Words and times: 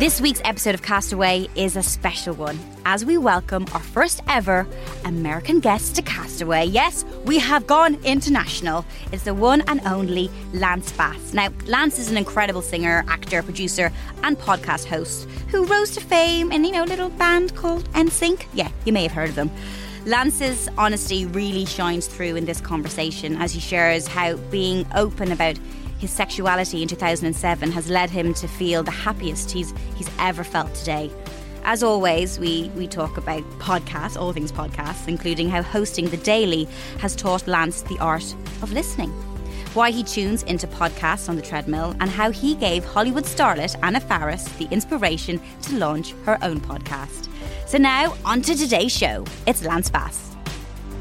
This 0.00 0.18
week's 0.18 0.40
episode 0.46 0.74
of 0.74 0.80
Castaway 0.80 1.46
is 1.56 1.76
a 1.76 1.82
special 1.82 2.34
one 2.34 2.58
as 2.86 3.04
we 3.04 3.18
welcome 3.18 3.66
our 3.74 3.80
first 3.80 4.22
ever 4.28 4.66
American 5.04 5.60
guest 5.60 5.94
to 5.96 6.00
Castaway. 6.00 6.64
Yes, 6.64 7.04
we 7.26 7.38
have 7.38 7.66
gone 7.66 7.98
international. 8.02 8.86
It's 9.12 9.24
the 9.24 9.34
one 9.34 9.60
and 9.66 9.82
only 9.84 10.30
Lance 10.54 10.90
Bass. 10.92 11.34
Now, 11.34 11.50
Lance 11.66 11.98
is 11.98 12.10
an 12.10 12.16
incredible 12.16 12.62
singer, 12.62 13.04
actor, 13.08 13.42
producer, 13.42 13.92
and 14.22 14.38
podcast 14.38 14.86
host 14.86 15.28
who 15.48 15.66
rose 15.66 15.90
to 15.90 16.00
fame 16.00 16.50
in, 16.50 16.64
you 16.64 16.72
know, 16.72 16.84
a 16.84 16.86
little 16.86 17.10
band 17.10 17.54
called 17.54 17.84
NSYNC. 17.92 18.46
Yeah, 18.54 18.70
you 18.86 18.94
may 18.94 19.02
have 19.02 19.12
heard 19.12 19.28
of 19.28 19.34
them. 19.34 19.50
Lance's 20.06 20.66
honesty 20.78 21.26
really 21.26 21.66
shines 21.66 22.06
through 22.06 22.36
in 22.36 22.46
this 22.46 22.62
conversation 22.62 23.36
as 23.36 23.52
he 23.52 23.60
shares 23.60 24.06
how 24.06 24.36
being 24.48 24.86
open 24.94 25.30
about 25.30 25.58
his 26.00 26.10
sexuality 26.10 26.80
in 26.80 26.88
2007 26.88 27.70
has 27.72 27.90
led 27.90 28.08
him 28.08 28.32
to 28.32 28.48
feel 28.48 28.82
the 28.82 28.90
happiest 28.90 29.50
he's 29.50 29.74
he's 29.96 30.10
ever 30.18 30.42
felt 30.42 30.74
today. 30.74 31.10
As 31.62 31.82
always, 31.82 32.38
we, 32.38 32.70
we 32.74 32.88
talk 32.88 33.18
about 33.18 33.42
podcasts, 33.58 34.18
all 34.18 34.32
things 34.32 34.50
podcasts, 34.50 35.06
including 35.08 35.50
how 35.50 35.62
hosting 35.62 36.08
The 36.08 36.16
Daily 36.16 36.66
has 37.00 37.14
taught 37.14 37.46
Lance 37.46 37.82
the 37.82 37.98
art 37.98 38.34
of 38.62 38.72
listening, 38.72 39.10
why 39.74 39.90
he 39.90 40.02
tunes 40.02 40.42
into 40.44 40.66
podcasts 40.66 41.28
on 41.28 41.36
the 41.36 41.42
treadmill, 41.42 41.94
and 42.00 42.08
how 42.08 42.30
he 42.30 42.54
gave 42.54 42.82
Hollywood 42.82 43.24
starlet 43.24 43.76
Anna 43.82 44.00
Faris 44.00 44.44
the 44.56 44.68
inspiration 44.70 45.38
to 45.62 45.76
launch 45.76 46.14
her 46.24 46.38
own 46.42 46.60
podcast. 46.60 47.28
So 47.66 47.76
now, 47.76 48.16
on 48.24 48.40
to 48.42 48.56
today's 48.56 48.96
show. 48.96 49.26
It's 49.46 49.62
Lance 49.62 49.90
Bass. 49.90 50.29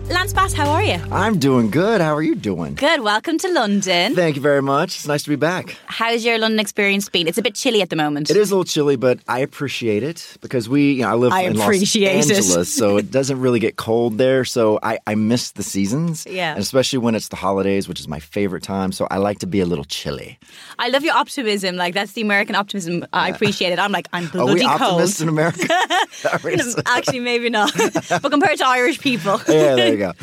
Lance 0.10 0.34
Bass, 0.34 0.54
how 0.54 0.70
are 0.72 0.84
you? 0.84 0.96
I'm 1.12 1.38
doing 1.38 1.70
good. 1.70 2.02
How 2.02 2.16
are 2.16 2.22
you 2.24 2.34
doing? 2.36 2.74
Good. 2.74 3.02
Welcome 3.02 3.38
to 3.38 3.48
London. 3.54 4.16
Thank 4.16 4.36
you 4.36 4.42
very 4.42 4.62
much. 4.62 4.96
It's 4.96 5.08
nice 5.08 5.22
to 5.24 5.30
be 5.30 5.36
back. 5.36 5.78
How's 5.86 6.26
your 6.26 6.40
London 6.40 6.60
experience 6.60 7.08
been? 7.10 7.28
It's 7.28 7.38
a 7.38 7.44
bit 7.44 7.54
chilly 7.54 7.82
at 7.84 7.90
the 7.92 7.96
moment. 7.96 8.30
It 8.32 8.36
is 8.36 8.50
a 8.50 8.56
little 8.56 8.66
chilly, 8.66 8.96
but 8.96 9.20
I 9.28 9.40
appreciate 9.40 10.02
it 10.02 10.36
because 10.42 10.68
we, 10.68 10.94
you 10.94 11.02
know, 11.04 11.10
I 11.10 11.14
live 11.14 11.32
I 11.32 11.42
in 11.44 11.62
appreciate 11.62 12.16
Los 12.16 12.30
it. 12.32 12.36
Angeles, 12.38 12.74
so 12.80 12.98
it 12.98 13.12
doesn't 13.12 13.40
really 13.40 13.60
get 13.60 13.76
cold 13.76 14.18
there. 14.18 14.46
So 14.46 14.80
I, 14.82 14.98
I 15.06 15.14
miss 15.14 15.52
the 15.52 15.64
seasons, 15.64 16.26
Yeah. 16.28 16.52
and 16.54 16.60
especially 16.60 17.00
when 17.00 17.14
it's 17.14 17.28
the 17.28 17.36
holidays, 17.36 17.88
which 17.88 18.00
is 18.00 18.08
my 18.08 18.20
favorite 18.20 18.64
time. 18.64 18.92
So 18.92 19.08
I 19.12 19.18
like 19.18 19.40
to 19.40 19.48
be 19.48 19.60
a 19.60 19.66
little 19.68 19.86
chilly. 19.86 20.40
I 20.80 20.90
love 20.90 21.04
your 21.04 21.16
optimism. 21.16 21.76
Like 21.76 21.94
that's 21.94 22.14
the 22.14 22.22
American 22.22 22.56
optimism. 22.56 23.06
I 23.14 23.30
appreciate 23.30 23.74
it. 23.74 23.80
I'm 23.80 23.92
like 23.92 24.08
I'm 24.12 24.26
Are 24.28 24.30
bloody 24.32 24.54
we 24.56 24.60
cold. 24.62 24.82
optimists 24.82 25.22
in 25.22 25.30
America? 25.30 25.68
Are 26.34 26.40
Actually, 26.88 27.20
maybe 27.20 27.50
not. 27.52 27.72
but 28.10 28.30
compared 28.32 28.58
to 28.58 28.66
Irish 28.68 29.00
people, 29.00 29.40
yeah, 29.48 29.76
go. 30.00 30.14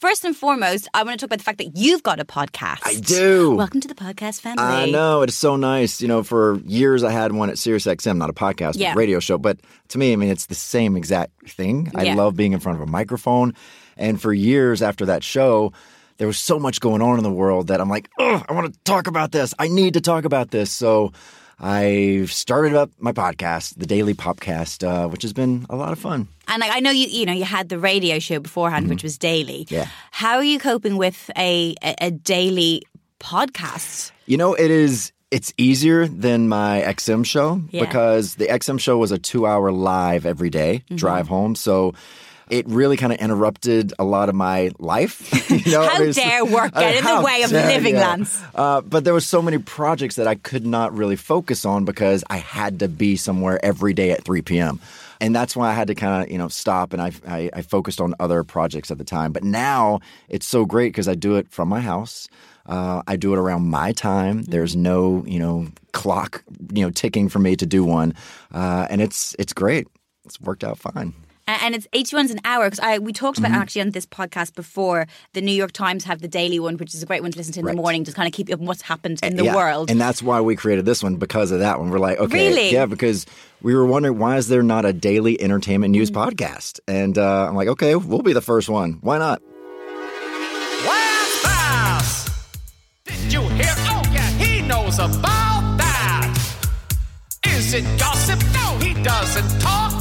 First 0.00 0.24
and 0.24 0.36
foremost, 0.36 0.88
I 0.94 1.02
want 1.02 1.18
to 1.20 1.24
talk 1.24 1.28
about 1.28 1.38
the 1.38 1.44
fact 1.44 1.58
that 1.58 1.76
you've 1.76 2.02
got 2.02 2.18
a 2.20 2.24
podcast. 2.24 2.80
I 2.84 2.94
do. 3.00 3.54
Welcome 3.54 3.80
to 3.82 3.88
the 3.88 3.94
podcast 3.94 4.40
family. 4.40 4.64
I 4.64 4.90
know 4.90 5.22
it's 5.22 5.34
so 5.36 5.56
nice. 5.56 6.00
You 6.02 6.08
know, 6.08 6.22
for 6.22 6.58
years 6.66 7.04
I 7.04 7.12
had 7.12 7.32
one 7.32 7.50
at 7.50 7.56
SiriusXM, 7.56 8.16
not 8.16 8.30
a 8.30 8.32
podcast, 8.32 8.78
but 8.78 8.92
a 8.92 8.94
radio 8.94 9.20
show. 9.20 9.38
But 9.38 9.58
to 9.88 9.98
me, 9.98 10.12
I 10.12 10.16
mean, 10.16 10.30
it's 10.30 10.46
the 10.46 10.54
same 10.54 10.96
exact 10.96 11.50
thing. 11.50 11.90
I 11.94 12.04
Yeah. 12.04 12.14
love 12.14 12.36
being 12.36 12.52
in 12.52 12.60
front 12.60 12.80
of 12.80 12.86
a 12.86 12.90
microphone. 12.90 13.54
And 13.96 14.20
for 14.20 14.32
years 14.32 14.82
after 14.82 15.06
that 15.06 15.22
show, 15.24 15.72
there 16.18 16.26
was 16.26 16.38
so 16.38 16.58
much 16.58 16.80
going 16.80 17.02
on 17.02 17.18
in 17.18 17.22
the 17.24 17.30
world 17.32 17.68
that 17.68 17.80
I'm 17.80 17.88
like, 17.88 18.08
oh, 18.18 18.42
I 18.48 18.52
want 18.52 18.72
to 18.72 18.78
talk 18.84 19.06
about 19.06 19.32
this. 19.32 19.52
I 19.58 19.68
need 19.68 19.94
to 19.94 20.00
talk 20.00 20.24
about 20.24 20.50
this. 20.50 20.70
So 20.70 21.12
I 21.58 22.24
started 22.28 22.74
up 22.74 22.90
my 22.98 23.12
podcast, 23.12 23.76
the 23.78 23.86
Daily 23.86 24.14
Popcast, 24.14 24.86
uh, 24.86 25.08
which 25.08 25.22
has 25.22 25.32
been 25.32 25.64
a 25.70 25.76
lot 25.76 25.92
of 25.92 25.98
fun. 25.98 26.28
And 26.48 26.60
like, 26.60 26.70
I 26.72 26.80
know 26.80 26.90
you, 26.90 27.06
you 27.06 27.24
know, 27.26 27.32
you 27.32 27.44
had 27.44 27.68
the 27.70 27.78
radio 27.78 28.18
show 28.18 28.40
beforehand, 28.40 28.88
which 28.88 29.02
was 29.02 29.16
daily. 29.18 29.64
Mm-hmm. 29.64 29.74
Yeah. 29.74 29.86
How 30.10 30.36
are 30.36 30.44
you 30.44 30.58
coping 30.58 30.96
with 30.96 31.30
a 31.36 31.74
a, 31.82 32.10
daily 32.10 32.82
podcast? 33.20 34.10
You 34.26 34.36
know, 34.36 34.54
it 34.54 34.70
is. 34.70 35.12
It's 35.32 35.52
easier 35.58 36.06
than 36.06 36.48
my 36.48 36.82
XM 36.86 37.26
show 37.26 37.60
Yeah. 37.70 37.84
because 37.84 38.36
the 38.36 38.46
XM 38.46 38.78
show 38.78 38.96
was 38.96 39.10
a 39.10 39.18
two-hour 39.18 39.72
live 39.72 40.24
every 40.24 40.50
day 40.50 40.84
Mm-hmm. 40.86 40.96
drive 40.96 41.26
home. 41.26 41.56
So 41.56 41.94
it 42.50 42.66
really 42.68 42.96
kind 42.96 43.12
of 43.12 43.18
interrupted 43.18 43.92
a 43.98 44.04
lot 44.04 44.28
of 44.28 44.34
my 44.34 44.70
life. 44.78 45.50
you 45.50 45.72
know? 45.72 45.88
How 45.88 46.12
dare 46.12 46.44
work 46.44 46.74
get 46.74 46.96
in 46.96 47.04
the 47.04 47.22
way 47.22 47.42
of 47.42 47.50
dare- 47.50 47.66
living, 47.66 47.94
yeah. 47.94 48.08
Lance? 48.08 48.42
Uh, 48.54 48.80
but 48.80 49.04
there 49.04 49.12
were 49.12 49.20
so 49.20 49.42
many 49.42 49.58
projects 49.58 50.16
that 50.16 50.26
I 50.26 50.34
could 50.36 50.66
not 50.66 50.94
really 50.94 51.16
focus 51.16 51.64
on 51.64 51.84
because 51.84 52.24
I 52.30 52.36
had 52.38 52.80
to 52.80 52.88
be 52.88 53.16
somewhere 53.16 53.64
every 53.64 53.94
day 53.94 54.10
at 54.12 54.24
3 54.24 54.42
p.m. 54.42 54.80
And 55.20 55.34
that's 55.34 55.56
why 55.56 55.70
I 55.70 55.72
had 55.72 55.88
to 55.88 55.94
kind 55.94 56.24
of, 56.24 56.30
you 56.30 56.38
know, 56.38 56.48
stop 56.48 56.92
and 56.92 57.00
I, 57.00 57.10
I, 57.26 57.50
I 57.52 57.62
focused 57.62 58.00
on 58.00 58.14
other 58.20 58.44
projects 58.44 58.90
at 58.90 58.98
the 58.98 59.04
time. 59.04 59.32
But 59.32 59.44
now 59.44 60.00
it's 60.28 60.46
so 60.46 60.64
great 60.64 60.88
because 60.88 61.08
I 61.08 61.14
do 61.14 61.36
it 61.36 61.50
from 61.50 61.68
my 61.68 61.80
house. 61.80 62.28
Uh, 62.66 63.02
I 63.06 63.16
do 63.16 63.32
it 63.32 63.38
around 63.38 63.68
my 63.68 63.92
time. 63.92 64.42
There's 64.42 64.76
no, 64.76 65.24
you 65.26 65.38
know, 65.38 65.68
clock, 65.92 66.44
you 66.72 66.84
know, 66.84 66.90
ticking 66.90 67.28
for 67.28 67.38
me 67.38 67.56
to 67.56 67.64
do 67.64 67.84
one, 67.84 68.14
uh, 68.52 68.86
and 68.90 69.00
it's 69.00 69.36
it's 69.38 69.52
great. 69.52 69.86
It's 70.24 70.40
worked 70.40 70.64
out 70.64 70.76
fine. 70.76 71.14
And 71.48 71.62
and 71.62 71.74
it's 71.74 71.86
each 71.92 72.12
one's 72.12 72.30
an 72.30 72.40
hour 72.44 72.64
because 72.66 72.80
I 72.80 72.98
we 72.98 73.12
talked 73.12 73.38
Mm-hmm. 73.38 73.46
about 73.52 73.60
actually 73.62 73.82
on 73.82 73.90
this 73.90 74.06
podcast 74.06 74.54
before. 74.54 75.06
The 75.34 75.40
New 75.40 75.52
York 75.52 75.72
Times 75.72 76.04
have 76.04 76.20
the 76.20 76.28
daily 76.28 76.58
one, 76.58 76.76
which 76.76 76.94
is 76.94 77.02
a 77.02 77.06
great 77.06 77.22
one 77.22 77.30
to 77.32 77.38
listen 77.38 77.52
to 77.54 77.60
in 77.60 77.66
the 77.66 77.74
morning 77.74 78.04
to 78.04 78.12
kind 78.12 78.26
of 78.26 78.32
keep 78.32 78.48
you 78.48 78.54
up 78.54 78.60
on 78.60 78.66
what's 78.66 78.82
happened 78.82 79.20
in 79.22 79.36
the 79.36 79.44
Yeah, 79.44 79.54
world. 79.54 79.90
And 79.90 80.00
that's 80.00 80.22
why 80.22 80.40
we 80.40 80.56
created 80.56 80.84
this 80.84 81.02
one 81.02 81.16
because 81.16 81.50
of 81.52 81.60
that 81.60 81.78
one. 81.78 81.90
We're 81.90 81.98
like, 81.98 82.18
okay, 82.18 82.48
Really? 82.48 82.72
yeah, 82.72 82.86
because 82.86 83.26
we 83.62 83.74
were 83.74 83.86
wondering 83.86 84.18
why 84.18 84.36
is 84.38 84.48
there 84.48 84.62
not 84.62 84.84
a 84.84 84.92
daily 84.92 85.40
entertainment 85.40 85.92
news 85.92 86.10
Mm. 86.10 86.24
podcast? 86.26 86.80
And 86.88 87.16
uh, 87.18 87.46
I'm 87.48 87.54
like, 87.54 87.68
okay, 87.68 87.94
we'll 87.94 88.22
be 88.22 88.32
the 88.32 88.40
first 88.40 88.68
one. 88.68 88.98
Why 89.02 89.18
not? 89.18 89.40
Lance 90.86 91.42
Bass! 91.42 92.28
Did 93.04 93.32
you 93.32 93.40
hear? 93.50 93.74
Oh, 93.90 94.02
yeah, 94.12 94.28
he 94.38 94.62
knows 94.62 94.98
about 94.98 95.76
that. 95.78 96.38
Is 97.46 97.74
it 97.74 97.84
gossip? 97.98 98.40
No, 98.52 98.78
he 98.78 98.94
doesn't 99.02 99.60
talk 99.60 99.92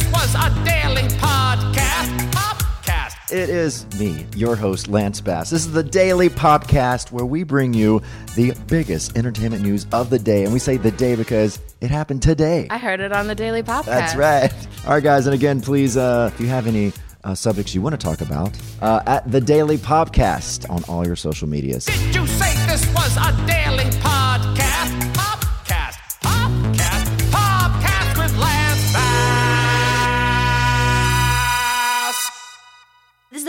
this 0.00 0.12
was 0.12 0.34
a 0.34 0.64
daily 0.64 1.02
podcast? 1.18 2.30
Podcast. 2.30 3.32
It 3.32 3.48
is 3.48 3.86
me, 3.98 4.26
your 4.34 4.56
host, 4.56 4.88
Lance 4.88 5.20
Bass. 5.20 5.50
This 5.50 5.66
is 5.66 5.72
the 5.72 5.82
Daily 5.82 6.28
Popcast 6.28 7.12
where 7.12 7.24
we 7.24 7.42
bring 7.42 7.74
you 7.74 8.02
the 8.34 8.52
biggest 8.66 9.16
entertainment 9.16 9.62
news 9.62 9.86
of 9.92 10.10
the 10.10 10.18
day. 10.18 10.44
And 10.44 10.52
we 10.52 10.58
say 10.58 10.76
the 10.76 10.90
day 10.90 11.16
because 11.16 11.58
it 11.80 11.90
happened 11.90 12.22
today. 12.22 12.66
I 12.70 12.78
heard 12.78 13.00
it 13.00 13.12
on 13.12 13.26
the 13.26 13.34
Daily 13.34 13.62
Podcast. 13.62 13.84
That's 13.86 14.14
right. 14.16 14.52
All 14.86 14.94
right, 14.94 15.02
guys. 15.02 15.26
And 15.26 15.34
again, 15.34 15.60
please, 15.60 15.96
uh, 15.96 16.30
if 16.32 16.40
you 16.40 16.46
have 16.46 16.66
any 16.66 16.92
uh, 17.24 17.34
subjects 17.34 17.74
you 17.74 17.82
want 17.82 17.92
to 17.92 17.98
talk 17.98 18.20
about, 18.20 18.56
uh, 18.80 19.02
at 19.06 19.30
the 19.30 19.40
Daily 19.40 19.76
Popcast 19.76 20.68
on 20.70 20.82
all 20.84 21.06
your 21.06 21.16
social 21.16 21.48
medias. 21.48 21.84
Did 21.84 22.14
you 22.14 22.26
say 22.26 22.54
this 22.66 22.86
was 22.94 23.16
a 23.18 23.46
daily 23.46 23.90
podcast? 24.00 24.59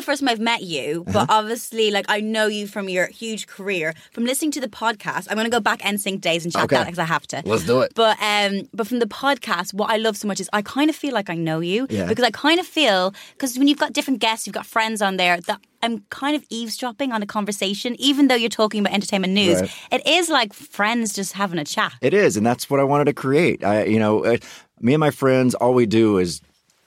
The 0.01 0.05
first 0.05 0.21
time 0.21 0.29
I've 0.29 0.39
met 0.39 0.63
you, 0.63 1.03
but 1.13 1.29
obviously, 1.29 1.91
like 1.91 2.05
I 2.09 2.19
know 2.19 2.47
you 2.47 2.67
from 2.67 2.89
your 2.89 3.07
huge 3.07 3.47
career. 3.47 3.93
From 4.11 4.25
listening 4.25 4.51
to 4.51 4.61
the 4.61 4.67
podcast, 4.67 5.27
I'm 5.29 5.35
going 5.35 5.45
to 5.45 5.51
go 5.51 5.59
back 5.59 5.79
NSYNC 5.81 6.19
days 6.21 6.43
and 6.43 6.51
chat 6.53 6.63
Okay. 6.65 6.75
that 6.75 6.85
because 6.85 6.99
I 6.99 7.05
have 7.05 7.25
to. 7.27 7.41
Let's 7.45 7.65
do 7.65 7.81
it. 7.81 7.93
But 7.95 8.17
um, 8.21 8.67
but 8.73 8.87
from 8.87 8.99
the 8.99 9.05
podcast, 9.07 9.73
what 9.73 9.89
I 9.89 9.97
love 9.97 10.17
so 10.17 10.27
much 10.27 10.39
is 10.39 10.49
I 10.53 10.61
kind 10.61 10.89
of 10.89 10.95
feel 10.95 11.13
like 11.13 11.29
I 11.29 11.35
know 11.35 11.59
you 11.59 11.87
Yeah. 11.89 12.07
because 12.07 12.25
I 12.25 12.31
kind 12.31 12.59
of 12.59 12.65
feel 12.65 13.13
because 13.33 13.57
when 13.57 13.67
you've 13.67 13.79
got 13.79 13.93
different 13.93 14.19
guests, 14.19 14.45
you've 14.47 14.53
got 14.55 14.65
friends 14.65 15.01
on 15.01 15.17
there 15.17 15.39
that. 15.41 15.59
I'm 15.83 16.05
kind 16.11 16.35
of 16.35 16.45
eavesdropping 16.51 17.11
on 17.11 17.23
a 17.23 17.25
conversation, 17.25 17.95
even 17.99 18.27
though 18.27 18.35
you're 18.35 18.49
talking 18.49 18.81
about 18.81 18.93
entertainment 18.93 19.33
news. 19.33 19.61
Right. 19.61 19.71
It 19.93 20.05
is 20.07 20.29
like 20.29 20.53
friends 20.53 21.11
just 21.11 21.33
having 21.33 21.57
a 21.57 21.65
chat. 21.65 21.93
It 22.01 22.13
is, 22.13 22.37
and 22.37 22.45
that's 22.45 22.69
what 22.69 22.79
I 22.79 22.83
wanted 22.83 23.05
to 23.05 23.13
create. 23.13 23.63
I, 23.63 23.85
you 23.85 23.97
know, 23.97 24.23
uh, 24.23 24.37
me 24.79 24.93
and 24.93 24.99
my 24.99 25.09
friends, 25.09 25.55
all 25.55 25.73
we 25.73 25.87
do 25.87 26.19
is 26.19 26.39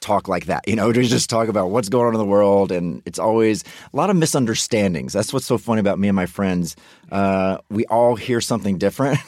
talk 0.05 0.29
like 0.29 0.47
that. 0.47 0.67
You 0.69 0.77
know, 0.77 0.93
to 0.93 1.03
just 1.03 1.31
talk 1.31 1.49
about 1.49 1.71
what's 1.71 1.89
going 1.89 2.07
on 2.07 2.15
in 2.15 2.19
the 2.19 2.25
world, 2.25 2.71
and 2.71 3.03
it's 3.07 3.19
always 3.19 3.65
a 3.93 3.97
lot 3.97 4.11
of 4.11 4.17
misunderstandings. 4.17 5.13
That's 5.13 5.33
what's 5.33 5.47
so 5.47 5.59
funny 5.59 5.81
about 5.81 5.99
me 5.99 6.09
and 6.09 6.17
my 6.17 6.27
friends. 6.27 6.77
Uh, 7.11 7.59
we 7.71 7.87
all 7.87 8.17
hear 8.17 8.41
something 8.41 8.79
different. 8.79 9.19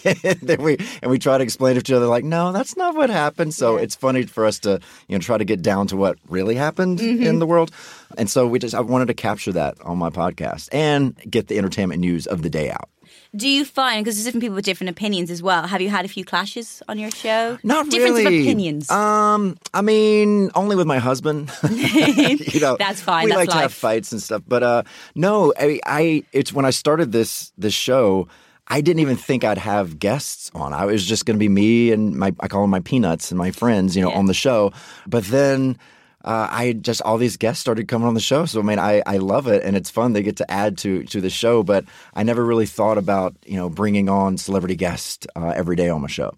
then 0.42 0.62
we 0.62 0.78
and 1.02 1.10
we 1.10 1.18
try 1.18 1.36
to 1.36 1.44
explain 1.44 1.76
it 1.76 1.84
to 1.84 1.92
each 1.92 1.96
other 1.96 2.06
like, 2.06 2.24
no, 2.24 2.52
that's 2.52 2.76
not 2.76 2.94
what 2.94 3.10
happened. 3.10 3.52
So 3.52 3.76
it's 3.76 3.94
funny 3.94 4.24
for 4.24 4.46
us 4.46 4.58
to 4.60 4.80
you 5.08 5.16
know 5.16 5.20
try 5.20 5.36
to 5.36 5.44
get 5.44 5.62
down 5.62 5.88
to 5.88 5.96
what 5.96 6.18
really 6.28 6.54
happened 6.54 7.00
in 7.00 7.38
the 7.38 7.46
world. 7.46 7.70
And 8.16 8.30
so 8.30 8.46
we 8.46 8.58
just 8.58 8.74
I 8.74 8.80
wanted 8.80 9.08
to 9.08 9.14
capture 9.14 9.52
that 9.52 9.80
on 9.82 9.98
my 9.98 10.10
podcast 10.10 10.68
and 10.72 11.16
get 11.30 11.48
the 11.48 11.58
entertainment 11.58 12.00
news 12.00 12.26
of 12.26 12.42
the 12.42 12.50
day 12.50 12.70
out. 12.70 12.88
Do 13.36 13.48
you 13.48 13.64
find 13.64 14.04
because 14.04 14.16
there's 14.16 14.24
different 14.24 14.42
people 14.42 14.56
with 14.56 14.64
different 14.64 14.90
opinions 14.90 15.30
as 15.30 15.40
well? 15.42 15.66
Have 15.66 15.80
you 15.80 15.88
had 15.88 16.04
a 16.04 16.08
few 16.08 16.24
clashes 16.24 16.82
on 16.88 16.98
your 16.98 17.12
show? 17.12 17.58
Not 17.62 17.88
Difference 17.88 18.18
really. 18.18 18.38
of 18.40 18.42
opinions. 18.44 18.90
Um, 18.90 19.56
I 19.72 19.82
mean, 19.82 20.50
only 20.56 20.74
with 20.74 20.86
my 20.88 20.98
husband. 20.98 21.50
you 21.70 22.60
know, 22.60 22.76
That's 22.78 23.00
fine, 23.00 23.26
We 23.26 23.30
that's 23.30 23.38
like 23.38 23.50
to 23.50 23.56
have 23.56 23.72
fights 23.72 24.10
and 24.12 24.20
stuff, 24.20 24.42
but 24.48 24.62
uh, 24.64 24.82
no, 25.14 25.52
I, 25.58 25.78
I. 25.86 26.24
It's 26.32 26.52
when 26.52 26.64
I 26.64 26.70
started 26.70 27.12
this 27.12 27.52
this 27.56 27.74
show. 27.74 28.26
I 28.72 28.80
didn't 28.80 29.00
even 29.00 29.16
think 29.16 29.42
I'd 29.42 29.58
have 29.58 29.98
guests 29.98 30.48
on. 30.54 30.72
I 30.72 30.84
was 30.84 31.04
just 31.04 31.26
going 31.26 31.34
to 31.36 31.40
be 31.40 31.48
me 31.48 31.90
and 31.90 32.14
my 32.16 32.32
I 32.40 32.46
call 32.46 32.60
them 32.62 32.70
my 32.70 32.78
peanuts 32.80 33.32
and 33.32 33.38
my 33.38 33.50
friends, 33.50 33.96
you 33.96 34.02
know, 34.02 34.10
Yeah. 34.10 34.18
on 34.18 34.26
the 34.26 34.34
show. 34.34 34.72
But 35.08 35.24
then 35.24 35.76
uh, 36.24 36.48
I 36.50 36.72
just 36.74 37.02
all 37.02 37.18
these 37.18 37.36
guests 37.36 37.60
started 37.60 37.88
coming 37.88 38.06
on 38.06 38.14
the 38.14 38.20
show. 38.20 38.44
So 38.46 38.60
I 38.60 38.62
mean, 38.62 38.78
I, 38.78 39.02
I 39.06 39.18
love 39.18 39.46
it 39.46 39.62
and 39.62 39.76
it's 39.76 39.90
fun. 39.90 40.12
They 40.12 40.22
get 40.22 40.36
to 40.36 40.50
add 40.50 40.78
to 40.78 41.04
to 41.04 41.20
the 41.20 41.30
show. 41.30 41.62
But 41.62 41.84
I 42.14 42.22
never 42.22 42.44
really 42.44 42.66
thought 42.66 42.98
about 42.98 43.34
you 43.46 43.56
know 43.56 43.68
bringing 43.70 44.08
on 44.08 44.36
celebrity 44.36 44.76
guests 44.76 45.26
uh, 45.36 45.52
every 45.56 45.76
day 45.76 45.88
on 45.88 46.02
my 46.02 46.08
show. 46.08 46.34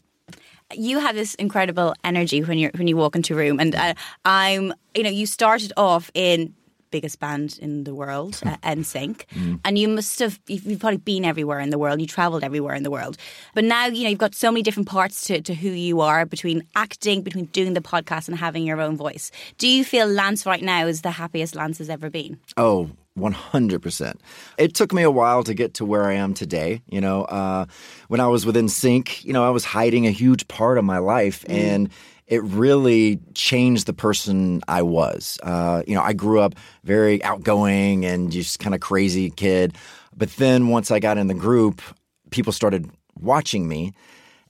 you 0.75 0.99
have 0.99 1.14
this 1.14 1.34
incredible 1.37 1.94
energy 2.05 2.43
when 2.43 2.58
you 2.58 2.70
when 2.76 2.88
you 2.88 2.96
walk 2.96 3.17
into 3.17 3.34
a 3.34 3.37
room, 3.37 3.61
and 3.61 3.75
uh, 3.75 3.94
I'm 4.25 4.73
you 4.94 5.02
know 5.02 5.11
you 5.11 5.26
started 5.26 5.73
off 5.76 6.11
in 6.14 6.55
biggest 6.92 7.18
band 7.18 7.58
in 7.60 7.82
the 7.82 7.94
world, 7.94 8.40
uh, 8.46 8.56
NSYNC, 8.62 9.24
and 9.64 9.78
you 9.78 9.88
must 9.88 10.20
have 10.20 10.38
you've, 10.46 10.78
probably 10.78 10.98
been 10.98 11.24
everywhere 11.24 11.58
in 11.58 11.70
the 11.70 11.78
world. 11.78 12.00
You 12.00 12.06
travelled 12.06 12.44
everywhere 12.44 12.74
in 12.74 12.84
the 12.84 12.90
world, 12.90 13.16
but 13.54 13.64
now 13.64 13.86
you 13.86 14.04
know 14.04 14.10
you've 14.10 14.18
got 14.18 14.36
so 14.36 14.52
many 14.52 14.62
different 14.62 14.88
parts 14.88 15.24
to, 15.24 15.40
to 15.42 15.54
who 15.54 15.70
you 15.70 16.00
are 16.00 16.24
between 16.24 16.62
acting, 16.76 17.22
between 17.22 17.46
doing 17.46 17.74
the 17.74 17.80
podcast, 17.80 18.28
and 18.28 18.38
having 18.38 18.64
your 18.64 18.80
own 18.80 18.96
voice. 18.96 19.32
Do 19.58 19.66
you 19.66 19.84
feel 19.84 20.06
Lance 20.06 20.46
right 20.46 20.62
now 20.62 20.86
is 20.86 21.02
the 21.02 21.10
happiest 21.10 21.56
Lance 21.56 21.78
has 21.78 21.90
ever 21.90 22.10
been? 22.10 22.38
Oh, 22.56 22.90
100%. 23.18 24.16
It 24.58 24.74
took 24.74 24.92
me 24.92 25.02
a 25.02 25.10
while 25.10 25.44
to 25.44 25.54
get 25.54 25.74
to 25.74 25.84
where 25.84 26.04
I 26.04 26.14
am 26.14 26.34
today. 26.34 26.82
You 26.88 27.00
know, 27.00 27.24
uh, 27.24 27.66
when 28.08 28.20
I 28.20 28.26
was 28.26 28.46
with 28.46 28.56
NSYNC, 28.56 29.24
you 29.24 29.32
know, 29.32 29.44
I 29.46 29.50
was 29.50 29.64
hiding 29.64 30.06
a 30.06 30.10
huge 30.10 30.48
part 30.48 30.78
of 30.78 30.84
my 30.84 30.98
life 30.98 31.44
and 31.48 31.90
it 32.32 32.43
really 32.44 33.20
changed 33.34 33.84
the 33.84 33.93
person 33.93 34.62
I 34.67 34.81
was. 34.81 35.38
Uh, 35.43 35.82
you 35.87 35.94
know, 35.94 36.00
I 36.00 36.14
grew 36.14 36.40
up 36.40 36.55
very 36.82 37.23
outgoing 37.23 38.06
and 38.06 38.32
just 38.32 38.58
kind 38.58 38.75
of 38.75 38.81
crazy 38.81 39.29
kid. 39.29 39.76
But 40.17 40.31
then 40.37 40.69
once 40.69 40.90
I 40.90 40.99
got 40.99 41.19
in 41.19 41.26
the 41.26 41.34
group, 41.34 41.82
people 42.31 42.55
started 42.55 42.88
watching 43.20 43.69
me 43.69 43.93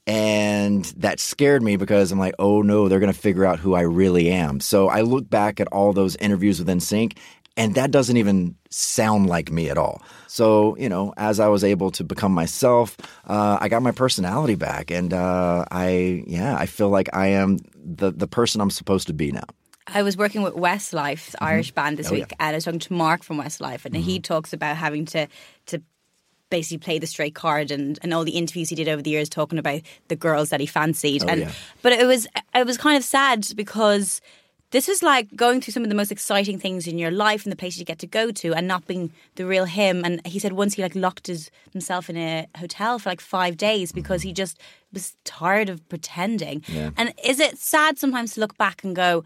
and 0.07 0.85
that 0.97 1.19
scared 1.19 1.61
me 1.61 1.77
because 1.77 2.13
I'm 2.13 2.21
like, 2.21 2.37
oh 2.39 2.63
no, 2.63 2.87
they're 2.87 3.01
going 3.01 3.13
to 3.13 3.19
figure 3.19 3.45
out 3.45 3.59
who 3.59 3.75
I 3.75 3.81
really 3.81 4.31
am. 4.31 4.61
So 4.61 4.89
I 4.89 5.01
look 5.01 5.29
back 5.29 5.59
at 5.59 5.67
all 5.73 5.93
those 5.93 6.15
interviews 6.17 6.61
with 6.61 6.69
NSYNC, 6.69 7.19
and 7.57 7.75
that 7.75 7.91
doesn't 7.91 8.17
even 8.17 8.57
sound 8.71 9.27
like 9.27 9.51
me 9.51 9.69
at 9.69 9.79
all. 9.79 10.03
So 10.27 10.77
you 10.77 10.89
know, 10.89 11.13
as 11.17 11.41
I 11.41 11.49
was 11.49 11.65
able 11.65 11.91
to 11.93 12.05
become 12.05 12.33
myself, 12.33 12.97
uh, 13.27 13.59
I 13.61 13.69
got 13.69 13.83
my 13.83 13.93
personality 13.93 14.55
back, 14.55 14.91
and 14.91 15.13
uh, 15.13 15.65
I 15.71 16.25
yeah, 16.27 16.57
I 16.57 16.67
feel 16.67 16.89
like 16.89 17.09
I 17.13 17.29
am 17.29 17.59
the 17.75 18.11
the 18.11 18.27
person 18.27 18.61
I'm 18.61 18.71
supposed 18.71 19.07
to 19.09 19.13
be 19.13 19.33
now. 19.33 19.45
I 19.87 20.03
was 20.03 20.17
working 20.17 20.43
with 20.43 20.55
Westlife, 20.55 21.33
the 21.33 21.43
Irish 21.43 21.73
band, 21.73 21.97
this 21.97 22.11
week, 22.11 22.33
and 22.39 22.55
I 22.55 22.55
was 22.55 22.65
talking 22.65 22.81
to 22.81 22.93
Mark 22.93 23.23
from 23.25 23.39
Westlife, 23.39 23.85
and 23.85 23.97
he 23.97 24.21
talks 24.21 24.53
about 24.53 24.77
having 24.77 25.05
to 25.07 25.27
to 25.67 25.83
basically 26.53 26.79
play 26.79 26.99
the 26.99 27.07
straight 27.07 27.35
card 27.35 27.71
and, 27.71 27.99
and 28.03 28.13
all 28.13 28.25
the 28.25 28.33
interviews 28.33 28.69
he 28.69 28.75
did 28.75 28.87
over 28.87 29.01
the 29.01 29.09
years 29.09 29.27
talking 29.27 29.59
about 29.59 29.81
the 30.09 30.17
girls 30.17 30.51
that 30.51 30.61
he 30.61 30.67
fancied. 30.67 31.25
and 31.25 31.41
yeah. 31.41 31.53
but 31.81 31.93
it 31.95 32.07
was 32.07 32.27
it 32.55 32.67
was 32.67 32.77
kind 32.77 32.97
of 32.97 33.03
sad 33.03 33.47
because 33.57 34.21
this 34.73 34.89
was 34.89 35.03
like 35.03 35.35
going 35.37 35.61
through 35.61 35.73
some 35.73 35.85
of 35.85 35.89
the 35.89 35.95
most 35.95 36.11
exciting 36.11 36.59
things 36.59 36.87
in 36.87 36.99
your 36.99 37.11
life 37.11 37.45
and 37.45 37.53
the 37.53 37.57
places 37.57 37.79
you 37.79 37.85
get 37.85 37.99
to 38.01 38.07
go 38.07 38.31
to 38.33 38.55
and 38.55 38.67
not 38.67 38.87
being 38.87 39.13
the 39.37 39.47
real 39.47 39.67
him. 39.67 40.03
And 40.05 40.27
he 40.27 40.39
said 40.39 40.55
once 40.55 40.75
he 40.75 40.83
like 40.83 40.97
locked 40.97 41.29
his, 41.29 41.51
himself 41.73 42.11
in 42.11 42.17
a 42.17 42.49
hotel 42.59 42.99
for 42.99 43.09
like 43.09 43.21
five 43.21 43.57
days 43.57 43.93
because 43.93 44.23
he 44.23 44.33
just 44.33 44.59
was 44.93 45.15
tired 45.25 45.69
of 45.69 45.87
pretending. 45.89 46.65
And 46.97 47.15
is 47.23 47.39
it 47.39 47.59
sad 47.59 47.99
sometimes 47.99 48.35
to 48.35 48.41
look 48.41 48.57
back 48.59 48.83
and 48.83 48.97
go, 48.97 49.25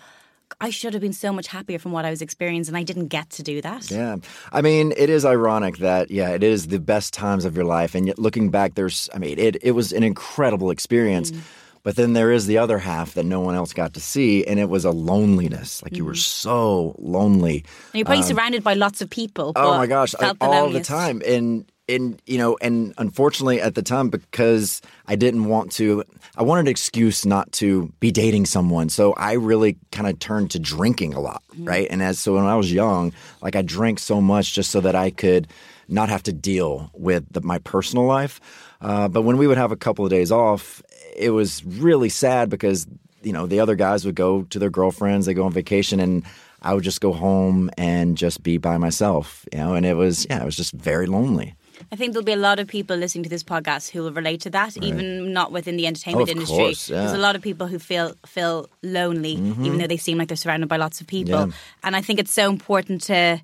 I 0.60 0.70
should 0.70 0.94
have 0.94 1.00
been 1.00 1.12
so 1.12 1.32
much 1.32 1.48
happier 1.48 1.78
from 1.78 1.92
what 1.92 2.04
I 2.04 2.10
was 2.10 2.22
experiencing 2.22 2.74
and 2.74 2.78
I 2.80 2.84
didn't 2.84 3.08
get 3.08 3.30
to 3.30 3.42
do 3.42 3.60
that. 3.62 3.90
Yeah. 3.90 4.16
I 4.52 4.62
mean, 4.62 4.92
it 4.96 5.10
is 5.10 5.24
ironic 5.24 5.78
that, 5.78 6.10
yeah, 6.10 6.30
it 6.30 6.42
is 6.42 6.68
the 6.68 6.78
best 6.78 7.12
times 7.12 7.44
of 7.44 7.56
your 7.56 7.64
life. 7.64 7.94
And 7.94 8.06
yet 8.06 8.18
looking 8.18 8.50
back, 8.50 8.74
there's, 8.74 9.10
I 9.12 9.18
mean, 9.18 9.38
it, 9.38 9.56
it 9.62 9.72
was 9.72 9.92
an 9.92 10.02
incredible 10.02 10.70
experience. 10.70 11.32
Mm. 11.32 11.40
But 11.86 11.94
then 11.94 12.14
there 12.14 12.32
is 12.32 12.46
the 12.46 12.58
other 12.58 12.78
half 12.80 13.14
that 13.14 13.22
no 13.24 13.38
one 13.38 13.54
else 13.54 13.72
got 13.72 13.94
to 13.94 14.00
see. 14.00 14.44
And 14.44 14.58
it 14.58 14.68
was 14.68 14.84
a 14.84 14.90
loneliness. 14.90 15.84
Like 15.84 15.96
you 15.96 16.04
were 16.04 16.16
so 16.16 16.96
lonely. 16.98 17.58
And 17.92 17.94
you're 17.94 18.04
probably 18.04 18.24
surrounded 18.24 18.64
by 18.64 18.74
lots 18.74 19.00
of 19.02 19.08
people. 19.08 19.52
Oh 19.54 19.78
my 19.78 19.86
gosh, 19.86 20.12
I- 20.18 20.32
the 20.32 20.36
all 20.40 20.68
the 20.68 20.80
time. 20.82 21.22
And 21.24 21.64
and 21.88 22.20
you 22.26 22.38
know, 22.38 22.58
and 22.60 22.92
unfortunately 22.98 23.60
at 23.60 23.76
the 23.76 23.82
time 23.82 24.08
because 24.10 24.82
I 25.06 25.14
didn't 25.14 25.44
want 25.44 25.70
to 25.78 26.02
I 26.36 26.42
wanted 26.42 26.62
an 26.62 26.68
excuse 26.68 27.24
not 27.24 27.52
to 27.60 27.92
be 28.00 28.10
dating 28.10 28.46
someone. 28.46 28.88
So 28.88 29.12
I 29.12 29.34
really 29.34 29.76
kind 29.92 30.08
of 30.10 30.18
turned 30.18 30.50
to 30.50 30.58
drinking 30.58 31.14
a 31.14 31.20
lot, 31.20 31.42
Mm-hmm. 31.54 31.66
right? 31.66 31.86
And 31.88 32.02
as 32.02 32.18
so 32.18 32.34
when 32.34 32.44
I 32.46 32.56
was 32.56 32.72
young, 32.72 33.12
like 33.42 33.54
I 33.54 33.62
drank 33.62 34.00
so 34.00 34.20
much 34.20 34.52
just 34.54 34.72
so 34.72 34.80
that 34.80 34.96
I 34.96 35.10
could 35.10 35.46
not 35.88 36.08
have 36.08 36.24
to 36.24 36.32
deal 36.32 36.90
with 36.94 37.22
the, 37.32 37.40
my 37.42 37.58
personal 37.58 38.06
life. 38.06 38.40
Uh, 38.80 39.06
but 39.08 39.22
when 39.22 39.38
we 39.38 39.46
would 39.46 39.56
have 39.56 39.70
a 39.72 39.76
couple 39.76 40.04
of 40.04 40.10
days 40.10 40.30
off, 40.32 40.82
it 41.18 41.30
was 41.30 41.64
really 41.64 42.08
sad 42.08 42.50
because 42.50 42.86
you 43.22 43.32
know 43.32 43.46
the 43.46 43.60
other 43.60 43.74
guys 43.74 44.04
would 44.04 44.14
go 44.14 44.42
to 44.44 44.58
their 44.58 44.70
girlfriends, 44.70 45.26
they 45.26 45.34
go 45.34 45.44
on 45.44 45.52
vacation, 45.52 46.00
and 46.00 46.24
I 46.62 46.74
would 46.74 46.84
just 46.84 47.00
go 47.00 47.12
home 47.12 47.70
and 47.76 48.16
just 48.16 48.42
be 48.42 48.58
by 48.58 48.76
myself, 48.78 49.44
you 49.52 49.58
know. 49.58 49.74
And 49.74 49.84
it 49.86 49.94
was 49.94 50.26
yeah, 50.30 50.42
it 50.42 50.44
was 50.44 50.56
just 50.56 50.72
very 50.72 51.06
lonely. 51.06 51.54
I 51.92 51.96
think 51.96 52.12
there'll 52.14 52.24
be 52.24 52.32
a 52.32 52.36
lot 52.36 52.58
of 52.58 52.68
people 52.68 52.96
listening 52.96 53.24
to 53.24 53.28
this 53.30 53.42
podcast 53.44 53.90
who 53.90 54.02
will 54.02 54.12
relate 54.12 54.40
to 54.42 54.50
that, 54.50 54.76
even 54.82 55.32
not 55.34 55.52
within 55.52 55.76
the 55.76 55.86
entertainment 55.86 56.28
Oh, 56.28 56.32
industry. 56.32 56.56
course, 56.56 56.88
yeah. 56.88 56.96
Mm-hmm. 56.96 57.06
There's 57.06 57.18
a 57.18 57.22
lot 57.22 57.36
of 57.36 57.42
people 57.42 57.66
who 57.66 57.78
feel 57.78 58.14
feel 58.26 58.68
lonely, 58.82 59.32
even 59.32 59.76
though 59.78 59.86
they 59.86 59.98
seem 59.98 60.16
like 60.16 60.28
they're 60.28 60.38
surrounded 60.38 60.68
by 60.68 60.78
lots 60.78 61.00
of 61.02 61.06
people. 61.06 61.34
Yeah. 61.34 61.46
And 61.84 61.94
I 61.94 62.00
think 62.00 62.18
it's 62.18 62.32
so 62.32 62.48
important 62.48 63.02
to 63.02 63.42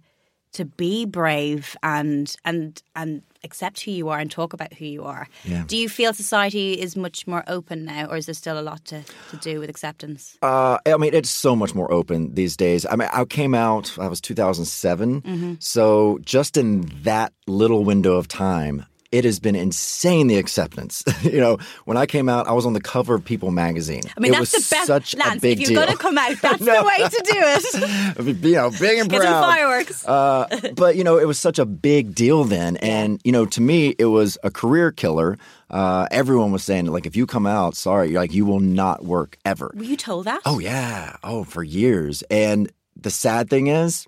to 0.52 0.64
be 0.64 1.04
brave 1.04 1.76
and 1.82 2.34
and 2.44 2.82
and 2.96 3.22
accept 3.44 3.82
who 3.82 3.90
you 3.90 4.08
are 4.08 4.18
and 4.18 4.30
talk 4.30 4.52
about 4.52 4.72
who 4.74 4.84
you 4.84 5.04
are. 5.04 5.28
Yeah. 5.44 5.64
Do 5.66 5.76
you 5.76 5.88
feel 5.88 6.12
society 6.14 6.80
is 6.80 6.96
much 6.96 7.26
more 7.26 7.42
open 7.46 7.84
now, 7.84 8.06
or 8.06 8.16
is 8.16 8.26
there 8.26 8.34
still 8.34 8.58
a 8.58 8.62
lot 8.62 8.84
to, 8.86 9.02
to 9.30 9.36
do 9.36 9.60
with 9.60 9.68
acceptance? 9.70 10.38
Uh, 10.42 10.78
I 10.86 10.96
mean, 10.96 11.14
it's 11.14 11.30
so 11.30 11.56
much 11.56 11.74
more 11.74 11.90
open 11.92 12.34
these 12.34 12.56
days. 12.56 12.86
I 12.86 12.96
mean, 12.96 13.08
I 13.12 13.24
came 13.24 13.54
out, 13.54 13.98
I 13.98 14.08
was 14.08 14.20
2007. 14.20 15.56
So 15.60 16.18
just 16.22 16.56
in 16.56 16.90
that 17.02 17.32
little 17.46 17.84
window 17.84 18.16
of 18.16 18.28
time, 18.28 18.86
it 19.12 19.24
has 19.24 19.38
been 19.38 19.54
insane 19.54 20.26
the 20.26 20.36
acceptance. 20.38 21.04
you 21.22 21.38
know, 21.38 21.58
when 21.84 21.96
I 21.96 22.06
came 22.06 22.28
out, 22.28 22.48
I 22.48 22.52
was 22.52 22.66
on 22.66 22.72
the 22.72 22.80
cover 22.80 23.14
of 23.14 23.24
People 23.24 23.50
magazine. 23.50 24.02
I 24.16 24.20
mean, 24.20 24.32
it 24.32 24.38
that's 24.38 24.52
was 24.54 24.68
the 24.68 24.74
best. 24.74 24.86
such 24.86 25.14
Lance, 25.16 25.36
a 25.36 25.40
big 25.40 25.60
if 25.60 25.70
you're 25.70 25.84
deal. 25.84 25.92
to 25.94 25.98
come 25.98 26.16
out, 26.18 26.34
that's 26.42 26.60
No. 26.62 26.80
the 26.80 26.86
way 26.88 27.08
to 27.08 27.22
do 27.24 28.26
it. 28.26 28.44
you 28.44 28.52
know, 28.54 28.70
big 28.70 28.98
and 28.98 29.10
Get 29.10 29.22
some 29.22 29.30
proud. 29.30 29.44
fireworks. 29.46 30.06
Uh, 30.08 30.70
but 30.74 30.96
you 30.96 31.04
know, 31.04 31.18
it 31.18 31.26
was 31.26 31.38
such 31.38 31.58
a 31.58 31.66
big 31.66 32.14
deal 32.14 32.44
then, 32.44 32.76
and 32.78 33.20
you 33.24 33.30
know, 33.32 33.46
to 33.46 33.60
me, 33.60 33.94
it 33.98 34.06
was 34.06 34.38
a 34.42 34.50
career 34.50 34.90
killer. 34.90 35.38
Uh, 35.70 36.06
everyone 36.10 36.52
was 36.52 36.62
saying 36.64 36.86
like, 36.86 37.06
if 37.06 37.16
you 37.16 37.26
come 37.26 37.46
out, 37.46 37.76
sorry, 37.76 38.10
you're 38.10 38.20
like 38.20 38.34
you 38.34 38.44
will 38.44 38.60
not 38.60 39.04
work 39.04 39.36
ever. 39.44 39.70
Were 39.74 39.84
you 39.84 39.96
told 39.96 40.24
that? 40.26 40.40
Oh 40.44 40.58
yeah, 40.58 41.16
oh 41.22 41.44
for 41.44 41.62
years. 41.62 42.22
And 42.30 42.70
the 42.96 43.10
sad 43.10 43.48
thing 43.50 43.68
is, 43.68 44.06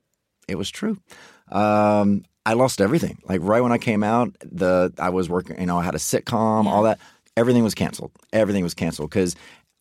it 0.48 0.56
was 0.56 0.70
true. 0.70 0.98
Um, 1.50 2.24
I 2.46 2.54
lost 2.54 2.80
everything. 2.80 3.18
Like 3.26 3.40
right 3.42 3.62
when 3.62 3.72
I 3.72 3.78
came 3.78 4.02
out, 4.02 4.36
the 4.40 4.92
I 4.98 5.10
was 5.10 5.28
working. 5.28 5.58
You 5.60 5.66
know, 5.66 5.78
I 5.78 5.84
had 5.84 5.94
a 5.94 5.98
sitcom, 5.98 6.66
all 6.66 6.82
that. 6.82 6.98
Everything 7.36 7.64
was 7.64 7.74
canceled. 7.74 8.12
Everything 8.32 8.62
was 8.62 8.74
canceled 8.74 9.10
because 9.10 9.34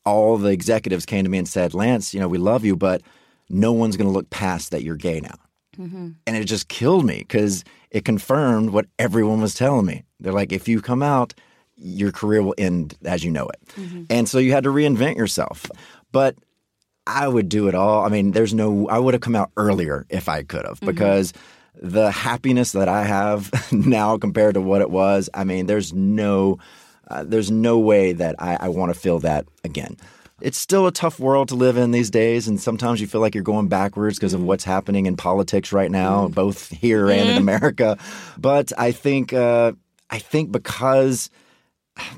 all 0.05 0.37
the 0.37 0.49
executives 0.49 1.05
came 1.05 1.23
to 1.23 1.29
me 1.29 1.37
and 1.37 1.47
said, 1.47 1.73
"Lance, 1.73 2.13
you 2.13 2.19
know, 2.19 2.27
we 2.27 2.37
love 2.37 2.65
you, 2.65 2.75
but 2.75 3.01
no 3.49 3.71
one's 3.71 3.97
going 3.97 4.07
to 4.07 4.13
look 4.13 4.29
past 4.29 4.71
that 4.71 4.83
you're 4.83 4.95
gay 4.95 5.19
now." 5.19 5.35
Mm-hmm. 5.77 6.09
And 6.27 6.37
it 6.37 6.45
just 6.45 6.67
killed 6.67 7.05
me 7.05 7.19
because 7.19 7.63
it 7.91 8.05
confirmed 8.05 8.71
what 8.71 8.85
everyone 8.99 9.41
was 9.41 9.55
telling 9.55 9.85
me. 9.85 10.03
They're 10.19 10.33
like, 10.33 10.51
if 10.51 10.67
you 10.67 10.81
come 10.81 11.03
out, 11.03 11.33
your 11.75 12.11
career 12.11 12.43
will 12.43 12.55
end 12.57 12.95
as 13.05 13.23
you 13.23 13.31
know 13.31 13.47
it. 13.47 13.59
Mm-hmm. 13.75 14.03
And 14.09 14.29
so 14.29 14.37
you 14.37 14.51
had 14.51 14.63
to 14.65 14.69
reinvent 14.69 15.17
yourself. 15.17 15.69
But 16.11 16.35
I 17.07 17.27
would 17.27 17.49
do 17.49 17.67
it 17.67 17.75
all. 17.75 18.05
I 18.05 18.09
mean, 18.09 18.31
there's 18.31 18.53
no, 18.53 18.87
I 18.87 18.99
would 18.99 19.13
have 19.13 19.21
come 19.21 19.35
out 19.35 19.51
earlier 19.57 20.05
if 20.09 20.29
I 20.29 20.43
could 20.43 20.65
have 20.65 20.77
mm-hmm. 20.77 20.87
because 20.87 21.33
the 21.81 22.11
happiness 22.11 22.71
that 22.73 22.87
I 22.87 23.03
have 23.03 23.51
now 23.71 24.17
compared 24.17 24.55
to 24.55 24.61
what 24.61 24.81
it 24.81 24.89
was, 24.89 25.29
I 25.33 25.43
mean, 25.43 25.65
there's 25.65 25.93
no, 25.93 26.59
uh, 27.07 27.23
there's 27.23 27.51
no 27.51 27.79
way 27.79 28.13
that 28.13 28.35
I, 28.39 28.57
I 28.61 28.69
want 28.69 28.93
to 28.93 28.99
feel 28.99 29.19
that 29.19 29.45
again. 29.63 29.97
It's 30.41 30.57
still 30.57 30.87
a 30.87 30.91
tough 30.91 31.19
world 31.19 31.49
to 31.49 31.55
live 31.55 31.77
in 31.77 31.91
these 31.91 32.09
days, 32.09 32.47
and 32.47 32.59
sometimes 32.59 32.99
you 32.99 33.07
feel 33.07 33.21
like 33.21 33.33
you're 33.33 33.43
going 33.43 33.69
backwards 33.69 34.17
because 34.17 34.33
of 34.33 34.43
what's 34.43 34.63
happening 34.65 35.05
in 35.05 35.15
politics 35.15 35.71
right 35.71 35.89
now, 35.89 36.27
both 36.27 36.69
here 36.69 37.09
and 37.09 37.29
in 37.29 37.37
America. 37.37 37.97
But 38.37 38.73
I 38.77 38.91
think, 38.91 39.31
uh, 39.31 39.71
I 40.09 40.19
think 40.19 40.51
because 40.51 41.29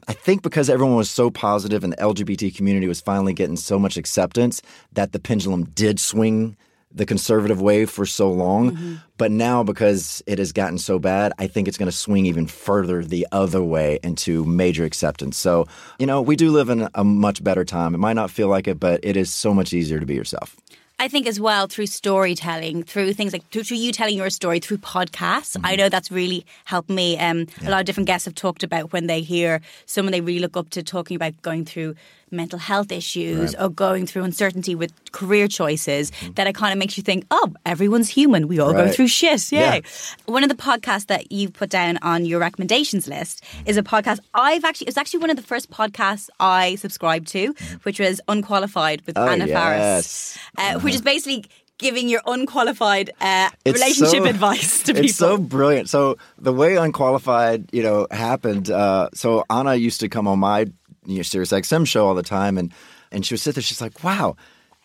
I 0.07 0.13
think 0.13 0.41
because 0.41 0.69
everyone 0.69 0.95
was 0.95 1.09
so 1.09 1.29
positive 1.29 1.83
and 1.83 1.93
the 1.93 1.97
LGBT 1.97 2.55
community 2.55 2.87
was 2.87 3.01
finally 3.01 3.33
getting 3.33 3.57
so 3.57 3.77
much 3.77 3.97
acceptance 3.97 4.61
that 4.93 5.11
the 5.11 5.19
pendulum 5.19 5.65
did 5.65 5.99
swing 5.99 6.55
the 6.95 7.05
conservative 7.05 7.61
way 7.61 7.85
for 7.85 8.05
so 8.05 8.31
long. 8.31 8.99
But 9.17 9.31
now, 9.31 9.63
because 9.63 10.23
it 10.25 10.39
has 10.39 10.51
gotten 10.51 10.77
so 10.77 10.97
bad, 10.97 11.33
I 11.37 11.47
think 11.47 11.67
it's 11.67 11.77
going 11.77 11.91
to 11.91 11.95
swing 11.95 12.25
even 12.25 12.47
further 12.47 13.03
the 13.03 13.27
other 13.31 13.61
way 13.61 13.99
into 14.01 14.43
major 14.45 14.85
acceptance. 14.85 15.37
So, 15.37 15.67
you 15.99 16.05
know, 16.05 16.21
we 16.21 16.35
do 16.35 16.51
live 16.51 16.69
in 16.69 16.87
a 16.95 17.03
much 17.03 17.43
better 17.43 17.63
time. 17.63 17.93
It 17.93 17.99
might 17.99 18.13
not 18.13 18.31
feel 18.31 18.47
like 18.47 18.67
it, 18.67 18.79
but 18.79 18.99
it 19.03 19.15
is 19.15 19.31
so 19.31 19.53
much 19.53 19.73
easier 19.73 19.99
to 19.99 20.05
be 20.05 20.15
yourself. 20.15 20.55
I 20.97 21.09
think 21.09 21.27
as 21.27 21.41
well 21.41 21.67
through 21.67 21.87
storytelling, 21.87 22.83
through 22.83 23.13
things 23.13 23.33
like 23.33 23.45
through, 23.49 23.63
through 23.63 23.77
you 23.77 23.91
telling 23.91 24.15
your 24.15 24.29
story 24.29 24.59
through 24.59 24.77
podcasts. 24.77 25.57
Mm-hmm. 25.57 25.65
I 25.65 25.75
know 25.75 25.89
that's 25.89 26.09
really 26.09 26.45
helped 26.63 26.89
me. 26.89 27.19
Um, 27.19 27.47
A 27.65 27.69
lot 27.69 27.81
of 27.81 27.85
different 27.85 28.07
guests 28.07 28.23
have 28.23 28.35
talked 28.35 28.63
about 28.63 28.93
when 28.93 29.07
they 29.07 29.19
hear 29.19 29.59
someone 29.85 30.13
they 30.13 30.21
really 30.21 30.39
look 30.39 30.55
up 30.55 30.69
to 30.69 30.83
talking 30.83 31.15
about 31.15 31.41
going 31.41 31.65
through 31.65 31.95
mental 32.31 32.59
health 32.59 32.91
issues 32.91 33.55
or 33.55 33.69
going 33.69 34.05
through 34.07 34.23
uncertainty 34.23 34.75
with 34.75 34.91
career 35.11 35.47
choices. 35.47 36.11
That 36.35 36.47
it 36.47 36.55
kind 36.55 36.71
of 36.73 36.79
makes 36.79 36.97
you 36.97 37.03
think, 37.03 37.25
oh, 37.31 37.53
everyone's 37.65 38.09
human. 38.09 38.47
We 38.47 38.59
all 38.59 38.73
go 38.73 38.83
Mm-hmm. 38.85 38.91
Through 38.91 39.07
shit. 39.07 39.51
Yay. 39.51 39.59
Yeah. 39.59 39.79
One 40.25 40.43
of 40.43 40.49
the 40.49 40.55
podcasts 40.55 41.07
that 41.07 41.31
you've 41.31 41.53
put 41.53 41.69
down 41.69 41.97
on 42.01 42.25
your 42.25 42.39
recommendations 42.39 43.07
list 43.07 43.43
is 43.65 43.77
a 43.77 43.83
podcast 43.83 44.19
I've 44.33 44.63
actually, 44.65 44.87
it's 44.87 44.97
actually 44.97 45.19
one 45.21 45.29
of 45.29 45.37
the 45.37 45.43
first 45.43 45.69
podcasts 45.71 46.29
I 46.39 46.75
subscribed 46.75 47.27
to, 47.29 47.53
which 47.83 47.99
was 47.99 48.19
Unqualified 48.27 49.01
with 49.05 49.17
Oh, 49.17 49.27
Anna 49.27 49.45
yes. 49.47 49.53
Faris, 49.53 50.37
uh, 50.57 50.79
which 50.81 50.95
is 50.95 51.01
basically 51.01 51.45
giving 51.77 52.07
your 52.07 52.21
unqualified 52.25 53.11
uh, 53.19 53.49
relationship 53.65 54.23
so- 54.23 54.25
advice 54.29 54.83
to 54.83 54.93
people. 54.93 55.05
It's 55.05 55.15
so 55.17 55.37
brilliant. 55.37 55.89
So 55.89 56.17
the 56.37 56.53
way 56.53 56.77
unqualified, 56.77 57.69
you 57.73 57.83
know, 57.83 58.07
happened. 58.11 58.69
Uh, 58.71 59.09
so 59.13 59.43
Anna 59.49 59.75
used 59.75 59.99
to 59.99 60.07
come 60.09 60.27
on 60.27 60.39
my 60.39 60.67
you 61.05 61.17
know, 61.17 61.23
Sirius 61.23 61.51
XM 61.51 61.87
show 61.87 62.07
all 62.07 62.15
the 62.15 62.23
time, 62.23 62.57
and 62.57 62.71
and 63.11 63.25
she 63.25 63.33
would 63.33 63.41
sit 63.41 63.55
there. 63.55 63.61
She's 63.61 63.81
like, 63.81 64.03
"Wow, 64.03 64.35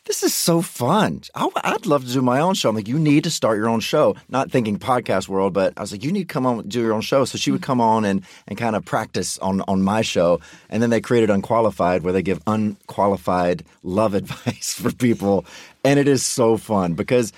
this 0.05 0.23
is 0.23 0.35
so 0.35 0.63
fun. 0.63 1.23
I, 1.35 1.47
would 1.73 1.87
love 1.87 2.07
to 2.07 2.13
do 2.13 2.23
my 2.23 2.41
own 2.41 2.55
show." 2.55 2.69
I'm 2.69 2.77
like, 2.77 2.89
"You 2.89 2.99
need 2.99 3.25
to 3.25 3.31
start 3.31 3.59
your 3.59 3.69
own 3.69 3.81
show." 3.81 4.17
Not 4.29 4.51
thinking 4.51 4.79
podcast 4.79 5.29
world, 5.29 5.53
but 5.53 5.73
I 5.77 5.81
was 5.81 5.93
like, 5.93 6.05
"You 6.05 6.13
need 6.13 6.29
to 6.29 6.33
come 6.33 6.47
on 6.47 6.69
do 6.69 6.81
your 6.81 6.93
own 6.93 7.01
show." 7.01 7.25
So 7.25 7.39
she 7.39 7.51
would 7.51 7.61
mm. 7.61 7.65
come 7.65 7.81
on 7.81 8.05
and 8.05 8.25
and 8.47 8.59
kind 8.59 8.77
of 8.77 8.85
practice 8.85 9.39
on 9.39 9.63
on 9.63 9.83
my 9.83 10.03
show, 10.03 10.41
and 10.69 10.83
then 10.83 10.91
they 10.91 11.01
created 11.01 11.31
Unqualified, 11.31 12.03
where 12.03 12.13
they 12.13 12.23
give 12.23 12.43
unqualified 12.47 13.65
love 13.83 14.15
advice 14.23 14.75
for 14.75 14.93
people, 14.93 15.45
and 15.85 15.99
it 15.99 16.09
is 16.09 16.25
so 16.25 16.57
fun 16.57 16.95
because 16.95 17.33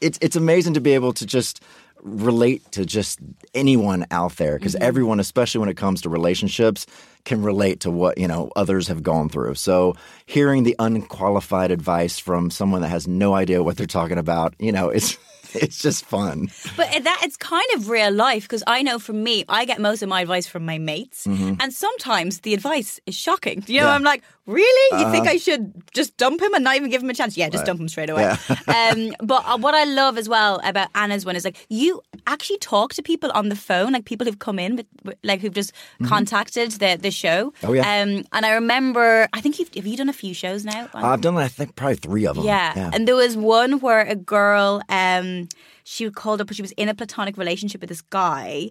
it's 0.00 0.18
it's 0.20 0.36
amazing 0.36 0.74
to 0.74 0.80
be 0.80 0.92
able 0.92 1.12
to 1.14 1.26
just 1.26 1.62
relate 2.04 2.70
to 2.72 2.84
just 2.84 3.18
anyone 3.54 4.04
out 4.10 4.36
there 4.36 4.58
because 4.58 4.74
mm-hmm. 4.74 4.84
everyone 4.84 5.20
especially 5.20 5.58
when 5.58 5.70
it 5.70 5.76
comes 5.76 6.02
to 6.02 6.10
relationships 6.10 6.86
can 7.24 7.42
relate 7.42 7.80
to 7.80 7.90
what 7.90 8.18
you 8.18 8.28
know 8.28 8.50
others 8.54 8.88
have 8.88 9.02
gone 9.02 9.28
through. 9.28 9.54
So 9.54 9.94
hearing 10.26 10.62
the 10.62 10.76
unqualified 10.78 11.70
advice 11.70 12.18
from 12.18 12.50
someone 12.50 12.82
that 12.82 12.88
has 12.88 13.08
no 13.08 13.34
idea 13.34 13.62
what 13.62 13.76
they're 13.76 13.86
talking 13.86 14.18
about 14.18 14.54
you 14.58 14.70
know 14.70 14.90
it's 14.90 15.18
it's 15.62 15.78
just 15.78 16.04
fun 16.04 16.50
But 16.76 16.88
that 17.04 17.20
it's 17.22 17.36
kind 17.36 17.64
of 17.74 17.88
real 17.88 18.10
life 18.12 18.42
because 18.42 18.64
I 18.66 18.82
know 18.82 18.98
from 18.98 19.22
me, 19.22 19.44
I 19.48 19.64
get 19.64 19.80
most 19.80 20.02
of 20.02 20.08
my 20.08 20.22
advice 20.22 20.46
from 20.46 20.64
my 20.64 20.78
mates, 20.78 21.26
and 21.26 21.72
sometimes 21.72 22.40
the 22.40 22.54
advice 22.54 23.00
is 23.06 23.14
shocking. 23.14 23.62
You 23.66 23.80
know, 23.80 23.84
Mm-hmm. 23.84 23.84
Yeah. 23.84 23.84
Uh-huh. 23.84 23.94
I'm 23.94 24.02
like, 24.02 24.22
really? 24.46 25.00
You 25.00 25.10
think 25.10 25.26
I 25.26 25.36
should 25.36 25.72
just 25.94 26.16
dump 26.16 26.40
him 26.40 26.54
and 26.54 26.64
not 26.64 26.76
even 26.76 26.90
give 26.90 27.02
him 27.02 27.10
a 27.10 27.14
chance? 27.14 27.36
Yeah, 27.36 27.48
just 27.48 27.64
dump 27.64 27.80
him 27.80 27.88
straight 27.88 28.10
away. 28.10 28.24
um, 28.68 29.14
but 29.22 29.42
uh, 29.46 29.58
what 29.58 29.74
I 29.74 29.84
love 29.84 30.18
as 30.18 30.28
well 30.28 30.60
about 30.64 30.88
Anna's 30.94 31.24
one 31.24 31.36
is 31.36 31.44
like 31.44 31.66
you 31.68 32.00
actually 32.26 32.58
talk 32.58 32.94
to 32.94 33.02
people 33.02 33.30
on 33.32 33.48
the 33.48 33.56
phone, 33.56 33.92
like 33.92 34.04
people 34.04 34.26
who've 34.26 34.38
come 34.38 34.58
in, 34.58 34.76
with, 35.04 35.16
like 35.22 35.40
who've 35.40 35.52
just 35.54 35.72
contacted 36.06 36.72
the 36.72 36.96
the 37.00 37.10
show. 37.10 37.50
Mm-hmm. 37.50 37.66
Oh, 37.68 37.72
yeah. 37.72 38.02
Um, 38.02 38.24
and 38.32 38.46
I 38.46 38.52
remember, 38.52 39.28
I 39.32 39.40
think 39.40 39.58
you've 39.58 39.72
have 39.74 39.86
you 39.86 39.96
done 39.96 40.08
a 40.08 40.12
few 40.12 40.34
shows 40.34 40.64
now? 40.64 40.88
i've 40.94 41.20
done 41.20 41.36
i 41.36 41.48
think 41.48 41.74
probably 41.76 41.96
three 41.96 42.26
of 42.26 42.36
them 42.36 42.44
yeah. 42.44 42.90
And 42.92 43.06
there 43.08 43.16
was 43.16 43.36
one 43.36 43.80
where 43.80 44.00
a 44.00 44.14
girl, 44.14 44.82
um, 44.88 45.43
she 45.84 46.08
called 46.10 46.40
up, 46.40 46.52
she 46.52 46.62
was 46.62 46.72
in 46.72 46.88
a 46.88 46.94
platonic 46.94 47.36
relationship 47.36 47.80
with 47.80 47.88
this 47.88 48.00
guy, 48.02 48.70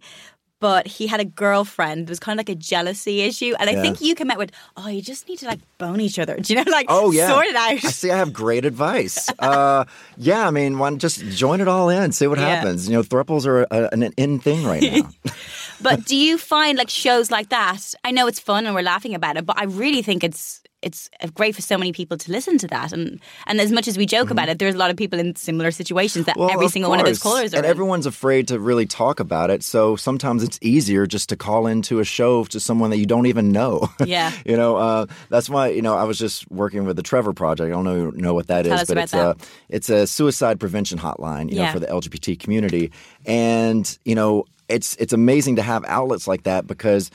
but 0.59 0.87
he 0.87 1.07
had 1.07 1.19
a 1.19 1.25
girlfriend. 1.25 2.07
There 2.07 2.11
was 2.11 2.19
kind 2.19 2.39
of 2.39 2.47
like 2.47 2.55
a 2.55 2.57
jealousy 2.57 3.19
issue. 3.21 3.53
And 3.59 3.69
I 3.69 3.75
think 3.75 3.99
you 3.99 4.15
came 4.15 4.31
out 4.31 4.37
with, 4.37 4.51
oh, 4.77 4.87
you 4.87 5.01
just 5.01 5.27
need 5.27 5.39
to 5.39 5.45
like 5.45 5.59
bone 5.77 5.99
each 5.99 6.17
other. 6.17 6.37
Do 6.41 6.53
you 6.53 6.63
know? 6.63 6.71
Like, 6.71 6.85
Oh 6.87 7.11
yeah, 7.11 7.27
sort 7.27 7.47
it 7.47 7.55
out. 7.55 7.71
I 7.83 7.91
see. 7.91 8.09
I 8.11 8.17
have 8.17 8.31
great 8.31 8.63
advice. 8.63 9.29
uh, 9.39 9.83
yeah, 10.17 10.47
I 10.47 10.51
mean, 10.51 10.79
one 10.79 10.99
just 10.99 11.19
join 11.31 11.59
it 11.59 11.67
all 11.67 11.89
in, 11.89 12.13
see 12.13 12.27
what 12.27 12.39
Yeah. 12.39 12.55
happens. 12.55 12.87
You 12.87 12.93
know, 12.95 13.03
thruples 13.03 13.45
are 13.45 13.63
a, 13.69 13.89
an 13.91 14.03
in 14.15 14.39
thing 14.39 14.63
right 14.63 14.81
now. 14.81 15.11
But 15.81 16.05
do 16.05 16.15
you 16.15 16.37
find 16.37 16.77
like 16.77 16.89
shows 16.89 17.29
like 17.29 17.49
that? 17.49 17.93
I 18.05 18.11
know 18.11 18.27
it's 18.27 18.39
fun 18.39 18.65
and 18.65 18.73
we're 18.73 18.83
laughing 18.83 19.13
about 19.15 19.35
it, 19.35 19.45
but 19.45 19.59
I 19.59 19.65
really 19.65 20.01
think 20.01 20.23
it's 20.23 20.61
it's 20.83 21.09
great 21.33 21.55
for 21.55 21.61
so 21.61 21.77
many 21.77 21.91
people 21.91 22.17
to 22.17 22.31
listen 22.31 22.57
to 22.59 22.67
that. 22.67 22.91
And 22.91 23.19
and 23.47 23.59
as 23.61 23.71
much 23.71 23.87
as 23.87 23.97
we 23.97 24.05
joke 24.05 24.29
about 24.29 24.49
it, 24.49 24.59
there's 24.59 24.75
a 24.75 24.77
lot 24.77 24.91
of 24.91 24.97
people 24.97 25.19
in 25.19 25.35
similar 25.35 25.71
situations 25.71 26.25
that 26.25 26.33
Mm-hmm. 26.33 26.41
Well, 26.41 26.51
every 26.51 26.67
single 26.67 26.89
one 26.89 26.99
of 26.99 27.05
those 27.05 27.19
callers 27.19 27.53
are 27.53 27.57
and 27.57 27.65
in. 27.65 27.69
everyone's 27.69 28.05
afraid 28.07 28.47
to 28.47 28.59
really 28.59 28.85
talk 28.87 29.19
about 29.19 29.49
it. 29.51 29.63
So 29.63 29.95
sometimes 29.95 30.41
it's 30.43 30.57
easier 30.61 31.05
just 31.05 31.29
to 31.29 31.37
call 31.37 31.67
into 31.67 31.99
a 31.99 32.03
show 32.03 32.43
to 32.45 32.59
someone 32.59 32.89
that 32.89 32.97
you 32.97 33.05
don't 33.05 33.27
even 33.27 33.51
know. 33.51 33.87
Yeah. 34.05 34.31
you 34.45 34.57
know, 34.57 34.75
uh, 34.75 35.05
that's 35.29 35.49
why 35.49 35.69
you 35.69 35.81
know 35.81 35.95
I 35.95 36.03
was 36.03 36.19
just 36.19 36.49
working 36.51 36.83
with 36.85 36.95
the 36.97 37.03
Trevor 37.03 37.33
Project. 37.33 37.67
I 37.67 37.71
don't 37.71 37.85
know 37.85 38.09
know 38.09 38.33
what 38.33 38.47
that 38.47 38.65
is, 38.65 38.71
Tell 38.71 38.79
us 38.81 38.87
but 38.87 38.97
it's 38.97 39.11
that. 39.11 39.37
a 39.37 39.45
it's 39.69 39.89
a 39.89 40.05
suicide 40.07 40.59
prevention 40.59 40.97
hotline. 40.99 41.49
You 41.49 41.59
know, 41.59 41.71
for 41.71 41.79
the 41.79 41.87
LGBT 41.87 42.37
community, 42.39 42.91
and 43.25 43.97
you 44.03 44.15
know, 44.15 44.45
it's 44.67 44.95
it's 44.97 45.13
amazing 45.13 45.55
to 45.57 45.61
have 45.61 45.85
outlets 45.85 46.27
like 46.27 46.43
that 46.43 46.67
because 46.67 47.11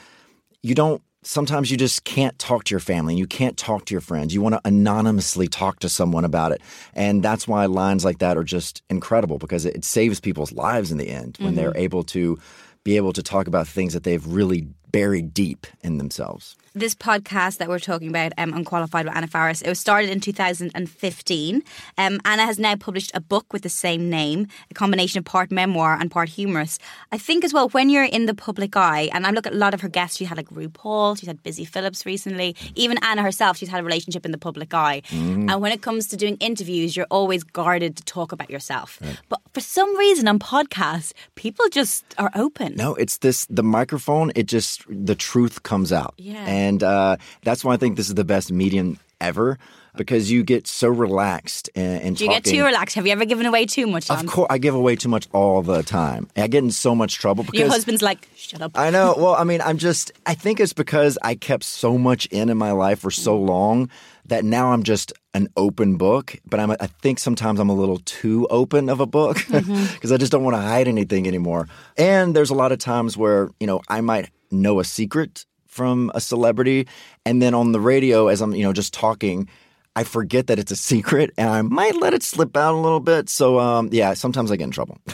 you 0.63 0.75
don't 0.75 1.03
sometimes 1.23 1.71
you 1.71 1.77
just 1.77 2.05
can't 2.05 2.39
talk 2.39 2.65
to 2.65 2.73
your 2.73 2.81
family 2.81 3.15
and 3.15 3.19
you 3.19 3.27
can't 3.27 3.57
talk 3.57 3.85
to 3.87 3.95
your 3.95 4.01
friends. 4.01 4.33
You 4.33 4.41
want 4.41 4.55
to 4.55 4.61
anonymously 4.65 5.49
talk 5.49 5.81
to 5.81 5.89
someone 5.89 6.25
about 6.25 6.53
it. 6.53 6.61
And 6.95 7.23
that's 7.23 7.49
why 7.49 7.67
lines 7.67 8.05
like 8.05 8.19
that 8.19 8.37
are 8.37 8.45
just 8.45 8.83
incredible 8.89 9.39
because 9.39 9.65
it, 9.65 9.77
it 9.77 9.85
saves 9.85 10.21
people's 10.21 10.53
lives 10.53 10.93
in 10.93 10.99
the 10.99 11.09
end 11.09 11.37
when 11.41 11.55
they're 11.55 11.71
mm-hmm. 11.71 11.79
able 11.79 12.03
to 12.05 12.39
be 12.85 12.97
able 12.97 13.13
to 13.13 13.23
talk 13.23 13.47
about 13.47 13.67
things 13.67 13.93
that 13.93 14.05
they've 14.05 14.27
really 14.27 14.69
buried 14.91 15.35
deep 15.35 15.67
in 15.83 15.99
themselves 15.99 16.57
this 16.79 16.95
podcast 16.95 17.59
that 17.59 17.69
we're 17.69 17.79
talking 17.79 18.09
about, 18.09 18.33
um, 18.39 18.53
Unqualified 18.53 19.07
with 19.07 19.17
Anna 19.17 19.27
Faris, 19.27 19.63
it 19.63 19.69
was 19.69 19.79
started 19.79 20.11
in 20.11 20.21
2015. 20.21 21.63
Um, 21.97 22.21
Anna 22.25 22.45
has 22.45 22.59
now 22.59 22.77
published 22.77 23.11
a 23.15 23.21
book 23.21 23.53
with 23.53 23.63
the 23.63 23.69
same 23.69 24.09
name, 24.09 24.47
a 24.71 24.75
combination 24.75 25.19
of 25.19 25.25
part 25.25 25.51
memoir 25.51 25.97
and 25.99 26.11
part 26.11 26.29
humorous. 26.29 26.79
I 27.13 27.19
think 27.19 27.45
as 27.45 27.53
well, 27.53 27.69
when 27.71 27.91
you're 27.91 28.05
in 28.05 28.27
the 28.27 28.35
public 28.35 28.77
eye, 28.77 29.11
and 29.13 29.27
I 29.27 29.31
look 29.31 29.47
at 29.47 29.53
a 29.53 29.57
lot 29.57 29.75
of 29.75 29.81
her 29.81 29.89
guests, 29.89 30.17
she 30.17 30.25
had 30.25 30.37
like 30.37 30.49
RuPaul, 30.51 31.19
she's 31.19 31.27
had 31.27 31.43
Busy 31.43 31.65
Philipps 31.65 32.07
recently, 32.07 32.55
even 32.75 32.99
Anna 33.03 33.23
herself, 33.23 33.57
she's 33.57 33.69
had 33.69 33.81
a 33.81 33.85
relationship 33.85 34.25
in 34.25 34.33
the 34.33 34.39
public 34.39 34.73
eye. 34.75 35.03
And 35.51 35.61
when 35.61 35.73
it 35.73 35.83
comes 35.83 36.07
to 36.09 36.17
doing 36.17 36.37
interviews, 36.41 36.97
you're 36.97 37.07
always 37.11 37.43
guarded 37.45 37.97
to 37.97 38.05
talk 38.05 38.33
about 38.33 38.51
yourself. 38.51 38.99
But 39.29 39.41
for 39.53 39.61
some 39.61 39.97
reason 39.97 40.29
on 40.29 40.39
podcasts, 40.39 41.13
people 41.35 41.69
just 41.71 42.05
are 42.19 42.31
open. 42.35 42.75
No, 42.77 42.95
it's 42.95 43.19
this 43.19 43.47
the 43.47 43.63
microphone, 43.63 44.33
it 44.35 44.47
just 44.47 44.85
the 44.89 45.15
truth 45.15 45.63
comes 45.63 45.93
out. 45.93 46.15
Yeah. 46.17 46.45
And 46.47 46.83
uh, 46.83 47.17
that's 47.43 47.65
why 47.65 47.75
I 47.75 47.77
think 47.77 47.97
this 47.97 48.09
is 48.09 48.15
the 48.15 48.25
best 48.25 48.53
medium 48.53 48.99
ever 49.21 49.59
because 49.97 50.31
you 50.31 50.45
get 50.45 50.67
so 50.67 50.89
relaxed 50.89 51.69
and, 51.75 52.03
and 52.03 52.17
Do 52.17 52.25
you 52.25 52.31
get 52.31 52.45
too 52.45 52.65
relaxed? 52.65 52.95
Have 52.95 53.07
you 53.07 53.13
ever 53.13 53.25
given 53.25 53.45
away 53.45 53.67
too 53.67 53.87
much? 53.87 54.09
Of 54.11 54.25
course, 54.27 54.47
I 54.49 54.59
give 54.59 54.75
away 54.75 54.97
too 54.97 55.09
much 55.09 55.29
all 55.33 55.61
the 55.61 55.83
time. 55.83 56.29
I 56.37 56.47
get 56.47 56.63
in 56.63 56.71
so 56.71 56.95
much 56.95 57.19
trouble 57.19 57.45
because 57.45 57.59
Your 57.59 57.69
husband's 57.69 58.01
like, 58.01 58.29
shut 58.37 58.63
up. 58.63 58.73
I 58.75 58.91
know. 58.91 59.09
Well, 59.19 59.35
I 59.35 59.43
mean, 59.43 59.61
I'm 59.61 59.79
just. 59.79 60.13
I 60.27 60.35
think 60.35 60.61
it's 60.61 60.73
because 60.73 61.19
I 61.23 61.35
kept 61.35 61.65
so 61.65 61.99
much 61.99 62.27
in 62.27 62.51
in 62.51 62.57
my 62.57 62.71
life 62.71 63.01
for 63.01 63.11
so 63.11 63.37
long 63.37 63.91
that 64.29 64.45
now 64.45 64.73
I'm 64.73 64.83
just 64.83 65.13
an 65.35 65.49
open 65.57 65.97
book. 65.97 66.37
But 66.47 66.61
I'm. 66.61 66.71
I 66.73 66.87
think 67.03 67.19
sometimes 67.19 67.61
I'm 67.61 67.69
a 67.69 67.75
little 67.75 67.99
too 68.05 68.47
open 68.51 68.89
of 68.89 69.01
a 69.01 69.07
book 69.07 69.37
because 69.37 69.65
Mm-hmm. 69.65 70.15
I 70.15 70.17
just 70.17 70.33
don't 70.33 70.45
want 70.45 70.57
to 70.57 70.61
hide 70.63 70.89
anything 70.89 71.27
anymore. 71.27 71.69
And 71.97 72.35
there's 72.35 72.51
a 72.51 72.55
lot 72.55 72.73
of 72.73 72.79
times 72.79 73.17
where 73.17 73.51
you 73.61 73.67
know 73.67 73.81
I 73.89 74.01
might 74.01 74.31
know 74.51 74.81
a 74.81 74.85
secret 74.85 75.45
from 75.67 76.11
a 76.15 76.21
celebrity, 76.21 76.87
and 77.27 77.43
then 77.43 77.55
on 77.55 77.73
the 77.73 77.81
radio 77.81 78.29
as 78.29 78.41
I'm 78.41 78.55
you 78.55 78.63
know 78.65 78.73
just 78.73 78.95
talking. 78.95 79.49
I 79.97 80.05
forget 80.05 80.47
that 80.47 80.61
it's 80.61 80.71
a 80.71 80.77
secret 80.77 81.33
and 81.37 81.51
I 81.51 81.61
might 81.63 81.97
let 81.97 82.15
it 82.15 82.23
slip 82.23 82.57
out 82.57 82.73
a 82.73 82.79
little 82.79 83.01
bit. 83.01 83.29
So, 83.29 83.59
um, 83.59 83.89
yeah, 83.91 84.15
sometimes 84.15 84.53
I 84.53 84.57
get 84.57 84.63
in 84.65 84.71
trouble. 84.71 84.97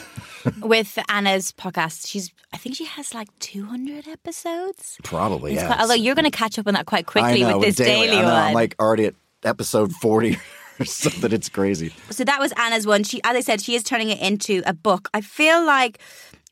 with 0.60 0.98
Anna's 1.08 1.52
podcast. 1.52 2.06
She's, 2.06 2.32
I 2.52 2.56
think 2.56 2.76
she 2.76 2.84
has 2.84 3.14
like 3.14 3.28
200 3.38 4.08
episodes. 4.08 4.98
Probably, 5.02 5.54
yeah. 5.54 5.76
although 5.80 5.94
you're 5.94 6.14
going 6.14 6.24
to 6.24 6.30
catch 6.30 6.58
up 6.58 6.66
on 6.66 6.74
that 6.74 6.86
quite 6.86 7.06
quickly 7.06 7.40
know, 7.42 7.58
with 7.58 7.76
this 7.76 7.86
daily, 7.86 8.16
I 8.16 8.22
know, 8.22 8.24
one. 8.24 8.34
I'm 8.34 8.54
like 8.54 8.76
already 8.78 9.06
at 9.06 9.14
episode 9.44 9.92
40 9.92 10.38
or 10.80 10.84
something. 10.84 11.32
It's 11.32 11.48
crazy. 11.48 11.92
so 12.10 12.24
that 12.24 12.40
was 12.40 12.52
Anna's 12.52 12.86
one. 12.86 13.04
She, 13.04 13.22
as 13.24 13.36
I 13.36 13.40
said, 13.40 13.60
she 13.60 13.74
is 13.74 13.82
turning 13.82 14.10
it 14.10 14.20
into 14.20 14.62
a 14.66 14.72
book. 14.72 15.08
I 15.14 15.20
feel 15.20 15.64
like 15.64 15.98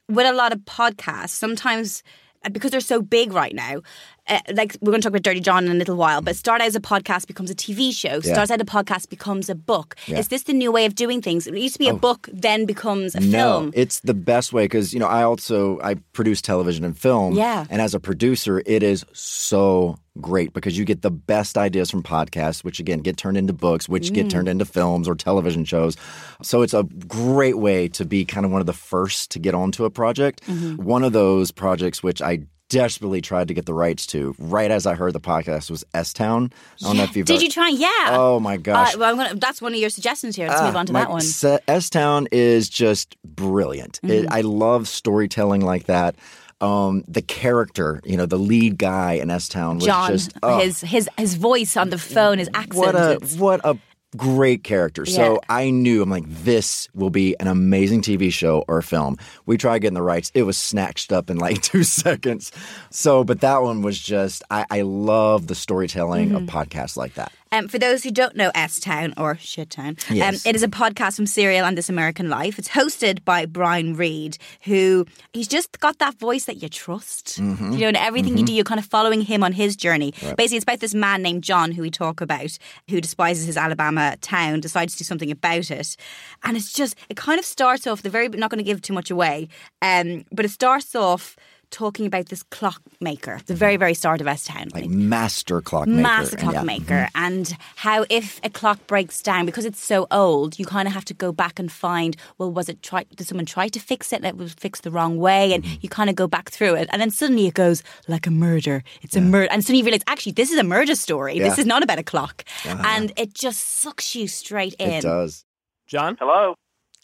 with 0.08 0.26
a 0.26 0.32
lot 0.32 0.52
of 0.52 0.60
podcasts, 0.60 1.30
sometimes 1.30 2.02
because 2.50 2.70
they're 2.70 2.80
so 2.80 3.00
big 3.02 3.32
right 3.32 3.54
now. 3.54 3.80
Uh, 4.28 4.38
like 4.54 4.76
we're 4.80 4.92
going 4.92 5.00
to 5.00 5.06
talk 5.06 5.10
about 5.10 5.22
Dirty 5.22 5.40
John 5.40 5.64
in 5.66 5.72
a 5.72 5.74
little 5.74 5.96
while, 5.96 6.22
but 6.22 6.36
start 6.36 6.60
out 6.60 6.68
as 6.68 6.76
a 6.76 6.80
podcast 6.80 7.26
becomes 7.26 7.50
a 7.50 7.54
TV 7.56 7.92
show. 7.92 8.20
Yeah. 8.22 8.32
Starts 8.32 8.50
out 8.52 8.60
a 8.60 8.64
podcast 8.64 9.08
becomes 9.08 9.50
a 9.50 9.54
book. 9.54 9.96
Yeah. 10.06 10.18
Is 10.18 10.28
this 10.28 10.44
the 10.44 10.52
new 10.52 10.70
way 10.70 10.84
of 10.86 10.94
doing 10.94 11.20
things? 11.20 11.46
It 11.46 11.56
used 11.56 11.74
to 11.74 11.78
be 11.80 11.88
a 11.88 11.94
book, 11.94 12.28
then 12.32 12.64
becomes 12.64 13.14
a 13.16 13.20
No, 13.20 13.60
film. 13.60 13.72
it's 13.74 13.98
the 14.00 14.14
best 14.14 14.52
way 14.52 14.64
because 14.64 14.94
you 14.94 15.00
know 15.00 15.08
I 15.08 15.24
also 15.24 15.80
I 15.82 15.94
produce 16.12 16.40
television 16.40 16.84
and 16.84 16.96
film. 16.96 17.34
Yeah. 17.34 17.66
and 17.68 17.82
as 17.82 17.94
a 17.94 18.00
producer, 18.00 18.62
it 18.64 18.82
is 18.84 19.04
so 19.12 19.96
great 20.20 20.52
because 20.52 20.76
you 20.76 20.84
get 20.84 21.02
the 21.02 21.10
best 21.10 21.56
ideas 21.56 21.90
from 21.90 22.02
podcasts, 22.02 22.62
which 22.62 22.78
again 22.80 22.98
get 23.00 23.16
turned 23.16 23.36
into 23.36 23.52
books, 23.52 23.88
which 23.88 24.10
Mm. 24.10 24.14
get 24.14 24.30
turned 24.30 24.48
into 24.48 24.64
films 24.64 25.08
or 25.08 25.14
television 25.14 25.64
shows. 25.64 25.96
So 26.42 26.62
it's 26.62 26.74
a 26.74 26.82
great 27.08 27.58
way 27.58 27.88
to 27.88 28.04
be 28.04 28.24
kind 28.24 28.44
of 28.44 28.52
one 28.52 28.60
of 28.60 28.66
the 28.66 28.72
first 28.72 29.30
to 29.32 29.38
get 29.38 29.54
onto 29.54 29.84
a 29.84 29.90
project. 29.90 30.42
Mm-hmm. 30.46 30.82
One 30.82 31.02
of 31.02 31.12
those 31.12 31.50
projects 31.50 32.02
which 32.02 32.20
I 32.20 32.40
desperately 32.68 33.20
tried 33.20 33.48
to 33.48 33.54
get 33.54 33.66
the 33.66 33.74
rights 33.74 34.06
to 34.06 34.34
right 34.38 34.70
as 34.70 34.86
I 34.86 34.94
heard 34.94 35.12
the 35.12 35.20
podcast 35.20 35.70
was 35.70 35.84
S 35.92 36.14
Town. 36.14 36.50
I 36.80 36.86
don't 36.86 36.96
know 36.96 37.02
if 37.04 37.14
you've 37.14 37.26
Did 37.26 37.42
you 37.42 37.50
try? 37.50 37.68
Yeah. 37.68 37.88
Oh 38.12 38.40
my 38.40 38.56
gosh. 38.56 38.94
Uh, 38.94 38.98
well, 38.98 39.10
I'm 39.10 39.16
gonna, 39.16 39.34
that's 39.38 39.60
one 39.60 39.74
of 39.74 39.78
your 39.78 39.90
suggestions 39.90 40.36
here. 40.36 40.48
Let's 40.48 40.62
move 40.62 40.76
on 40.76 40.86
to 40.86 40.92
that 40.94 41.10
one. 41.10 41.20
S 41.68 41.90
Town 41.90 42.28
is 42.32 42.70
just 42.70 43.16
brilliant. 43.24 44.00
Mm-hmm. 44.02 44.32
I 44.32 44.40
love 44.40 44.88
storytelling 44.88 45.60
like 45.60 45.84
that. 45.84 46.16
Um, 46.62 47.04
the 47.08 47.22
character, 47.22 48.00
you 48.04 48.16
know, 48.16 48.24
the 48.26 48.38
lead 48.38 48.78
guy 48.78 49.14
in 49.14 49.30
S 49.30 49.48
Town 49.48 49.76
was 49.76 49.84
John, 49.84 50.10
just 50.12 50.32
oh, 50.42 50.60
his 50.60 50.80
his 50.80 51.08
his 51.18 51.34
voice 51.34 51.76
on 51.76 51.90
the 51.90 51.98
phone, 51.98 52.38
his 52.38 52.48
accent. 52.54 52.76
what 52.76 52.94
a 52.94 53.18
what 53.36 53.60
a 53.64 53.76
great 54.16 54.62
character. 54.62 55.04
Yeah. 55.06 55.14
So 55.16 55.40
I 55.48 55.70
knew 55.70 56.02
I'm 56.02 56.10
like 56.10 56.28
this 56.28 56.88
will 56.94 57.10
be 57.10 57.34
an 57.40 57.48
amazing 57.48 58.02
TV 58.02 58.30
show 58.32 58.62
or 58.68 58.80
film. 58.82 59.16
We 59.46 59.56
tried 59.56 59.78
getting 59.80 59.94
the 59.94 60.02
rights. 60.02 60.30
It 60.34 60.42
was 60.44 60.56
snatched 60.58 61.12
up 61.12 61.30
in 61.30 61.38
like 61.38 61.62
two 61.72 61.82
seconds. 61.82 62.52
So, 62.90 63.24
but 63.24 63.40
that 63.40 63.62
one 63.62 63.82
was 63.82 63.98
just 63.98 64.42
I, 64.50 64.64
I 64.70 64.82
love 64.82 65.46
the 65.48 65.54
storytelling 65.54 66.28
Mm-hmm. 66.30 66.36
of 66.36 66.42
podcasts 66.44 66.96
like 66.96 67.14
that. 67.14 67.32
Um, 67.52 67.68
for 67.68 67.78
those 67.78 68.02
who 68.02 68.10
don't 68.10 68.34
know 68.34 68.50
S 68.54 68.80
Town 68.80 69.12
or 69.18 69.36
Shit 69.36 69.68
Town, 69.70 69.96
Yes. 70.10 70.44
um, 70.46 70.48
it 70.48 70.56
is 70.56 70.62
a 70.62 70.68
podcast 70.68 71.16
from 71.16 71.26
Serial 71.26 71.66
and 71.66 71.76
This 71.76 71.90
American 71.90 72.30
Life. 72.30 72.58
It's 72.58 72.68
hosted 72.70 73.24
by 73.24 73.44
Brian 73.44 73.94
Reed, 73.94 74.38
who 74.62 75.04
he's 75.34 75.48
just 75.48 75.78
got 75.78 75.98
that 75.98 76.18
voice 76.18 76.46
that 76.46 76.62
you 76.62 76.70
trust. 76.70 77.38
Mm-hmm. 77.40 77.72
You 77.72 77.78
know, 77.80 77.88
and 77.88 77.96
everything 77.98 78.38
you 78.38 78.44
do, 78.44 78.54
you're 78.54 78.64
kind 78.64 78.80
of 78.80 78.86
following 78.86 79.20
him 79.20 79.44
on 79.44 79.52
his 79.52 79.76
journey. 79.76 80.12
Basically, 80.36 80.56
it's 80.56 80.64
about 80.64 80.80
this 80.80 80.94
man 80.94 81.20
named 81.20 81.44
John 81.44 81.72
who 81.72 81.82
we 81.82 81.90
talk 81.90 82.20
about, 82.22 82.56
who 82.88 83.00
despises 83.00 83.44
his 83.44 83.58
Alabama 83.58 84.16
town, 84.22 84.60
decides 84.60 84.94
to 84.94 84.98
do 85.00 85.04
something 85.04 85.30
about 85.30 85.70
it, 85.70 85.96
and 86.42 86.56
it's 86.56 86.72
just 86.72 86.96
it 87.10 87.16
kind 87.16 87.38
of 87.38 87.44
starts 87.44 87.86
off 87.86 88.02
the 88.02 88.10
very. 88.10 88.28
Not 88.28 88.50
going 88.50 88.58
to 88.58 88.64
give 88.64 88.80
too 88.80 88.94
much 88.94 89.10
away, 89.10 89.48
um, 89.82 90.24
but 90.32 90.46
it 90.46 90.50
starts 90.50 90.94
off. 90.94 91.36
Talking 91.72 92.06
about 92.06 92.26
this 92.26 92.42
clockmaker, 92.44 93.40
the 93.46 93.54
very, 93.54 93.78
very 93.78 93.94
start 93.94 94.20
of 94.20 94.28
S 94.28 94.44
Town. 94.44 94.68
Like 94.74 94.90
master 94.90 95.62
clockmaker. 95.62 96.02
Master 96.02 96.36
and 96.36 96.52
yeah. 96.52 96.60
Mm-hmm. 96.60 96.66
clockmaker, 96.66 97.08
and 97.14 97.56
how 97.76 98.04
if 98.10 98.40
a 98.44 98.50
clock 98.50 98.86
breaks 98.86 99.22
down 99.22 99.46
because 99.46 99.64
it's 99.64 99.80
so 99.80 100.06
old, 100.10 100.58
you 100.58 100.66
kind 100.66 100.86
of 100.86 100.92
have 100.92 101.06
to 101.06 101.14
go 101.14 101.32
back 101.32 101.58
and 101.58 101.72
find. 101.72 102.14
Well, 102.36 102.52
was 102.52 102.68
it 102.68 102.82
try? 102.82 103.04
Did 103.16 103.26
someone 103.26 103.46
try 103.46 103.68
to 103.68 103.80
fix 103.80 104.12
it? 104.12 104.16
and 104.16 104.26
It 104.26 104.36
was 104.36 104.52
fixed 104.52 104.82
the 104.82 104.90
wrong 104.90 105.16
way, 105.16 105.54
and 105.54 105.64
mm-hmm. 105.64 105.76
you 105.80 105.88
kind 105.88 106.10
of 106.10 106.14
go 106.14 106.26
back 106.28 106.50
through 106.50 106.74
it, 106.74 106.88
and 106.92 107.00
then 107.00 107.10
suddenly 107.10 107.46
it 107.46 107.54
goes 107.54 107.82
like 108.06 108.26
a 108.26 108.30
murder. 108.30 108.84
It's 109.00 109.16
a 109.16 109.22
murder, 109.22 109.48
and 109.50 109.64
suddenly 109.64 109.78
you 109.78 109.84
realize 109.86 110.04
actually 110.06 110.32
this 110.32 110.52
is 110.52 110.58
a 110.58 110.64
murder 110.64 110.94
story. 110.94 111.38
This 111.38 111.58
is 111.58 111.64
not 111.64 111.82
about 111.82 111.98
a 111.98 112.04
clock, 112.04 112.44
uh-huh. 112.66 112.82
and 112.84 113.12
it 113.16 113.32
just 113.34 113.60
sucks 113.80 114.14
you 114.14 114.28
straight 114.28 114.74
in. 114.78 114.90
It 114.90 115.02
does. 115.02 115.46
John? 115.86 116.16
Hello. 116.20 116.54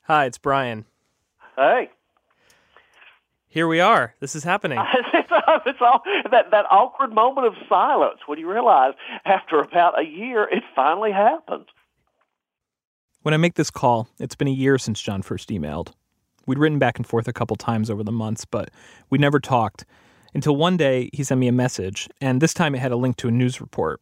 Hi, 0.05 0.27
it's 0.27 0.39
Brian. 0.39 0.85
Hey. 1.57 1.91
Here 3.49 3.67
we 3.67 3.81
are. 3.81 4.14
This 4.21 4.37
is 4.37 4.45
happening. 4.45 4.78
it's, 5.14 5.31
it's 5.67 5.78
all 5.81 6.02
that 6.31 6.50
that 6.50 6.67
awkward 6.71 7.14
moment 7.14 7.47
of 7.47 7.55
silence 7.69 8.21
when 8.26 8.38
you 8.38 8.50
realize 8.50 8.93
after 9.25 9.61
about 9.61 9.99
a 9.99 10.05
year 10.05 10.45
it 10.45 10.62
finally 10.76 11.12
happened. 11.12 11.67
When 13.23 13.35
I 13.35 13.38
make 13.38 13.55
this 13.55 13.71
call, 13.71 14.09
it's 14.19 14.35
been 14.35 14.49
a 14.49 14.52
year 14.52 14.78
since 14.78 15.00
John 15.00 15.23
first 15.23 15.49
emailed. 15.49 15.93
We'd 16.47 16.59
written 16.59 16.78
back 16.78 16.99
and 16.99 17.07
forth 17.07 17.28
a 17.28 17.33
couple 17.33 17.57
times 17.57 17.90
over 17.90 18.02
the 18.02 18.12
months, 18.12 18.45
but 18.45 18.71
we 19.11 19.19
never 19.19 19.40
talked 19.40 19.85
until 20.35 20.57
one 20.57 20.76
day 20.76 21.11
he 21.12 21.25
sent 21.25 21.40
me 21.40 21.49
a 21.49 21.52
message, 21.52 22.09
and 22.21 22.40
this 22.40 22.55
time 22.55 22.75
it 22.75 22.78
had 22.78 22.93
a 22.93 22.97
link 22.97 23.17
to 23.17 23.28
a 23.28 23.31
news 23.31 23.61
report. 23.61 24.00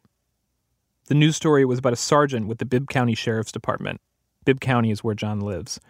The 1.07 1.15
news 1.15 1.37
story 1.37 1.65
was 1.65 1.79
about 1.79 1.93
a 1.93 1.97
sergeant 1.97 2.47
with 2.47 2.59
the 2.59 2.65
Bibb 2.65 2.89
County 2.89 3.15
Sheriff's 3.15 3.53
Department. 3.53 4.01
Bibb 4.45 4.61
County 4.61 4.91
is 4.91 5.03
where 5.03 5.15
John 5.15 5.41
lives, 5.41 5.81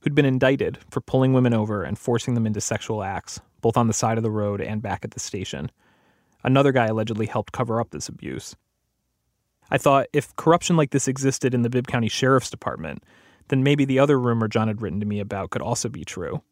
who'd 0.00 0.14
been 0.14 0.24
indicted 0.24 0.78
for 0.90 1.00
pulling 1.00 1.32
women 1.32 1.54
over 1.54 1.82
and 1.82 1.98
forcing 1.98 2.34
them 2.34 2.46
into 2.46 2.60
sexual 2.60 3.02
acts, 3.02 3.40
both 3.60 3.76
on 3.76 3.86
the 3.86 3.92
side 3.92 4.16
of 4.16 4.22
the 4.22 4.30
road 4.30 4.60
and 4.60 4.82
back 4.82 5.04
at 5.04 5.12
the 5.12 5.20
station. 5.20 5.70
Another 6.44 6.72
guy 6.72 6.86
allegedly 6.86 7.26
helped 7.26 7.52
cover 7.52 7.80
up 7.80 7.90
this 7.90 8.08
abuse. 8.08 8.54
I 9.70 9.78
thought 9.78 10.06
if 10.12 10.34
corruption 10.36 10.76
like 10.76 10.90
this 10.90 11.08
existed 11.08 11.52
in 11.52 11.62
the 11.62 11.70
Bibb 11.70 11.86
County 11.86 12.08
Sheriff's 12.08 12.50
Department, 12.50 13.02
then 13.48 13.62
maybe 13.62 13.84
the 13.84 13.98
other 13.98 14.18
rumor 14.18 14.48
John 14.48 14.68
had 14.68 14.80
written 14.80 15.00
to 15.00 15.06
me 15.06 15.20
about 15.20 15.50
could 15.50 15.62
also 15.62 15.88
be 15.88 16.04
true. 16.04 16.42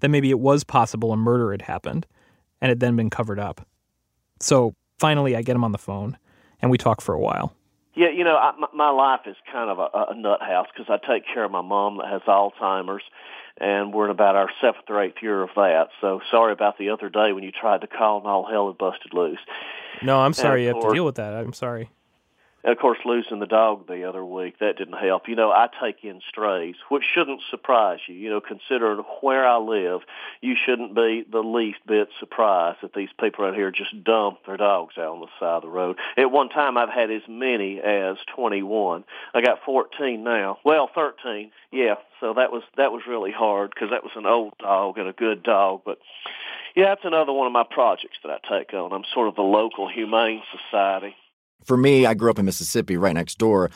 Then 0.00 0.10
maybe 0.10 0.30
it 0.30 0.38
was 0.38 0.64
possible 0.64 1.12
a 1.12 1.16
murder 1.16 1.50
had 1.50 1.62
happened 1.62 2.06
and 2.60 2.68
had 2.68 2.80
then 2.80 2.96
been 2.96 3.10
covered 3.10 3.38
up. 3.38 3.66
So 4.40 4.74
finally, 4.98 5.36
I 5.36 5.42
get 5.42 5.56
him 5.56 5.64
on 5.64 5.72
the 5.72 5.78
phone 5.78 6.16
and 6.60 6.70
we 6.70 6.78
talk 6.78 7.00
for 7.00 7.14
a 7.14 7.20
while. 7.20 7.54
Yeah, 7.96 8.10
you 8.10 8.24
know, 8.24 8.36
I, 8.36 8.52
my, 8.58 8.68
my 8.74 8.90
life 8.90 9.20
is 9.26 9.36
kind 9.50 9.70
of 9.70 9.78
a, 9.78 10.12
a 10.12 10.14
nut 10.14 10.42
house 10.42 10.66
because 10.72 10.86
I 10.88 11.04
take 11.04 11.24
care 11.26 11.44
of 11.44 11.50
my 11.50 11.62
mom 11.62 11.96
that 11.96 12.08
has 12.08 12.20
Alzheimer's, 12.28 13.02
and 13.58 13.92
we're 13.92 14.04
in 14.04 14.10
about 14.10 14.36
our 14.36 14.50
seventh 14.60 14.84
or 14.88 15.02
eighth 15.02 15.16
year 15.22 15.42
of 15.42 15.48
that. 15.56 15.88
So 16.02 16.20
sorry 16.30 16.52
about 16.52 16.76
the 16.78 16.90
other 16.90 17.08
day 17.08 17.32
when 17.32 17.42
you 17.42 17.52
tried 17.52 17.80
to 17.80 17.86
call 17.86 18.18
and 18.18 18.26
all 18.26 18.46
hell 18.46 18.68
had 18.68 18.76
busted 18.76 19.14
loose. 19.14 19.38
No, 20.02 20.20
I'm 20.20 20.34
sorry 20.34 20.64
you 20.64 20.70
of 20.70 20.76
have 20.76 20.84
to 20.90 20.94
deal 20.94 21.06
with 21.06 21.14
that. 21.14 21.32
I'm 21.32 21.54
sorry. 21.54 21.90
And 22.66 22.72
of 22.72 22.80
course, 22.80 22.98
losing 23.04 23.38
the 23.38 23.46
dog 23.46 23.86
the 23.86 24.02
other 24.08 24.24
week, 24.24 24.58
that 24.58 24.76
didn't 24.76 24.98
help. 24.98 25.28
You 25.28 25.36
know, 25.36 25.52
I 25.52 25.68
take 25.80 26.02
in 26.02 26.20
strays, 26.28 26.74
which 26.88 27.04
shouldn't 27.04 27.40
surprise 27.48 28.00
you. 28.08 28.16
You 28.16 28.28
know, 28.28 28.40
considering 28.40 29.04
where 29.20 29.46
I 29.46 29.58
live, 29.58 30.00
you 30.40 30.56
shouldn't 30.56 30.92
be 30.92 31.24
the 31.30 31.44
least 31.44 31.78
bit 31.86 32.08
surprised 32.18 32.78
that 32.82 32.92
these 32.92 33.10
people 33.20 33.44
around 33.44 33.54
here 33.54 33.70
just 33.70 34.02
dump 34.02 34.38
their 34.46 34.56
dogs 34.56 34.98
out 34.98 35.14
on 35.14 35.20
the 35.20 35.28
side 35.38 35.58
of 35.58 35.62
the 35.62 35.68
road. 35.68 35.96
At 36.16 36.32
one 36.32 36.48
time, 36.48 36.76
I've 36.76 36.90
had 36.90 37.08
as 37.12 37.22
many 37.28 37.78
as 37.80 38.16
21. 38.34 39.04
I 39.32 39.42
got 39.42 39.62
14 39.64 40.24
now. 40.24 40.58
Well, 40.64 40.90
13. 40.92 41.52
Yeah, 41.70 41.94
so 42.18 42.34
that 42.34 42.50
was 42.50 42.64
that 42.76 42.90
was 42.90 43.02
really 43.06 43.30
hard 43.30 43.70
because 43.70 43.90
that 43.90 44.02
was 44.02 44.12
an 44.16 44.26
old 44.26 44.58
dog 44.58 44.98
and 44.98 45.06
a 45.06 45.12
good 45.12 45.44
dog, 45.44 45.82
but 45.84 45.98
yeah, 46.74 46.86
that's 46.86 47.04
another 47.04 47.32
one 47.32 47.46
of 47.46 47.52
my 47.52 47.64
projects 47.70 48.18
that 48.24 48.30
I 48.32 48.58
take 48.58 48.74
on. 48.74 48.92
I'm 48.92 49.04
sort 49.14 49.28
of 49.28 49.36
the 49.36 49.42
local 49.42 49.88
humane 49.88 50.42
society. 50.50 51.14
For 51.64 51.76
me, 51.76 52.06
I 52.06 52.14
grew 52.14 52.30
up 52.30 52.38
in 52.38 52.44
Mississippi, 52.44 52.96
right 52.96 53.14
next 53.14 53.38
door, 53.38 53.70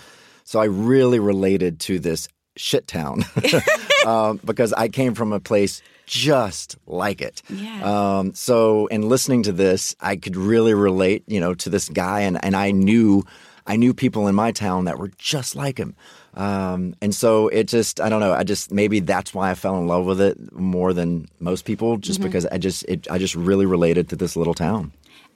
so 0.45 0.61
I 0.61 0.65
really 0.67 1.19
related 1.19 1.81
to 1.81 1.99
this 1.99 2.29
shit 2.57 2.87
town 2.87 3.25
um, 4.07 4.41
because 4.45 4.73
I 4.73 4.89
came 4.89 5.15
from 5.15 5.33
a 5.33 5.41
place 5.41 5.83
just 6.07 6.77
like 6.87 7.21
it. 7.21 7.43
Yeah. 7.49 8.19
Um, 8.19 8.35
so, 8.35 8.87
in 8.89 9.09
listening 9.09 9.45
to 9.45 9.53
this, 9.53 9.95
I 10.01 10.17
could 10.17 10.37
really 10.37 10.75
relate, 10.75 11.23
you 11.29 11.39
know, 11.41 11.55
to 11.55 11.71
this 11.71 11.89
guy, 11.89 12.21
and 12.21 12.43
and 12.45 12.55
I 12.57 12.71
knew. 12.73 13.25
I 13.67 13.77
knew 13.77 13.95
people 13.95 14.27
in 14.27 14.35
my 14.35 14.51
town 14.51 14.87
that 14.87 14.99
were 14.99 15.13
just 15.17 15.55
like 15.55 15.79
him. 15.79 15.95
Um, 16.35 16.95
and 17.01 17.15
so 17.15 17.47
it 17.49 17.69
just, 17.69 18.01
I 18.01 18.09
don't 18.09 18.19
know, 18.19 18.33
I 18.33 18.43
just, 18.43 18.73
maybe 18.73 18.99
that's 18.99 19.33
why 19.33 19.51
I 19.51 19.55
fell 19.55 19.79
in 19.79 19.87
love 19.87 20.07
with 20.07 20.21
it 20.21 20.51
more 20.53 20.93
than 20.93 21.29
most 21.39 21.67
people, 21.67 21.97
just 21.99 22.19
Mm-hmm. 22.19 22.29
because 22.29 22.47
I 22.47 22.59
just, 22.59 22.85
it, 22.89 23.09
I 23.11 23.19
just 23.19 23.37
really 23.37 23.67
related 23.67 24.09
to 24.09 24.17
this 24.17 24.35
little 24.35 24.55
town. 24.55 24.93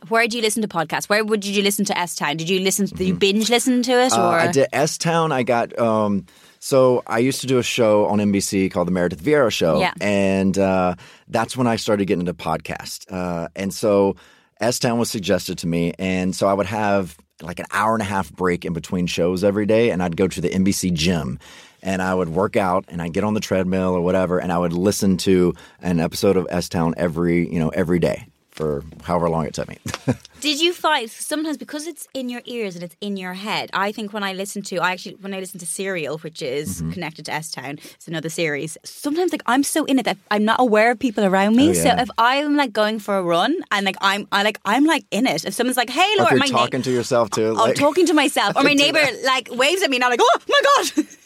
Where 0.09 0.27
do 0.29 0.37
you 0.37 0.43
listen 0.43 0.62
to 0.62 0.69
podcasts? 0.69 1.09
Where 1.09 1.25
would 1.25 1.45
you 1.45 1.62
listen 1.62 1.85
to 1.87 1.99
S 1.99 2.14
Town? 2.14 2.37
Did 2.37 2.49
you 2.49 2.61
listen? 2.61 2.87
Did 2.87 3.07
you 3.07 3.14
binge 3.14 3.51
listen 3.51 3.83
to 3.85 3.93
it, 3.93 4.12
or 4.12 4.17
Mm-hmm. 4.17 4.21
Uh, 4.21 4.49
I 4.49 4.53
did 4.53 4.67
S 4.73 4.99
Town. 4.99 5.33
I 5.33 5.43
got 5.43 5.79
um, 5.79 6.27
so 6.61 7.03
I 7.07 7.19
used 7.19 7.40
to 7.43 7.47
do 7.47 7.59
a 7.59 7.62
show 7.62 8.07
on 8.07 8.19
NBC 8.19 8.71
called 8.71 8.87
the 8.88 8.93
Meredith 8.93 9.23
Vieira 9.23 9.53
Show, 9.53 9.81
Yeah. 9.81 9.93
and 10.01 10.57
uh, 10.59 10.95
that's 11.29 11.57
when 11.57 11.67
I 11.67 11.77
started 11.77 12.07
getting 12.07 12.21
into 12.27 12.35
podcasts. 12.35 13.05
Uh, 13.11 13.49
and 13.55 13.73
so 13.73 14.17
S 14.61 14.79
Town 14.79 14.99
was 14.99 15.11
suggested 15.11 15.59
to 15.59 15.67
me, 15.67 15.93
and 15.99 16.35
so 16.35 16.47
I 16.49 16.55
would 16.55 16.67
have 16.67 17.17
like 17.43 17.59
an 17.59 17.67
hour 17.73 17.93
and 17.95 18.01
a 18.03 18.07
half 18.07 18.33
break 18.33 18.64
in 18.64 18.73
between 18.73 19.07
shows 19.07 19.45
every 19.45 19.67
day, 19.67 19.90
and 19.90 20.03
I'd 20.03 20.17
go 20.17 20.29
to 20.29 20.40
the 20.40 20.49
NBC 20.49 20.93
gym. 20.95 21.38
And 21.87 22.01
I 22.01 22.14
would 22.14 22.31
work 22.31 22.57
out, 22.57 22.87
and 22.88 23.03
I'd 23.03 23.12
get 23.12 23.25
on 23.25 23.35
the 23.35 23.40
treadmill 23.40 23.90
or 23.95 24.01
whatever, 24.01 24.38
and 24.38 24.51
I 24.51 24.57
would 24.57 24.73
listen 24.73 25.19
to 25.19 25.53
an 25.83 26.01
episode 26.01 26.38
of 26.38 26.47
S 26.49 26.71
Town 26.71 26.95
every, 26.97 27.47
you 27.53 27.59
know, 27.59 27.69
every 27.69 27.99
day 27.99 28.27
for 28.55 28.85
however 29.03 29.29
long 29.29 29.47
it 29.47 29.55
took 29.55 29.69
me. 29.69 29.79
Did 30.44 30.61
you 30.61 30.72
find 30.74 31.11
sometimes 31.11 31.57
because 31.57 31.87
it's 31.87 32.07
in 32.12 32.28
your 32.28 32.42
ears 32.44 32.74
and 32.76 32.85
it's 32.85 32.96
in 33.00 33.16
your 33.16 33.33
head? 33.33 33.70
I 33.72 33.92
think 33.92 34.12
when 34.12 34.22
I 34.22 34.33
listen 34.35 34.61
to, 34.70 34.76
I 34.76 34.92
actually 34.92 35.14
when 35.24 35.33
I 35.33 35.40
listen 35.40 35.59
to 35.61 35.66
Serial, 35.66 36.18
which 36.18 36.42
is 36.42 36.66
Mm-hmm. 36.74 36.90
connected 36.94 37.24
to 37.26 37.33
S 37.33 37.50
Town, 37.50 37.78
it's 37.96 38.09
another 38.09 38.28
series. 38.28 38.76
Sometimes 38.85 39.33
like 39.33 39.42
I'm 39.46 39.62
so 39.62 39.85
in 39.87 39.98
it 39.98 40.04
that 40.04 40.18
I'm 40.30 40.44
not 40.44 40.61
aware 40.61 40.90
of 40.90 40.98
people 40.98 41.24
around 41.24 41.57
me. 41.57 41.70
Oh, 41.70 41.72
So 41.85 41.90
if 42.04 42.11
I'm 42.18 42.57
like 42.57 42.72
going 42.74 42.98
for 42.98 43.16
a 43.16 43.22
run 43.22 43.52
and 43.70 43.87
like 43.87 43.96
I'm, 44.02 44.28
I 44.33 44.42
like 44.42 44.59
I'm 44.66 44.85
like 44.85 45.04
in 45.11 45.26
it. 45.26 45.44
If 45.46 45.54
someone's 45.54 45.78
like, 45.78 45.88
"Hey, 45.90 46.11
Laura," 46.18 46.30
you're 46.33 46.38
my 46.40 46.46
na- 46.46 46.59
talking 46.59 46.83
to 46.83 46.90
yourself 46.90 47.30
too, 47.30 47.57
I'm 47.59 47.72
talking 47.74 48.04
to 48.07 48.14
myself, 48.14 48.50
or 48.57 48.62
my 48.64 48.74
neighbor 48.74 49.00
that. 49.00 49.24
like 49.24 49.48
waves 49.50 49.83
at 49.83 49.88
me, 49.90 49.96
and 49.96 50.04
I'm 50.04 50.11
like, 50.11 50.20
"Oh 50.22 50.38
my 50.54 50.61
god!" 50.68 51.07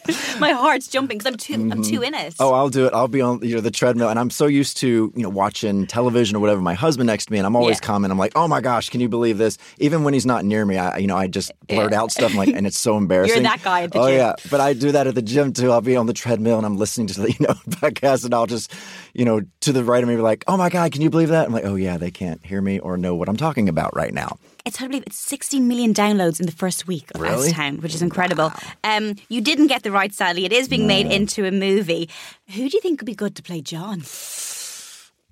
My 0.41 0.53
heart's 0.53 0.89
jumping 0.89 1.19
because 1.19 1.31
I'm 1.31 1.37
too 1.37 1.69
I'm 1.71 1.83
too 1.83 2.01
in 2.03 2.15
it. 2.15 2.35
Oh, 2.41 2.55
I'll 2.55 2.71
do 2.71 2.87
it. 2.87 2.95
I'll 2.95 3.09
be 3.09 3.21
on 3.21 3.41
you 3.43 3.57
know 3.57 3.61
the 3.61 3.71
treadmill, 3.71 4.09
and 4.09 4.19
I'm 4.19 4.31
so 4.31 4.47
used 4.47 4.79
to 4.79 5.13
you 5.15 5.23
know 5.23 5.29
watching 5.29 5.87
television 5.87 6.35
or 6.35 6.41
whatever. 6.41 6.63
My 6.63 6.73
husband 6.73 7.09
next 7.09 7.27
to 7.27 7.33
me, 7.33 7.37
and 7.39 7.47
I'm 7.47 7.55
always 7.55 7.77
Yeah. 7.77 7.87
commenting. 7.89 8.13
I'm 8.13 8.19
like, 8.19 8.33
oh 8.35 8.49
my 8.49 8.63
gosh, 8.63 8.89
can 8.89 9.01
you 9.03 9.08
believe 9.09 9.39
this? 9.39 9.59
Even 9.79 10.05
when 10.05 10.15
he's 10.15 10.27
not 10.27 10.45
near 10.45 10.65
me, 10.65 10.77
I 10.77 10.99
you 10.99 11.07
know 11.07 11.17
I 11.17 11.27
just 11.27 11.53
blurt 11.67 11.93
out 11.93 12.13
stuff. 12.13 12.35
Like, 12.35 12.49
and 12.49 12.67
it's 12.67 12.79
so 12.79 12.97
embarrassing. 12.99 13.43
that 13.43 13.63
guy 13.63 13.83
at 13.83 13.93
the 13.93 13.99
oh 13.99 14.09
gym. 14.09 14.17
yeah, 14.17 14.35
but 14.51 14.61
I 14.61 14.73
do 14.73 14.93
that 14.93 15.07
at 15.07 15.15
the 15.15 15.23
gym 15.23 15.53
too. 15.53 15.73
I'll 15.73 15.81
be 15.81 15.97
on 15.97 16.07
the 16.07 16.13
treadmill 16.13 16.57
and 16.57 16.67
I'm 16.67 16.77
listening 16.77 17.07
to 17.09 17.21
the 17.23 17.33
you 17.39 17.47
know 17.47 17.55
podcast, 17.81 18.25
and 18.25 18.35
I'll 18.35 18.47
just 18.47 18.73
you 19.15 19.25
know 19.25 19.43
to 19.61 19.73
the 19.73 19.85
right 19.85 20.03
of 20.03 20.09
me 20.09 20.17
be 20.17 20.23
like, 20.23 20.45
oh 20.47 20.57
my 20.57 20.69
god, 20.69 20.93
can 20.93 21.03
you 21.03 21.11
believe 21.11 21.29
that? 21.29 21.47
I'm 21.47 21.53
like, 21.53 21.65
oh 21.65 21.75
yeah, 21.75 21.97
they 21.97 22.11
can't 22.11 22.45
hear 22.45 22.61
me 22.61 22.79
or 22.79 22.97
know 22.97 23.15
what 23.15 23.29
I'm 23.29 23.37
talking 23.37 23.69
about 23.69 23.95
right 23.97 24.13
now. 24.13 24.39
It's 24.67 24.77
hard 24.77 24.91
to 24.91 24.99
believe 24.99 25.05
it's 25.07 25.19
16 25.19 25.67
million 25.67 25.95
downloads 25.95 26.41
in 26.41 26.47
the 26.47 26.53
first 26.53 26.87
week 26.87 27.11
of 27.15 27.23
Really? 27.23 27.49
S-Town, 27.49 27.79
which 27.79 27.95
is 27.95 28.03
incredible. 28.03 28.53
Um, 28.85 29.15
you 29.31 29.41
didn't 29.41 29.69
get 29.69 29.83
the 29.83 29.91
right, 29.91 30.13
sadly. 30.13 30.45
It 30.45 30.53
is 30.53 30.69
being 30.69 30.87
made 30.87 31.07
into 31.07 31.47
a 31.47 31.51
movie. 31.51 32.11
Who 32.49 32.69
do 32.69 32.77
you 32.77 32.81
think 32.83 33.01
would 33.01 33.07
be 33.07 33.15
good 33.15 33.35
to 33.37 33.43
play 33.43 33.63
John? 33.63 34.03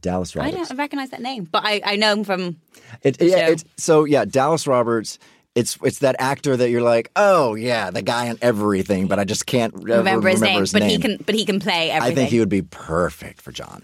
Dallas 0.06 0.34
Roberts. 0.34 0.54
I 0.54 0.56
don't 0.56 0.78
recognize 0.78 1.10
that 1.10 1.20
name, 1.20 1.48
but 1.50 1.64
I, 1.64 1.80
I 1.84 1.96
know 1.96 2.12
him 2.12 2.24
from. 2.24 2.56
It, 3.02 3.20
yeah, 3.20 3.48
it's 3.48 3.64
so 3.76 4.04
yeah, 4.04 4.24
Dallas 4.24 4.66
Roberts. 4.66 5.18
It's 5.54 5.78
it's 5.82 6.00
that 6.00 6.16
actor 6.18 6.56
that 6.56 6.68
you're 6.70 6.82
like, 6.82 7.10
oh 7.16 7.54
yeah, 7.54 7.90
the 7.90 8.02
guy 8.02 8.26
in 8.26 8.38
everything, 8.42 9.08
but 9.08 9.18
I 9.18 9.24
just 9.24 9.46
can't 9.46 9.74
ever 9.74 9.98
Remember 9.98 10.28
his 10.28 10.42
name, 10.42 10.64
but 10.72 10.82
he 10.82 10.98
can, 10.98 11.16
but 11.24 11.34
he 11.34 11.44
can 11.44 11.60
play 11.60 11.90
everything. 11.90 12.12
I 12.12 12.14
think 12.14 12.30
he 12.30 12.38
would 12.38 12.50
be 12.50 12.62
perfect 12.62 13.40
for 13.40 13.52
John. 13.52 13.82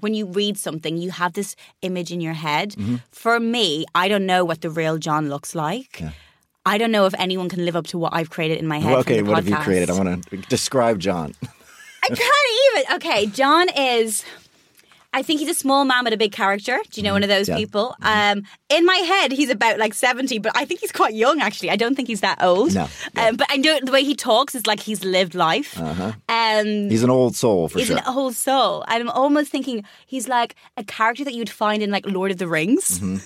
when 0.00 0.14
you 0.14 0.26
read 0.26 0.58
something, 0.58 0.96
you 0.96 1.10
have 1.12 1.32
this 1.32 1.56
image 1.82 2.10
in 2.12 2.20
your 2.20 2.34
head. 2.34 2.72
Mm-hmm. 2.72 2.96
For 3.12 3.38
me, 3.40 3.86
I 3.94 4.08
don't 4.08 4.26
know 4.26 4.44
what 4.44 4.60
the 4.60 4.70
real 4.70 4.98
John 4.98 5.28
looks 5.28 5.54
like. 5.54 6.02
I 6.66 6.78
don't 6.78 6.90
know 6.90 7.06
if 7.06 7.14
anyone 7.18 7.48
can 7.48 7.64
live 7.64 7.76
up 7.76 7.86
to 7.88 7.98
what 7.98 8.14
I've 8.14 8.30
created 8.30 8.58
in 8.58 8.66
my 8.66 8.78
head. 8.78 8.90
Well, 8.90 9.00
okay, 9.00 9.22
what 9.22 9.36
have 9.36 9.48
you 9.48 9.56
created? 9.56 9.90
I 9.90 9.94
want 9.94 10.28
to 10.30 10.36
describe 10.48 10.98
John. 10.98 11.34
I 12.02 12.08
can't 12.08 12.48
even. 12.66 12.94
Okay, 12.96 13.26
John 13.26 13.68
is. 13.76 14.24
I 15.14 15.22
think 15.22 15.40
he's 15.40 15.48
a 15.48 15.54
small 15.54 15.84
man 15.84 16.04
with 16.04 16.12
a 16.12 16.16
big 16.18 16.32
character. 16.32 16.78
Do 16.90 17.00
you 17.00 17.04
know 17.06 17.12
one 17.14 17.22
of 17.22 17.28
those 17.30 17.48
Yeah. 17.48 17.56
people? 17.56 17.94
Um, 18.02 18.42
in 18.68 18.84
my 18.84 18.96
head, 18.96 19.32
he's 19.32 19.48
about 19.48 19.78
like 19.78 19.94
seventy, 19.94 20.38
but 20.38 20.52
I 20.56 20.64
think 20.66 20.80
he's 20.80 20.92
quite 20.92 21.14
young. 21.14 21.40
Actually, 21.40 21.70
I 21.70 21.76
don't 21.76 21.94
think 21.94 22.08
he's 22.08 22.20
that 22.20 22.42
old. 22.42 22.74
No. 22.74 22.88
Um, 23.16 23.36
but 23.36 23.46
I 23.48 23.56
know 23.56 23.78
the 23.82 23.92
way 23.92 24.02
he 24.04 24.14
talks 24.14 24.54
is 24.54 24.66
like 24.66 24.80
he's 24.80 25.04
lived 25.04 25.34
life. 25.34 25.78
Uh-huh. 25.80 26.12
Um, 26.28 26.90
He's 26.90 27.02
an 27.04 27.10
old 27.10 27.36
soul 27.36 27.68
for 27.68 27.78
is 27.78 27.86
sure. 27.86 27.96
He's 27.96 28.06
an 28.06 28.14
old 28.14 28.34
soul. 28.34 28.84
I'm 28.88 29.08
almost 29.08 29.50
thinking 29.50 29.84
he's 30.06 30.26
like 30.28 30.56
a 30.76 30.84
character 30.84 31.24
that 31.24 31.32
you'd 31.34 31.48
find 31.50 31.82
in 31.82 31.90
like 31.90 32.04
Lord 32.06 32.30
of 32.32 32.38
the 32.38 32.48
Rings. 32.48 32.98
Mm-hmm. 32.98 33.16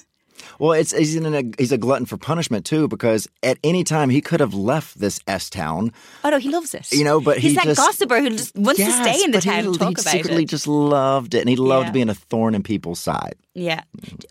Well, 0.58 0.72
it's 0.72 0.96
he's 0.96 1.14
in 1.14 1.32
a, 1.34 1.42
he's 1.56 1.70
a 1.72 1.78
glutton 1.78 2.06
for 2.06 2.16
punishment 2.16 2.64
too 2.66 2.88
because 2.88 3.28
at 3.42 3.58
any 3.62 3.84
time 3.84 4.10
he 4.10 4.20
could 4.20 4.40
have 4.40 4.54
left 4.54 4.98
this 4.98 5.20
S 5.28 5.48
town. 5.48 5.92
Oh 6.24 6.30
no, 6.30 6.38
he 6.38 6.50
loves 6.50 6.74
it. 6.74 6.90
You 6.92 7.04
know, 7.04 7.20
but 7.20 7.38
he's 7.38 7.52
he 7.52 7.56
that 7.56 7.64
just- 7.64 7.78
gossiper 7.78 8.20
who 8.20 8.30
just 8.30 8.56
wants 8.56 8.78
Yes, 8.80 8.96
to 8.98 9.04
stay 9.04 9.24
in 9.24 9.30
the 9.30 9.36
but 9.38 9.44
he, 9.44 9.50
town 9.50 9.64
and 9.66 9.78
talk 9.78 9.88
he 9.96 10.02
about 10.02 10.12
secretly 10.12 10.42
it. 10.42 10.48
just 10.48 10.66
loved 10.66 11.34
it, 11.34 11.40
and 11.40 11.48
he 11.48 11.56
loved 11.56 11.86
Yeah. 11.88 11.92
being 11.92 12.08
a 12.08 12.14
thorn 12.14 12.54
in 12.54 12.62
people's 12.62 12.98
side. 13.00 13.36
Yeah. 13.54 13.82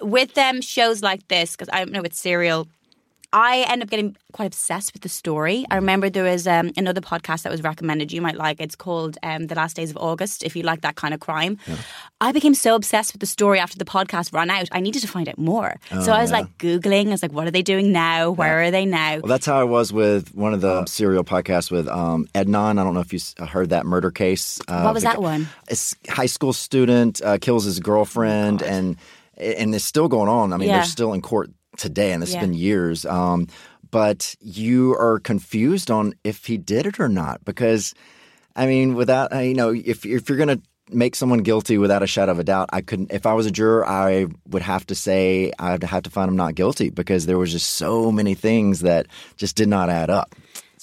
With 0.02 0.34
them 0.34 0.62
shows 0.62 1.02
like 1.02 1.28
this, 1.28 1.52
because 1.56 1.70
I 1.72 1.80
don't 1.80 1.92
know 1.92 2.02
with 2.02 2.14
serial, 2.14 2.68
I 3.40 3.66
end 3.70 3.84
up 3.84 3.90
getting 3.92 4.16
quite 4.34 4.48
obsessed 4.48 4.94
with 4.94 5.04
the 5.04 5.10
story. 5.10 5.64
I 5.70 5.76
remember 5.76 6.10
there 6.10 6.24
was 6.24 6.48
um, 6.48 6.72
another 6.76 7.02
podcast 7.02 7.44
that 7.44 7.52
was 7.52 7.62
recommended 7.62 8.12
you 8.12 8.20
might 8.20 8.36
like. 8.36 8.60
It's 8.60 8.76
called 8.76 9.20
um, 9.22 9.46
The 9.46 9.54
Last 9.54 9.76
Days 9.76 9.92
of 9.92 9.98
August, 9.98 10.42
if 10.44 10.56
you 10.56 10.64
like 10.64 10.82
that 10.82 10.96
kind 10.96 11.14
of 11.14 11.20
crime. 11.20 11.60
I 12.20 12.32
became 12.32 12.56
so 12.56 12.74
obsessed 12.74 13.14
with 13.14 13.20
the 13.20 13.28
story 13.28 13.60
after 13.60 13.78
the 13.78 13.86
podcast 13.86 14.34
ran 14.34 14.50
out. 14.50 14.68
I 14.72 14.80
needed 14.80 15.04
to 15.04 15.08
find 15.08 15.30
out 15.30 15.38
more. 15.38 15.76
so 16.04 16.12
I 16.14 16.22
was 16.24 16.32
like 16.32 16.48
Googling, 16.58 17.10
I 17.10 17.12
was 17.12 17.22
like, 17.22 17.32
what 17.32 17.46
are 17.46 17.52
they 17.52 17.62
doing 17.62 17.92
now? 17.92 18.32
Where 18.32 18.64
are 18.64 18.72
they 18.72 18.86
now? 18.86 19.20
Well, 19.20 19.28
that's 19.28 19.46
how 19.46 19.60
I 19.60 19.66
was 19.66 19.94
with 19.94 20.34
one 20.34 20.56
of 20.56 20.62
the 20.62 20.86
serial 20.88 21.24
podcasts 21.24 21.70
with 21.70 21.88
um, 21.88 22.28
Adnan. 22.34 22.80
I 22.80 22.84
don't 22.84 22.96
know 22.96 23.02
if 23.02 23.14
you 23.14 23.20
heard 23.46 23.70
that 23.70 23.86
murder 23.86 24.10
case. 24.10 24.60
Uh, 24.68 24.82
What 24.82 24.96
was 24.96 25.04
that 25.04 25.22
one? 25.22 25.48
It's 25.70 25.96
high 26.10 26.26
school 26.26 26.54
student 26.54 27.22
uh, 27.24 27.38
kills 27.38 27.66
his 27.66 27.80
girlfriend, 27.80 28.64
and 28.64 28.98
and 29.38 29.76
it's 29.76 29.86
still 29.86 30.08
going 30.08 30.28
on. 30.30 30.54
I 30.54 30.58
mean, 30.58 30.70
Oh, 30.70 30.72
Yeah. 30.72 30.78
they're 30.80 30.86
still 30.88 31.14
in 31.14 31.22
court 31.22 31.52
today, 31.78 32.12
and 32.12 32.22
this 32.22 32.32
Yeah. 32.34 32.40
has 32.40 32.48
been 32.48 32.54
years. 32.58 33.06
Um, 33.06 33.48
but 33.90 34.36
you 34.42 34.94
are 34.96 35.20
confused 35.20 35.90
on 35.90 36.14
if 36.24 36.46
he 36.46 36.58
did 36.58 36.86
it 36.86 37.00
or 37.00 37.08
not 37.08 37.44
because, 37.46 37.94
I 38.56 38.66
mean, 38.66 38.96
without 38.96 39.34
uh, 39.34 39.40
you 39.40 39.54
know, 39.54 39.70
if 39.74 40.06
if 40.06 40.28
you're 40.28 40.38
gonna 40.38 40.60
make 40.90 41.16
someone 41.16 41.40
guilty 41.40 41.78
without 41.78 42.02
a 42.04 42.08
shadow 42.08 42.32
of 42.32 42.40
a 42.40 42.44
doubt, 42.44 42.70
I 42.72 42.82
couldn't. 42.82 43.12
If 43.12 43.26
I 43.26 43.34
was 43.34 43.46
a 43.46 43.52
juror, 43.52 43.86
I 43.88 44.28
would 44.50 44.62
have 44.62 44.86
to 44.88 44.96
say 44.96 45.52
I'd 45.60 45.84
have 45.84 46.04
to 46.04 46.10
find 46.10 46.30
him 46.30 46.36
not 46.36 46.56
guilty 46.56 46.90
because 46.90 47.26
there 47.26 47.38
was 47.38 47.52
just 47.52 47.72
so 47.72 48.12
many 48.12 48.36
things 48.36 48.82
that 48.82 49.08
just 49.38 49.56
did 49.56 49.68
not 49.70 49.90
add 49.90 50.10
up. 50.10 50.36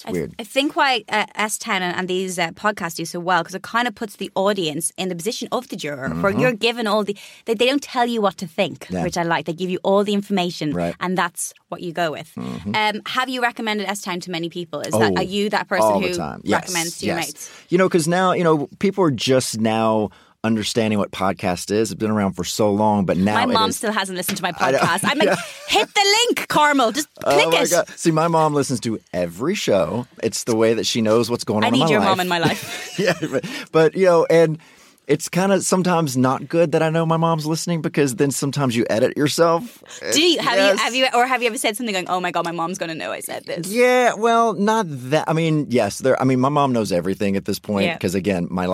I- 0.07 0.11
weird. 0.11 0.35
I, 0.39 0.43
think 0.43 0.75
why 0.75 1.03
uh, 1.09 1.25
S 1.35 1.57
Town 1.57 1.81
and, 1.81 1.95
and 1.97 2.07
these 2.07 2.37
uh, 2.39 2.51
podcasts 2.51 2.95
do 2.95 3.05
so 3.05 3.19
well 3.19 3.41
because 3.43 3.55
it 3.55 3.63
kind 3.63 3.87
of 3.87 3.95
puts 3.95 4.15
the 4.17 4.31
audience 4.35 4.91
in 4.97 5.09
the 5.09 5.15
position 5.15 5.47
of 5.51 5.67
the 5.69 5.75
juror, 5.75 6.09
where 6.09 6.31
you're 6.31 6.53
given 6.53 6.87
all 6.87 7.03
the. 7.03 7.15
They, 7.45 7.53
they 7.53 7.65
don't 7.65 7.83
tell 7.83 8.05
you 8.07 8.21
what 8.21 8.37
to 8.37 8.47
think, 8.47 8.79
Mm-hmm. 8.85 8.93
Yeah. 8.95 9.03
which 9.03 9.17
I 9.17 9.23
like. 9.23 9.45
They 9.45 9.53
give 9.53 9.69
you 9.69 9.79
all 9.83 10.03
the 10.03 10.13
information, 10.13 10.73
Right. 10.73 10.93
Mm-hmm. 10.93 11.03
and 11.05 11.17
that's 11.17 11.53
what 11.69 11.81
you 11.81 11.91
go 11.93 12.11
with. 12.11 12.31
Um, 12.37 13.01
have 13.05 13.29
you 13.29 13.41
recommended 13.41 13.87
S 13.87 14.01
Town 14.01 14.19
to 14.21 14.31
many 14.31 14.49
people? 14.49 14.81
Is 14.81 14.93
that 14.93 15.11
Oh, 15.13 15.15
are 15.17 15.23
you 15.23 15.49
that 15.49 15.67
person 15.67 16.01
who. 16.01 16.07
Yes, 16.07 16.61
recommends 16.61 16.99
to 16.99 17.05
your 17.07 17.15
mates? 17.15 17.49
You 17.69 17.77
know, 17.77 17.87
because 17.87 18.07
now 18.07 18.33
you 18.33 18.43
know 18.43 18.67
people 18.79 19.03
are 19.03 19.11
just 19.11 19.59
now 19.59 20.09
understanding 20.45 20.99
what 20.99 21.11
podcast 21.11 21.71
is. 21.71 21.91
It's 21.91 21.99
been 21.99 22.11
around 22.11 22.33
for 22.33 22.43
so 22.43 22.71
long, 22.71 23.05
but 23.05 23.17
now 23.17 23.33
My 23.35 23.45
mom 23.45 23.71
still 23.71 23.91
hasn't 23.91 24.15
listened 24.17 24.37
to 24.37 24.43
my 24.43 24.51
podcast. 24.61 25.01
I'm 25.03 25.17
like, 25.17 25.37
hit 25.67 25.93
the 25.93 26.15
link, 26.27 26.47
Carmel. 26.47 26.91
Just 26.91 27.09
oh 27.25 27.31
click 27.31 27.47
Oh 27.47 27.51
my 27.51 27.61
it. 27.63 27.69
God. 27.71 27.89
See, 27.89 28.11
my 28.11 28.27
mom 28.27 28.53
listens 28.53 28.79
to 28.81 28.99
every 29.13 29.55
show. 29.55 30.05
It's 30.23 30.43
the 30.45 30.55
way 30.55 30.73
that 30.75 30.85
she 30.85 31.01
knows 31.01 31.29
what's 31.29 31.43
going 31.43 31.63
on. 31.63 31.65
I 31.65 31.67
in 31.69 31.73
need 31.73 31.79
my 31.81 31.89
your 31.89 31.99
life. 31.99 32.09
mom 32.09 32.19
in 32.21 32.27
my 32.27 32.39
life. 32.39 32.95
yeah, 32.99 33.13
but, 33.31 33.45
but 33.71 33.95
you 33.95 34.05
know, 34.05 34.25
and 34.29 34.59
it's 35.07 35.29
kind 35.29 35.51
of 35.51 35.63
sometimes 35.63 36.17
not 36.17 36.47
good 36.47 36.71
that 36.71 36.81
I 36.81 36.89
know 36.89 37.05
my 37.05 37.17
mom's 37.17 37.45
listening 37.45 37.81
because 37.81 38.15
then 38.15 38.31
sometimes 38.31 38.75
you 38.75 38.85
edit 38.89 39.15
yourself. 39.17 39.83
Do 40.13 40.21
you 40.21 40.39
have 40.39 40.55
Yes. 40.55 40.73
you 40.77 40.83
have 40.83 40.95
you 40.95 41.07
or 41.13 41.27
have 41.27 41.41
you 41.43 41.47
ever 41.47 41.57
said 41.59 41.77
something 41.77 41.93
going, 41.93 42.09
"Oh 42.09 42.19
my 42.19 42.31
god, 42.31 42.43
my 42.45 42.51
mom's 42.51 42.77
going 42.79 42.89
to 42.89 42.95
know 42.95 43.11
I 43.11 43.19
said 43.19 43.45
this"? 43.45 43.67
Yeah, 43.67 44.13
well, 44.15 44.53
not 44.53 44.85
that. 44.87 45.25
I 45.29 45.33
mean, 45.33 45.67
yes, 45.69 45.99
there. 45.99 46.19
I 46.19 46.25
mean, 46.25 46.39
my 46.39 46.49
mom 46.49 46.71
knows 46.73 46.91
everything 46.91 47.35
at 47.35 47.45
this 47.45 47.59
point 47.59 47.85
Yeah. 47.85 47.93
because 47.93 48.15
again, 48.15 48.47
my 48.49 48.73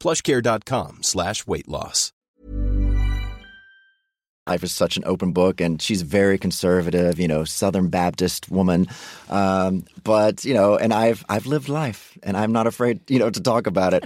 plushcare.com 0.00 1.02
slash 1.02 1.46
weight 1.46 1.68
loss. 1.68 2.12
life 4.50 4.64
is 4.64 4.72
such 4.72 4.96
an 4.96 5.04
open 5.06 5.30
book 5.32 5.60
and 5.60 5.80
she's 5.80 6.02
very 6.02 6.36
conservative 6.36 7.20
you 7.20 7.28
know 7.28 7.44
southern 7.44 7.88
baptist 7.88 8.50
woman. 8.50 8.86
Um, 9.28 9.84
but 10.02 10.44
you 10.44 10.54
know 10.54 10.76
and 10.76 10.92
i've 10.92 11.24
i've 11.28 11.46
lived 11.46 11.68
life 11.68 12.18
and 12.24 12.36
i'm 12.36 12.50
not 12.50 12.66
afraid 12.66 12.98
you 13.08 13.18
know 13.20 13.30
to 13.30 13.40
talk 13.40 13.66
about 13.68 13.94
it. 13.94 14.04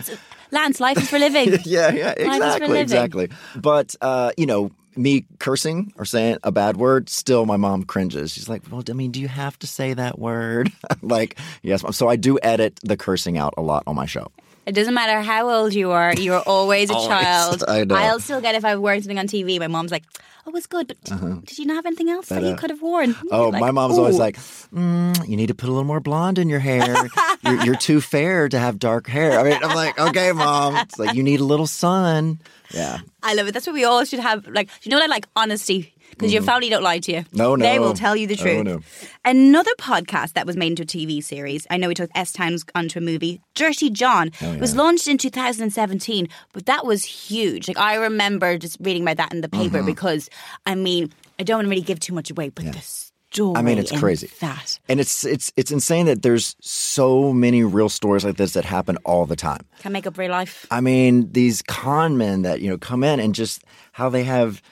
Lance, 0.50 0.80
life 0.80 0.98
is 0.98 1.08
for 1.08 1.18
living. 1.18 1.58
yeah 1.64 1.90
yeah 1.90 2.14
Life 2.26 2.42
is 2.42 2.68
for 2.68 2.76
exactly 2.76 2.80
exactly. 3.24 3.28
But 3.56 3.96
uh, 4.00 4.32
you 4.36 4.46
know 4.46 4.70
me 4.96 5.24
cursing 5.40 5.92
or 5.96 6.04
saying 6.04 6.38
a 6.44 6.52
bad 6.52 6.76
word 6.76 7.08
still 7.08 7.46
my 7.46 7.56
mom 7.56 7.82
cringes. 7.84 8.32
She's 8.32 8.48
like 8.48 8.62
well 8.70 8.82
i 8.88 8.92
mean 8.92 9.12
do 9.12 9.20
you 9.20 9.28
have 9.28 9.58
to 9.60 9.66
say 9.66 9.94
that 9.94 10.18
word? 10.18 10.70
Like 11.02 11.38
yes 11.62 11.82
so 11.96 12.08
i 12.08 12.16
do 12.16 12.38
edit 12.42 12.80
the 12.82 12.96
cursing 12.96 13.38
out 13.38 13.54
a 13.56 13.62
lot 13.62 13.82
on 13.86 13.96
my 13.96 14.06
show 14.06 14.28
It 14.66 14.72
doesn't 14.72 14.94
matter 14.94 15.20
how 15.20 15.50
old 15.50 15.74
you 15.74 15.90
are, 15.90 16.14
you're 16.14 16.40
always 16.40 16.90
a 16.90 16.94
Always. 16.96 17.08
child. 17.08 17.64
I 17.68 17.84
know. 17.84 17.94
will 17.94 18.20
still 18.20 18.40
get 18.40 18.54
if 18.54 18.64
I 18.64 18.76
wear 18.76 18.96
something 19.00 19.18
on 19.18 19.26
TV. 19.26 19.58
My 19.58 19.66
mom's 19.66 19.90
like, 19.92 20.04
"Oh, 20.46 20.50
it 20.50 20.54
was 20.54 20.66
good, 20.66 20.86
but 20.88 20.98
did 21.44 21.58
you 21.58 21.66
not 21.66 21.74
have 21.76 21.86
anything 21.86 22.08
else 22.10 22.28
that, 22.28 22.42
you 22.42 22.54
could 22.56 22.70
have 22.70 22.80
worn?" 22.82 23.14
Oh, 23.30 23.50
Like, 23.50 23.60
my 23.60 23.70
mom's 23.70 23.98
always 23.98 24.16
"Ooh." 24.16 24.18
like, 24.18 24.36
mm, 24.74 25.28
"You 25.28 25.36
need 25.36 25.48
to 25.48 25.54
put 25.54 25.68
a 25.68 25.72
little 25.72 25.84
more 25.84 26.00
blonde 26.00 26.38
in 26.38 26.48
your 26.48 26.60
hair. 26.60 26.96
you're, 27.44 27.64
you're 27.64 27.76
too 27.76 28.00
fair 28.00 28.48
to 28.48 28.58
have 28.58 28.78
dark 28.78 29.06
hair." 29.06 29.38
I 29.38 29.42
mean, 29.42 29.58
I'm 29.62 29.74
like, 29.76 29.98
"Okay, 29.98 30.32
mom." 30.32 30.76
It's 30.76 30.98
like 30.98 31.14
you 31.14 31.22
need 31.22 31.40
a 31.40 31.44
little 31.44 31.66
sun. 31.66 32.38
Yeah. 32.72 32.98
I 33.22 33.34
love 33.34 33.46
it. 33.48 33.52
That's 33.52 33.66
what 33.66 33.74
we 33.74 33.84
all 33.84 34.04
should 34.04 34.18
have. 34.20 34.46
Like, 34.48 34.68
you 34.82 34.90
know 34.90 34.96
what 34.96 35.04
I 35.04 35.06
like? 35.14 35.26
Honesty. 35.36 35.93
Because 36.16 36.32
your 36.32 36.42
family 36.42 36.68
don't 36.68 36.82
lie 36.82 36.98
to 37.00 37.12
you. 37.12 37.18
Mm-hmm. 37.20 37.36
No, 37.36 37.56
no. 37.56 37.64
They 37.64 37.78
will 37.78 37.94
tell 37.94 38.14
you 38.16 38.26
the 38.26 38.34
Oh, 38.34 38.42
truth. 38.42 38.64
no. 38.64 38.80
Another 39.24 39.70
podcast 39.78 40.32
that 40.34 40.46
was 40.46 40.56
made 40.56 40.68
into 40.78 40.82
a 40.82 40.86
TV 40.86 41.22
series. 41.22 41.66
I 41.70 41.76
know 41.76 41.88
we 41.88 41.94
took 41.94 42.10
S 42.14 42.32
Times 42.32 42.64
onto 42.74 42.98
a 42.98 43.02
movie. 43.02 43.40
Dirty 43.54 43.90
John 43.90 44.30
Oh, 44.42 44.56
was 44.58 44.74
launched 44.76 45.08
in 45.08 45.18
2017, 45.18 46.28
but 46.52 46.66
that 46.66 46.84
was 46.84 47.04
huge. 47.04 47.68
Like 47.68 47.78
I 47.78 47.94
remember 47.96 48.58
just 48.58 48.76
reading 48.80 49.02
about 49.02 49.16
that 49.18 49.32
in 49.32 49.40
the 49.40 49.48
paper 49.48 49.78
Mm-hmm. 49.78 49.86
because 49.86 50.28
I 50.66 50.74
mean 50.74 51.12
I 51.38 51.42
don't 51.42 51.58
want 51.58 51.66
to 51.66 51.70
really 51.70 51.82
give 51.82 51.98
too 52.00 52.14
much 52.14 52.30
away, 52.30 52.50
but 52.50 52.64
the 52.64 52.78
story. 52.80 53.56
I 53.56 53.62
mean, 53.62 53.78
it's 53.78 53.90
crazy. 53.90 54.30
That 54.40 54.78
And 54.88 55.00
it's 55.00 55.24
it's 55.24 55.52
it's 55.56 55.72
insane 55.72 56.06
that 56.06 56.22
there's 56.22 56.54
so 56.60 57.32
many 57.32 57.64
real 57.64 57.88
stories 57.88 58.24
like 58.24 58.36
this 58.36 58.52
that 58.52 58.64
happen 58.64 58.96
all 59.04 59.26
the 59.26 59.34
time. 59.36 59.64
can 59.80 59.92
make 59.92 60.06
up 60.06 60.16
real 60.18 60.30
life. 60.30 60.66
I 60.70 60.80
mean, 60.80 61.32
these 61.32 61.62
con 61.62 62.16
men 62.16 62.42
that 62.42 62.60
you 62.60 62.68
know 62.70 62.78
come 62.78 63.02
in 63.02 63.18
and 63.20 63.34
just 63.34 63.64
how 63.92 64.08
they 64.08 64.22
have, 64.24 64.62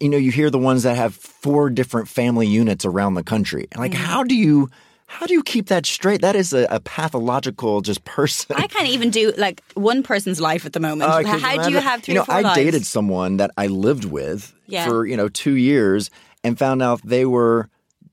you 0.00 0.08
know, 0.08 0.16
you 0.16 0.30
hear 0.30 0.50
the 0.50 0.58
ones 0.58 0.82
that 0.84 0.96
have 0.96 1.14
four 1.14 1.70
different 1.70 2.08
family 2.08 2.46
units 2.46 2.84
around 2.84 3.14
the 3.14 3.22
country. 3.24 3.66
Like, 3.76 3.92
Mm-hmm. 3.92 4.04
how 4.04 4.22
do 4.24 4.34
you 4.34 4.68
how 5.10 5.24
do 5.26 5.32
you 5.32 5.42
keep 5.42 5.68
that 5.68 5.86
straight? 5.86 6.20
That 6.20 6.36
is 6.36 6.52
a, 6.52 6.66
a 6.70 6.80
pathological 6.80 7.80
just 7.80 8.04
person. 8.04 8.54
I 8.58 8.66
can't 8.66 8.88
even 8.90 9.08
do 9.10 9.32
like 9.38 9.62
one 9.74 10.02
person's 10.02 10.38
life 10.40 10.66
at 10.66 10.74
the 10.74 10.80
moment. 10.80 11.10
Uh, 11.10 11.22
How 11.38 11.56
do 11.66 11.70
you 11.72 11.78
have 11.80 12.02
three 12.02 12.12
You 12.14 12.20
know, 12.20 12.26
I 12.28 12.42
lives? 12.42 12.56
dated 12.56 12.84
someone 12.86 13.38
that 13.38 13.50
I 13.56 13.68
lived 13.68 14.04
with 14.04 14.52
Yeah. 14.66 14.86
for 14.86 15.06
you 15.06 15.16
know 15.16 15.28
two 15.28 15.54
years 15.54 16.10
and 16.44 16.58
found 16.58 16.82
out 16.82 17.00
they 17.04 17.24
were 17.24 17.68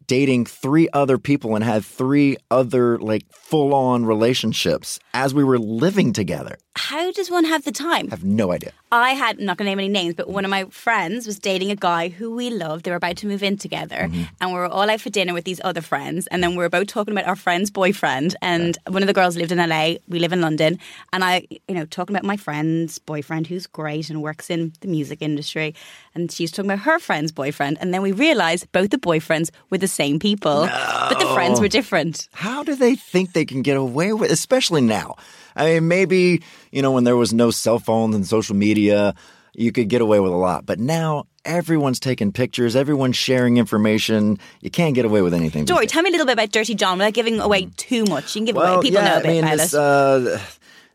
dating 0.07 0.45
three 0.45 0.87
other 0.93 1.17
people 1.17 1.55
and 1.55 1.63
had 1.63 1.83
three 1.85 2.37
other 2.51 2.97
like 2.99 3.23
full 3.31 3.73
on 3.73 4.05
relationships 4.05 4.99
as 5.13 5.33
we 5.33 5.43
were 5.43 5.59
living 5.59 6.13
together. 6.13 6.57
How 6.77 7.09
does 7.13 7.31
one 7.31 7.45
have 7.45 7.63
the 7.63 7.71
time? 7.71 8.07
I 8.07 8.15
have 8.15 8.25
no 8.25 8.51
idea. 8.51 8.73
I 8.91 9.11
had, 9.11 9.39
I'm 9.39 9.45
not 9.45 9.57
going 9.57 9.65
to 9.65 9.71
name 9.71 9.79
any 9.79 9.87
names, 9.87 10.13
but 10.15 10.29
one 10.29 10.43
of 10.43 10.51
my 10.51 10.65
friends 10.65 11.25
was 11.25 11.39
dating 11.39 11.71
a 11.71 11.75
guy 11.75 12.09
who 12.09 12.35
we 12.35 12.49
loved. 12.49 12.83
They 12.83 12.91
were 12.91 12.97
about 12.97 13.15
to 13.17 13.27
move 13.27 13.43
in 13.43 13.57
together, 13.57 13.95
Mm-hmm. 14.09 14.23
and 14.41 14.51
we 14.51 14.57
were 14.57 14.67
all 14.67 14.89
out 14.89 14.99
for 15.01 15.09
dinner 15.09 15.33
with 15.33 15.45
these 15.45 15.61
other 15.63 15.81
friends. 15.81 16.27
And 16.27 16.43
then 16.43 16.51
we 16.51 16.57
were 16.57 16.65
about 16.65 16.87
talking 16.89 17.13
about 17.13 17.27
our 17.27 17.35
friend's 17.37 17.71
boyfriend. 17.71 18.35
And 18.41 18.77
one 18.87 19.01
of 19.03 19.07
the 19.07 19.13
girls 19.13 19.37
lived 19.37 19.51
in 19.53 19.57
LA. 19.57 19.95
We 20.09 20.19
live 20.19 20.33
in 20.33 20.41
London. 20.41 20.77
And 21.13 21.23
I, 21.23 21.47
you 21.67 21.75
know, 21.75 21.85
talking 21.85 22.13
about 22.15 22.25
my 22.25 22.35
friend's 22.37 22.99
boyfriend 22.99 23.47
who's 23.47 23.67
great 23.67 24.09
and 24.09 24.21
works 24.21 24.49
in 24.49 24.73
the 24.81 24.87
music 24.89 25.21
industry. 25.21 25.73
And 26.13 26.29
she's 26.31 26.51
talking 26.51 26.69
about 26.71 26.83
her 26.83 26.99
friend's 26.99 27.31
boyfriend. 27.31 27.77
And 27.79 27.93
then 27.93 28.01
we 28.01 28.11
realized 28.11 28.69
both 28.73 28.89
the 28.89 28.97
boyfriends 28.97 29.49
were 29.69 29.77
the 29.77 29.87
same 29.95 30.19
people, 30.19 30.65
but 30.65 31.19
the 31.19 31.27
friends 31.33 31.59
were 31.59 31.67
different. 31.67 32.27
How 32.33 32.63
do 32.63 32.75
they 32.75 32.95
think 32.95 33.33
they 33.33 33.45
can 33.45 33.61
get 33.61 33.77
away 33.77 34.13
with, 34.13 34.31
especially 34.31 34.81
now? 34.81 35.15
I 35.55 35.65
mean, 35.65 35.87
maybe 35.87 36.43
you 36.71 36.81
know 36.81 36.91
when 36.91 37.05
there 37.05 37.15
was 37.15 37.33
no 37.33 37.51
cell 37.51 37.79
phones 37.79 38.15
and 38.15 38.27
social 38.27 38.55
media, 38.55 39.15
you 39.53 39.71
could 39.71 39.87
get 39.87 40.01
away 40.01 40.19
with 40.19 40.31
a 40.31 40.35
lot. 40.35 40.65
But 40.65 40.79
now 40.79 41.27
everyone's 41.43 41.99
taking 41.99 42.31
pictures, 42.31 42.75
everyone's 42.75 43.15
sharing 43.15 43.57
information. 43.57 44.37
You 44.61 44.69
can't 44.69 44.95
get 44.95 45.05
away 45.05 45.21
with 45.21 45.33
anything. 45.33 45.65
Dory, 45.65 45.87
tell 45.87 46.03
me 46.03 46.09
a 46.09 46.11
little 46.11 46.25
bit 46.25 46.33
about 46.33 46.51
Dirty 46.51 46.75
John 46.75 46.97
without 46.97 47.13
giving 47.13 47.39
away 47.39 47.69
too 47.77 48.05
much. 48.05 48.35
You 48.35 48.39
can 48.39 48.45
give 48.45 48.55
well, 48.55 48.75
away, 48.75 48.83
people 48.83 49.01
yeah, 49.01 49.09
know 49.09 49.17
a 49.17 49.21
bit 49.21 49.29
I 49.29 49.33
mean, 49.33 49.43
about 49.43 49.57
this, 49.57 49.73
it. 49.73 49.79
Uh, 49.79 50.39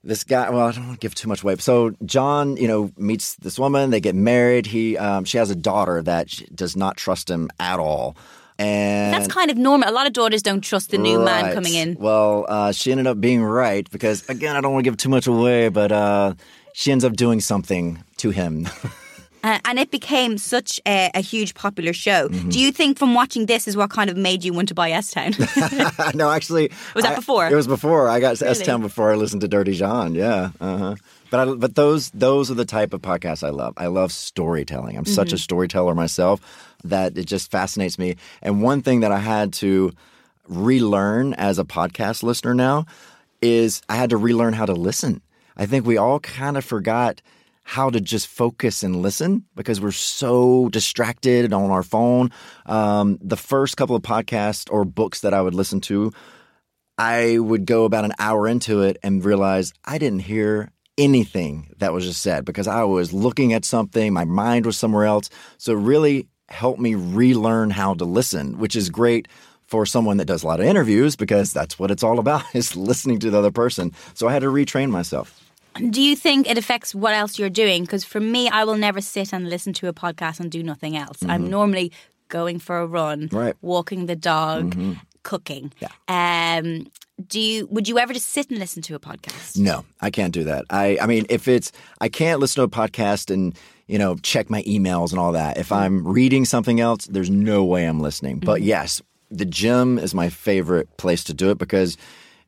this 0.05 0.25
guy. 0.25 0.51
Well, 0.51 0.67
I 0.67 0.73
don't 0.73 0.87
want 0.87 1.01
to 1.01 1.05
give 1.05 1.15
too 1.15 1.29
much 1.29 1.43
away. 1.43 1.57
So 1.57 1.95
John, 2.05 2.57
you 2.57 2.69
know, 2.69 2.91
meets 2.97 3.37
this 3.37 3.59
woman. 3.59 3.91
They 3.91 4.01
get 4.01 4.15
married. 4.15 4.67
He, 4.67 4.97
um, 4.97 5.25
she 5.25 5.39
has 5.39 5.51
a 5.51 5.57
daughter 5.57 6.03
that 6.03 6.29
does 6.55 6.77
not 6.77 6.97
trust 6.97 7.31
him 7.31 7.51
at 7.59 7.79
all. 7.79 8.17
And 8.61 9.13
That's 9.15 9.27
kind 9.29 9.51
of 9.51 9.57
normal. 9.57 9.89
A 9.89 9.93
lot 9.93 10.07
of 10.07 10.13
daughters 10.13 10.43
don't 10.43 10.61
trust 10.61 10.91
the 10.91 10.99
new 10.99 11.19
man 11.19 11.55
coming 11.55 11.75
in. 11.75 11.97
Well, 11.99 12.45
uh, 12.49 12.73
she 12.73 12.91
ended 12.93 13.07
up 13.07 13.21
being 13.21 13.43
right 13.43 13.89
because, 13.91 14.29
again, 14.29 14.55
I 14.57 14.61
don't 14.61 14.73
want 14.73 14.85
to 14.85 14.91
give 14.91 14.97
too 14.99 15.09
much 15.09 15.27
away, 15.27 15.69
but 15.71 15.91
uh, 15.91 16.35
she 16.75 16.93
ends 16.93 17.05
up 17.05 17.15
doing 17.15 17.41
something 17.41 18.03
to 18.19 18.31
him. 18.31 18.69
Uh, 19.43 19.59
and 19.65 19.79
it 19.79 19.91
became 19.91 20.37
such 20.37 20.79
a, 20.87 21.11
a 21.15 21.21
huge 21.23 21.55
popular 21.55 21.95
show. 21.95 22.29
Mm-hmm. 22.29 22.51
Do 22.51 22.61
you 22.61 22.71
think 22.71 22.99
from 22.99 23.15
watching 23.15 23.47
this 23.47 23.67
is 23.67 23.75
what 23.75 23.89
kind 23.89 24.11
of 24.11 24.17
made 24.19 24.45
you 24.45 24.53
want 24.53 24.69
to 24.69 24.75
buy 24.75 24.91
S 24.91 25.13
Town? 25.13 25.33
no, 26.15 26.29
actually, 26.31 26.71
Was 26.95 27.05
that 27.05 27.13
I- 27.13 27.17
before? 27.17 27.49
It 27.49 27.55
was 27.55 27.67
before 27.67 28.07
I 28.11 28.21
got 28.21 28.39
Really? 28.39 28.51
S 28.51 28.61
Town 28.61 28.83
before 28.83 29.11
I 29.11 29.15
listened 29.15 29.41
to 29.41 29.49
Dirty 29.49 29.73
John. 29.73 30.15
Yeah, 30.15 30.51
uh-huh. 30.61 30.97
but 31.31 31.41
I, 31.49 31.55
but 31.55 31.75
those 31.75 32.11
those 32.11 32.51
are 32.51 32.55
the 32.55 32.67
type 32.67 32.93
of 32.93 33.01
podcasts 33.01 33.43
I 33.43 33.49
love. 33.49 33.73
I 33.79 33.87
love 33.87 34.13
storytelling. 34.13 34.99
I'm 34.99 35.07
such 35.07 35.33
a 35.33 35.37
Mm-hmm. 35.37 35.41
storyteller 35.41 35.95
myself 35.95 36.43
that 36.85 37.17
it 37.17 37.27
just 37.27 37.51
fascinates 37.51 37.99
me. 37.99 38.17
And 38.43 38.63
one 38.63 38.83
thing 38.83 39.01
that 39.01 39.13
I 39.13 39.19
had 39.19 39.53
to 39.55 39.93
relearn 40.49 41.35
as 41.35 41.59
a 41.59 41.65
podcast 41.65 42.23
listener 42.23 42.55
now 42.55 42.87
is 43.41 43.83
I 43.89 43.97
had 43.97 44.11
to 44.11 44.17
relearn 44.17 44.53
how 44.53 44.67
to 44.67 44.75
listen. 44.75 45.23
I 45.57 45.67
think 45.67 45.87
we 45.87 45.97
all 45.97 46.21
kind 46.21 46.57
of 46.57 46.65
forgot 46.65 47.23
how 47.63 47.91
to 47.91 48.01
just 48.01 48.27
focus 48.27 48.83
and 48.83 48.97
listen 48.97 49.45
because 49.55 49.81
we're 49.81 49.93
so 49.93 50.69
distracted 50.71 51.53
on 51.53 51.71
our 51.71 51.83
phone. 51.83 52.31
Um, 52.67 53.19
the 53.21 53.37
first 53.37 53.77
couple 53.77 53.95
of 53.95 54.03
podcasts 54.03 54.71
or 54.73 54.85
books 54.85 55.21
that 55.21 55.35
I 55.35 55.41
would 55.41 55.55
listen 55.55 55.81
to, 55.83 56.13
I 56.99 57.39
would 57.39 57.67
go 57.67 57.85
about 57.85 58.05
an 58.05 58.15
hour 58.19 58.49
into 58.49 58.83
it 58.83 58.97
and 59.03 59.25
realize 59.25 59.73
I 59.85 59.99
didn't 59.99 60.21
hear 60.21 60.73
anything 60.99 61.73
that 61.79 61.93
was 61.93 62.05
just 62.05 62.23
said 62.23 62.45
because 62.45 62.67
I 62.67 62.85
was 62.85 63.13
looking 63.13 63.53
at 63.53 63.65
something, 63.65 64.13
my 64.13 64.25
mind 64.25 64.67
was 64.67 64.77
somewhere 64.77 65.05
else. 65.05 65.31
So 65.57 65.73
really 65.73 66.29
helped 66.51 66.81
me 66.81 66.95
relearn 66.95 67.71
how 67.71 67.95
to 67.95 68.05
listen, 68.05 68.59
which 68.59 68.77
is 68.77 68.91
great 68.91 69.29
for 69.67 69.87
someone 69.87 70.17
that 70.17 70.25
does 70.25 70.43
a 70.43 70.47
lot 70.47 70.59
of 70.61 70.67
interviews 70.67 71.15
because 71.17 71.53
that's 71.53 71.79
what 71.79 71.91
it's 71.91 72.03
all 72.03 72.19
about 72.19 72.43
is 72.55 72.75
listening 72.77 73.19
to 73.21 73.31
the 73.31 73.39
other 73.39 73.51
person. 73.53 73.93
So 74.15 74.27
I 74.29 74.33
had 74.33 74.43
to 74.43 74.49
retrain 74.49 74.91
myself. 74.91 75.41
Do 75.91 76.03
you 76.03 76.17
think 76.17 76.51
it 76.51 76.59
affects 76.59 76.93
what 76.95 77.15
else 77.15 77.39
you're 77.39 77.49
doing? 77.49 77.83
Because 77.85 78.03
for 78.05 78.19
me, 78.19 78.49
I 78.49 78.65
will 78.65 78.77
never 78.77 79.01
sit 79.01 79.33
and 79.33 79.49
listen 79.49 79.73
to 79.75 79.87
a 79.87 79.93
podcast 79.93 80.41
and 80.41 80.51
do 80.51 80.63
nothing 80.65 80.97
else. 80.97 81.19
I'm 81.29 81.49
normally 81.49 81.93
going 82.29 82.59
for 82.59 82.79
a 82.81 82.87
run, 82.87 83.29
Mm-hmm. 83.29 83.37
Right. 83.37 83.55
Mm-hmm. 83.55 83.67
walking 83.67 84.07
the 84.07 84.17
dog, 84.17 84.75
cooking. 85.23 85.73
Um, 86.09 86.89
do 87.27 87.41
you? 87.41 87.67
Would 87.67 87.89
you 87.89 87.99
ever 87.99 88.13
just 88.13 88.31
sit 88.31 88.51
and 88.51 88.59
listen 88.59 88.83
to 88.83 88.95
a 88.95 88.99
podcast? 88.99 89.59
No, 89.59 89.85
I 90.01 90.11
can't 90.11 90.33
do 90.33 90.45
that. 90.45 90.65
I, 90.71 90.99
I 91.01 91.07
mean, 91.07 91.27
if 91.29 91.49
it's, 91.49 91.73
I 92.01 92.09
can't 92.09 92.41
listen 92.41 92.61
to 92.61 92.65
a 92.65 92.69
podcast 92.69 93.33
and, 93.33 93.57
you 93.87 93.99
know, 93.99 94.17
check 94.17 94.51
my 94.51 94.63
emails 94.63 95.11
and 95.11 95.19
all 95.19 95.33
that. 95.33 95.59
If 95.59 95.69
mm-hmm. 95.69 95.83
I'm 95.83 96.07
reading 96.07 96.45
something 96.45 96.81
else, 96.81 97.07
there's 97.07 97.31
no 97.31 97.65
way 97.65 97.85
I'm 97.87 98.01
listening. 98.01 98.39
But 98.39 98.61
mm-hmm. 98.61 98.69
yes, 98.69 99.03
the 99.31 99.45
gym 99.45 99.99
is 99.99 100.15
my 100.15 100.29
favorite 100.29 100.97
place 100.97 101.25
to 101.25 101.35
do 101.35 101.51
it 101.51 101.59
because 101.59 101.97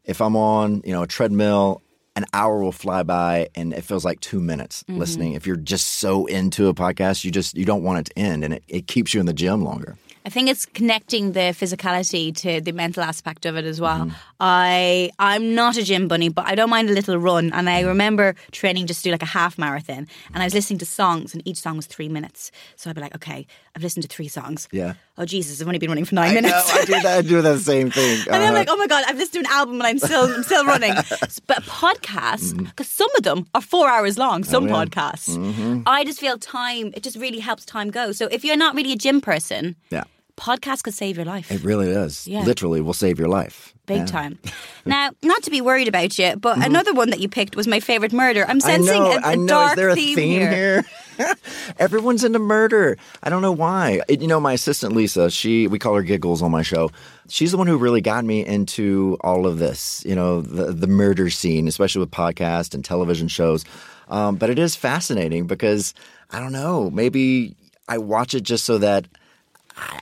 if 0.04 0.20
I'm 0.20 0.36
on, 0.36 0.82
you 0.84 0.92
know, 0.92 1.02
a 1.02 1.06
treadmill, 1.06 1.82
an 2.14 2.26
hour 2.32 2.62
will 2.62 2.72
fly 2.72 3.02
by 3.02 3.48
and 3.54 3.72
it 3.72 3.84
feels 3.84 4.04
like 4.04 4.20
two 4.20 4.40
minutes 4.40 4.82
mm-hmm. 4.82 4.98
listening. 4.98 5.32
If 5.32 5.46
you're 5.46 5.56
just 5.56 5.88
so 6.00 6.26
into 6.26 6.68
a 6.68 6.74
podcast, 6.74 7.24
you 7.24 7.30
just, 7.30 7.56
you 7.56 7.64
don't 7.64 7.82
want 7.82 8.00
it 8.00 8.12
to 8.12 8.18
end 8.18 8.44
and 8.44 8.54
it, 8.54 8.64
it 8.68 8.86
keeps 8.86 9.14
you 9.14 9.20
in 9.20 9.26
the 9.26 9.32
gym 9.32 9.62
longer. 9.62 9.96
I 10.24 10.28
think 10.30 10.48
it's 10.48 10.66
connecting 10.66 11.32
the 11.32 11.50
physicality 11.52 12.34
to 12.36 12.60
the 12.60 12.72
mental 12.72 13.02
aspect 13.02 13.44
of 13.44 13.56
it 13.56 13.64
as 13.64 13.80
well. 13.80 14.00
Mm-hmm. 14.06 14.16
I 14.40 15.10
I'm 15.18 15.54
not 15.54 15.76
a 15.76 15.82
gym 15.82 16.06
bunny, 16.08 16.28
but 16.28 16.46
I 16.46 16.54
don't 16.54 16.70
mind 16.70 16.88
a 16.90 16.92
little 16.92 17.16
run. 17.18 17.52
And 17.52 17.68
I 17.68 17.80
remember 17.80 18.34
training 18.52 18.86
just 18.86 19.00
to 19.02 19.08
do 19.08 19.12
like 19.12 19.22
a 19.22 19.26
half 19.26 19.58
marathon, 19.58 20.06
and 20.32 20.42
I 20.42 20.44
was 20.46 20.54
listening 20.54 20.78
to 20.80 20.86
songs, 20.86 21.34
and 21.34 21.42
each 21.46 21.58
song 21.58 21.76
was 21.76 21.86
three 21.86 22.08
minutes. 22.08 22.50
So 22.76 22.88
I'd 22.90 22.96
be 22.96 23.02
like, 23.02 23.14
okay, 23.16 23.46
I've 23.74 23.82
listened 23.82 24.02
to 24.02 24.08
three 24.08 24.28
songs. 24.28 24.68
Yeah. 24.72 24.94
Oh 25.18 25.24
Jesus, 25.24 25.60
I've 25.60 25.66
only 25.66 25.78
been 25.78 25.90
running 25.90 26.04
for 26.04 26.14
nine 26.14 26.30
I 26.30 26.34
know, 26.34 26.48
minutes. 26.48 26.72
I 26.74 26.84
do 26.84 26.92
that. 26.92 27.18
I 27.18 27.22
do 27.22 27.42
that 27.42 27.58
same 27.60 27.90
thing. 27.90 28.18
And 28.32 28.34
then 28.34 28.42
I'm 28.42 28.42
Uh-huh. 28.48 28.54
like, 28.54 28.68
oh 28.70 28.76
my 28.76 28.86
god, 28.86 29.04
I've 29.08 29.16
listened 29.18 29.44
to 29.44 29.50
an 29.50 29.54
album 29.58 29.74
and 29.74 29.82
I'm 29.86 29.98
still 29.98 30.24
I'm 30.32 30.42
still 30.44 30.64
running. 30.64 30.94
but 31.46 31.62
podcasts, 31.64 32.56
because 32.56 32.88
some 32.88 33.10
of 33.16 33.22
them 33.24 33.46
are 33.54 33.60
four 33.60 33.88
hours 33.88 34.18
long. 34.18 34.44
Some 34.44 34.62
Mm-hmm. 34.64 34.74
Oh, 34.74 34.78
yeah. 34.78 34.84
podcasts, 34.86 35.82
I 35.86 36.04
just 36.04 36.20
feel 36.20 36.38
time. 36.38 36.92
It 36.94 37.02
just 37.02 37.16
really 37.16 37.40
helps 37.40 37.64
time 37.66 37.90
go. 37.90 38.12
So 38.12 38.28
if 38.30 38.44
you're 38.44 38.56
not 38.56 38.74
really 38.76 38.92
a 38.92 38.96
gym 38.96 39.20
person, 39.20 39.76
yeah, 39.90 40.04
podcasts 40.36 40.82
could 40.82 40.94
save 40.94 41.16
your 41.16 41.24
life. 41.26 41.50
it 41.50 41.62
really 41.62 41.92
does. 41.92 42.26
Yeah. 42.26 42.42
Literally 42.42 42.80
will 42.80 42.94
save 42.94 43.18
your 43.18 43.28
life. 43.28 43.74
Big 43.86 43.98
Yeah. 43.98 44.06
time. 44.06 44.38
Now, 44.84 45.10
not 45.22 45.44
to 45.44 45.50
be 45.52 45.60
worried 45.60 45.86
about 45.86 46.18
you, 46.18 46.34
but 46.34 46.58
another 46.66 46.92
one 46.92 47.10
that 47.10 47.20
you 47.20 47.28
picked 47.28 47.54
was 47.54 47.68
my 47.68 47.78
favorite 47.78 48.12
murder. 48.12 48.44
I'm 48.48 48.58
sensing 48.58 48.94
I 48.94 48.98
know, 48.98 49.12
a, 49.12 49.16
a 49.18 49.20
I 49.22 49.34
know. 49.36 49.46
dark 49.46 49.70
Is 49.70 49.76
there 49.76 49.88
a 49.90 49.94
theme, 49.94 50.16
theme 50.16 50.40
here? 50.40 50.84
Everyone's 51.78 52.24
into 52.24 52.38
murder. 52.40 52.96
I 53.22 53.30
don't 53.30 53.42
know 53.42 53.52
why. 53.52 54.00
It, 54.08 54.20
you 54.20 54.26
know, 54.26 54.40
my 54.40 54.54
assistant 54.54 54.94
Lisa, 54.94 55.30
she 55.30 55.68
we 55.68 55.78
call 55.78 55.94
her 55.94 56.02
Giggles 56.02 56.42
on 56.42 56.50
my 56.50 56.62
show. 56.62 56.90
She's 57.28 57.52
the 57.52 57.58
one 57.58 57.66
who 57.68 57.76
really 57.78 58.00
got 58.00 58.24
me 58.24 58.44
into 58.44 59.16
all 59.20 59.46
of 59.46 59.58
this. 59.58 60.02
You 60.04 60.14
know, 60.16 60.40
the 60.40 60.72
the 60.72 60.86
murder 60.88 61.30
scene, 61.30 61.68
especially 61.68 62.00
with 62.00 62.10
podcasts 62.10 62.74
and 62.74 62.84
television 62.84 63.28
shows. 63.28 63.64
Um, 64.08 64.36
but 64.36 64.50
it 64.50 64.58
is 64.58 64.74
fascinating 64.74 65.46
because 65.46 65.94
I 66.30 66.40
don't 66.40 66.52
know. 66.52 66.90
Maybe 66.90 67.54
I 67.88 67.98
watch 67.98 68.34
it 68.34 68.42
just 68.42 68.64
so 68.64 68.78
that 68.78 69.06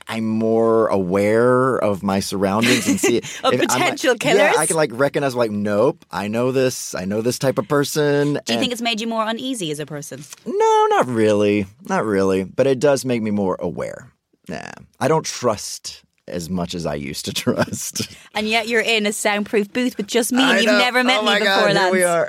I'm 0.07 0.25
more 0.27 0.87
aware 0.87 1.77
of 1.77 2.03
my 2.03 2.19
surroundings 2.19 2.87
and 2.87 2.99
see 2.99 3.17
Of 3.43 3.53
I'm 3.53 3.57
like- 3.59 3.69
potential 3.69 4.15
Yeah. 4.23 4.53
I 4.57 4.65
can 4.65 4.75
like 4.75 4.91
recognize 4.93 5.35
like, 5.35 5.51
nope, 5.51 6.05
I 6.11 6.27
know 6.27 6.51
this. 6.51 6.93
I 6.95 7.05
know 7.05 7.21
this 7.21 7.39
type 7.39 7.57
of 7.57 7.67
person. 7.67 8.39
Do 8.45 8.53
you 8.53 8.59
think 8.59 8.71
it's 8.73 8.81
made 8.81 8.99
you 9.01 9.07
more 9.07 9.25
uneasy 9.27 9.71
as 9.71 9.79
a 9.79 9.85
person? 9.85 10.23
No, 10.45 10.87
not 10.89 11.07
really, 11.07 11.65
not 11.87 12.03
really. 12.05 12.43
But 12.43 12.67
it 12.67 12.79
does 12.79 13.05
make 13.05 13.21
me 13.21 13.31
more 13.31 13.55
aware. 13.59 14.11
Nah, 14.49 14.69
I 14.99 15.07
don't 15.07 15.25
trust 15.25 16.03
as 16.27 16.49
much 16.49 16.75
as 16.75 16.85
I 16.85 16.95
used 16.95 17.25
to 17.25 17.33
trust. 17.43 18.13
And 18.35 18.47
yet 18.47 18.67
you're 18.67 18.81
in 18.81 19.05
a 19.05 19.13
soundproof 19.13 19.71
booth 19.71 19.97
with 19.97 20.07
just 20.07 20.31
me, 20.31 20.41
and 20.41 20.51
I 20.51 20.57
you've 20.57 20.65
know. 20.65 20.77
never 20.77 21.03
met 21.03 21.19
oh 21.21 21.25
me 21.25 21.39
before. 21.39 21.73
God, 21.73 21.77
here 21.77 21.91
we 21.91 22.03
are. 22.03 22.27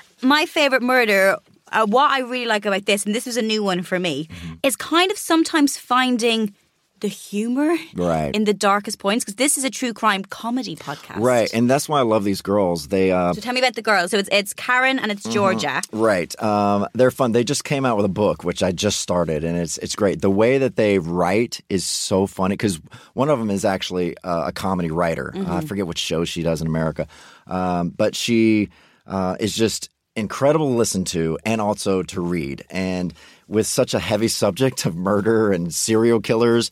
My 0.22 0.46
favorite 0.46 0.82
murder. 0.82 1.36
Uh, 1.72 1.86
what 1.86 2.10
I 2.10 2.20
really 2.20 2.46
like 2.46 2.64
about 2.66 2.86
this, 2.86 3.04
and 3.06 3.14
this 3.14 3.26
was 3.26 3.36
a 3.36 3.42
new 3.42 3.62
one 3.62 3.82
for 3.82 3.98
me, 3.98 4.28
Mm-hmm. 4.28 4.54
is 4.62 4.76
kind 4.76 5.10
of 5.10 5.18
sometimes 5.18 5.76
finding 5.76 6.54
the 7.00 7.08
humor 7.08 7.76
Right. 7.94 8.34
in 8.34 8.44
the 8.44 8.54
darkest 8.54 8.98
points 8.98 9.22
because 9.22 9.34
this 9.36 9.58
is 9.58 9.64
a 9.64 9.70
true 9.70 9.92
crime 9.92 10.22
comedy 10.24 10.76
podcast. 10.76 11.20
right, 11.20 11.52
and 11.52 11.68
that's 11.68 11.90
why 11.90 11.98
I 11.98 12.02
love 12.02 12.24
these 12.24 12.40
girls. 12.40 12.88
They 12.88 13.12
uh, 13.12 13.34
So 13.34 13.40
tell 13.42 13.52
me 13.52 13.60
about 13.60 13.74
the 13.74 13.82
girls. 13.82 14.10
So 14.12 14.16
it's 14.16 14.30
it's 14.32 14.54
Karen 14.54 14.98
and 14.98 15.12
it's 15.12 15.22
Mm-hmm. 15.24 15.32
Georgia. 15.34 15.82
Right. 15.92 16.32
Um, 16.42 16.86
they're 16.94 17.10
fun. 17.10 17.32
They 17.32 17.44
just 17.44 17.64
came 17.64 17.84
out 17.84 17.96
with 17.98 18.06
a 18.06 18.14
book, 18.24 18.44
which 18.44 18.62
I 18.62 18.72
just 18.72 19.00
started, 19.00 19.44
and 19.44 19.58
it's 19.58 19.76
it's 19.78 19.94
great. 19.94 20.22
The 20.22 20.30
way 20.30 20.56
that 20.58 20.76
they 20.76 20.98
write 20.98 21.60
is 21.68 21.84
so 21.84 22.26
funny 22.26 22.54
because 22.54 22.80
one 23.12 23.28
of 23.28 23.38
them 23.38 23.50
is 23.50 23.64
actually 23.66 24.16
uh, 24.24 24.48
a 24.48 24.52
comedy 24.52 24.90
writer. 24.90 25.34
Uh, 25.36 25.56
I 25.56 25.60
forget 25.66 25.86
which 25.86 25.98
show 25.98 26.24
she 26.24 26.42
does 26.42 26.62
in 26.62 26.66
America, 26.66 27.06
um, 27.46 27.90
but 27.90 28.14
she 28.16 28.70
uh, 29.06 29.36
is 29.38 29.54
just 29.54 29.90
incredible 30.16 30.68
to 30.68 30.74
listen 30.74 31.04
to 31.04 31.38
and 31.44 31.60
also 31.60 32.02
to 32.02 32.20
read. 32.20 32.64
And 32.70 33.14
with 33.48 33.66
such 33.66 33.94
a 33.94 33.98
heavy 33.98 34.28
subject 34.28 34.86
of 34.86 34.96
murder 34.96 35.52
and 35.52 35.72
serial 35.72 36.20
killers. 36.20 36.70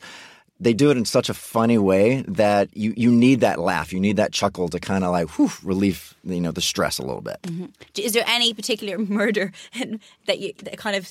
They 0.57 0.73
do 0.73 0.89
it 0.89 0.95
in 0.95 1.03
such 1.03 1.27
a 1.27 1.33
funny 1.33 1.77
way 1.77 2.23
that 2.29 2.75
you, 2.75 2.93
you 2.95 3.11
need 3.11 3.41
that 3.41 3.59
laugh, 3.59 3.91
you 3.91 3.99
need 3.99 4.15
that 4.17 4.31
chuckle 4.31 4.69
to 4.69 4.79
kind 4.79 5.03
of 5.03 5.11
like 5.11 5.29
whew, 5.37 5.51
you 6.23 6.41
know 6.41 6.51
the 6.51 6.61
stress 6.61 6.97
a 6.97 7.01
little 7.01 7.21
bit. 7.21 7.41
Mm-hmm. 7.43 7.65
Is 7.97 8.13
there 8.13 8.23
any 8.25 8.53
particular 8.53 8.97
murder 8.99 9.51
that 10.27 10.39
you 10.39 10.53
that 10.63 10.77
kind 10.77 10.95
of 10.95 11.07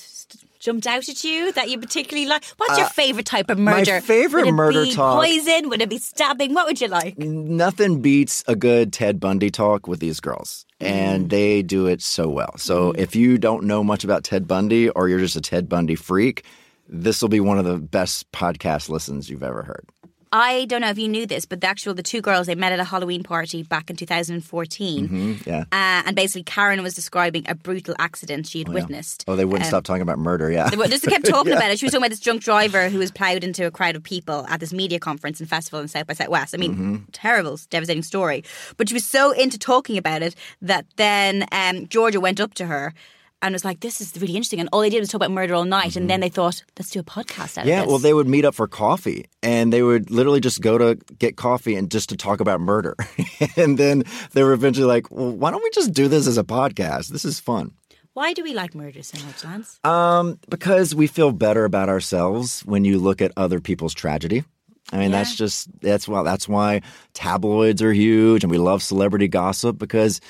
jumped 0.65 0.87
out 0.87 1.07
at 1.07 1.23
you 1.23 1.51
that 1.53 1.69
you 1.69 1.79
particularly 1.79 2.27
like? 2.27 2.43
What's 2.57 2.77
your 2.77 2.87
favorite 2.87 3.25
type 3.25 3.49
of 3.49 3.57
Uh, 3.59 3.61
my 3.61 3.71
murder? 3.77 4.01
favorite 4.01 4.41
would 4.45 4.49
it 4.49 4.51
murder 4.53 4.83
be 4.83 4.91
talk- 4.93 5.23
Poison? 5.23 5.69
Would 5.69 5.81
it 5.81 5.89
be 5.89 5.99
stabbing? 5.99 6.53
What 6.53 6.65
would 6.67 6.81
you 6.81 6.87
like? 6.87 7.17
nothing 7.17 8.01
beats 8.01 8.43
a 8.47 8.55
good 8.55 8.91
Ted 8.91 9.19
Bundy 9.19 9.49
talk 9.51 9.87
with 9.87 9.99
these 9.99 10.19
girls. 10.19 10.65
And 10.81 11.29
they 11.29 11.61
do 11.63 11.87
it 11.87 12.01
so 12.01 12.27
well. 12.27 12.53
So 12.57 12.91
if 12.91 13.15
you 13.15 13.37
don't 13.37 13.63
know 13.63 13.83
much 13.83 14.03
about 14.03 14.23
Ted 14.25 14.47
Bundy 14.47 14.89
or 14.89 15.07
you're 15.07 15.19
just 15.19 15.35
a 15.37 15.41
Ted 15.41 15.69
Bundy 15.69 15.95
freak, 15.95 16.43
this 16.89 17.21
will 17.21 17.29
be 17.29 17.39
one 17.39 17.57
of 17.57 17.65
the 17.65 17.77
best 17.77 18.31
podcast 18.31 18.89
listens 18.89 19.29
you've 19.29 19.41
ever 19.43 19.63
heard. 19.63 19.85
I 20.31 20.65
don't 20.65 20.81
know 20.81 20.89
if 20.89 20.97
you 20.97 21.07
knew 21.07 21.25
this, 21.25 21.45
but 21.45 21.61
the 21.61 21.67
actual 21.67 21.93
the 21.93 22.03
two 22.03 22.21
girls 22.21 22.47
they 22.47 22.55
met 22.55 22.71
at 22.73 22.79
a 22.79 22.83
Halloween 22.83 23.23
party 23.23 23.63
back 23.63 23.89
in 23.89 23.95
2014, 23.95 25.07
hmm 25.07 25.33
Yeah. 25.45 25.61
uh, 25.71 26.03
and 26.07 26.15
basically 26.15 26.43
Karen 26.43 26.83
was 26.83 26.93
describing 26.93 27.45
a 27.47 27.55
brutal 27.55 27.95
accident 27.99 28.47
she 28.47 28.59
had 28.59 28.69
witnessed. 28.69 29.23
Oh, 29.27 29.35
they 29.35 29.45
wouldn't 29.45 29.63
Um, 29.65 29.69
stop 29.69 29.83
talking 29.83 30.01
about 30.01 30.19
murder. 30.19 30.51
Yeah. 30.51 30.69
They 30.69 30.77
just 30.87 31.05
kept 31.05 31.25
talking 31.25 31.53
about 31.57 31.71
it. 31.71 31.79
She 31.79 31.85
was 31.85 31.91
talking 31.93 32.03
about 32.03 32.09
this 32.11 32.19
drunk 32.19 32.41
driver 32.41 32.89
who 32.89 32.97
was 32.99 33.11
ploughed 33.11 33.43
into 33.43 33.65
a 33.65 33.71
crowd 33.71 33.95
of 33.95 34.03
people 34.03 34.45
at 34.49 34.59
this 34.59 34.73
media 34.73 34.99
conference 34.99 35.39
and 35.39 35.49
festival 35.49 35.79
in 35.79 35.87
South 35.87 36.07
by 36.07 36.13
Southwest. 36.13 36.53
I 36.53 36.57
mean, 36.57 36.73
Mm-hmm. 36.75 36.95
terrible, 37.13 37.57
devastating 37.69 38.03
story. 38.03 38.43
But 38.77 38.89
she 38.89 38.93
was 38.95 39.05
so 39.05 39.31
into 39.31 39.57
talking 39.57 39.97
about 39.97 40.21
it 40.21 40.35
that 40.61 40.85
then 40.97 41.45
um, 41.51 41.87
Georgia 41.87 42.19
went 42.19 42.39
up 42.39 42.53
to 42.55 42.65
her 42.65 42.93
and 43.41 43.53
it 43.53 43.55
was 43.55 43.65
like, 43.65 43.79
"This 43.81 44.01
is 44.01 44.13
really 44.19 44.35
interesting." 44.35 44.59
And 44.59 44.69
all 44.71 44.81
they 44.81 44.89
did 44.89 44.99
was 44.99 45.09
talk 45.09 45.19
about 45.19 45.31
murder 45.31 45.53
all 45.53 45.65
night. 45.65 45.95
And 45.95 46.09
then 46.09 46.19
they 46.19 46.29
thought, 46.29 46.63
"Let's 46.77 46.89
do 46.89 46.99
a 46.99 47.03
podcast 47.03 47.57
out 47.57 47.65
Mm-hmm. 47.65 47.67
Yeah, 47.69 47.79
of 47.79 47.85
this." 47.85 47.89
well, 47.89 47.99
they 47.99 48.13
would 48.13 48.27
meet 48.27 48.45
up 48.45 48.55
for 48.55 48.67
coffee, 48.67 49.25
and 49.43 49.71
they 49.71 49.83
would 49.83 50.09
literally 50.09 50.39
just 50.39 50.61
go 50.61 50.77
to 50.77 50.95
get 51.19 51.35
coffee 51.35 51.75
and 51.75 51.91
just 51.91 52.09
to 52.09 52.17
talk 52.17 52.39
about 52.39 52.59
murder. 52.61 52.95
and 53.57 53.77
then 53.77 54.03
they 54.33 54.43
were 54.43 54.53
eventually 54.53 54.87
like, 54.87 55.11
"Well, 55.11 55.31
why 55.31 55.51
don't 55.51 55.63
we 55.63 55.69
just 55.71 55.93
do 55.93 56.07
this 56.07 56.27
as 56.27 56.37
a 56.37 56.43
podcast? 56.43 57.09
This 57.09 57.25
is 57.25 57.39
fun." 57.39 57.71
Why 58.13 58.31
do 58.31 58.43
we 58.43 58.53
like 58.53 58.73
murder 58.73 59.03
so 59.03 59.21
much, 59.25 59.43
Lance? 59.43 59.77
Um, 59.83 60.39
because 60.49 60.95
we 60.95 61.05
feel 61.05 61.33
better 61.33 61.65
about 61.65 61.89
ourselves 61.89 62.61
when 62.61 62.85
you 62.85 62.97
look 62.97 63.21
at 63.21 63.33
other 63.35 63.59
people's 63.59 63.93
tragedy. 63.93 64.45
I 64.93 64.97
mean, 64.99 65.11
that's 65.11 65.35
just 65.35 65.67
that's 65.81 66.07
why 66.07 66.23
that's 66.23 66.47
why 66.47 66.81
tabloids 67.13 67.81
are 67.81 67.91
huge, 67.91 68.43
and 68.43 68.51
we 68.51 68.57
love 68.57 68.81
celebrity 68.83 69.27
gossip 69.27 69.77
because 69.77 70.21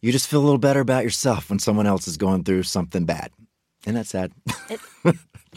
you 0.00 0.12
just 0.12 0.28
feel 0.28 0.40
a 0.40 0.44
little 0.44 0.58
better 0.58 0.80
about 0.80 1.04
yourself 1.04 1.50
when 1.50 1.58
someone 1.58 1.86
else 1.86 2.06
is 2.08 2.16
going 2.16 2.44
through 2.44 2.64
something 2.64 3.04
bad. 3.04 3.30
And 3.86 3.96
that's 3.96 4.10
sad. 4.10 4.32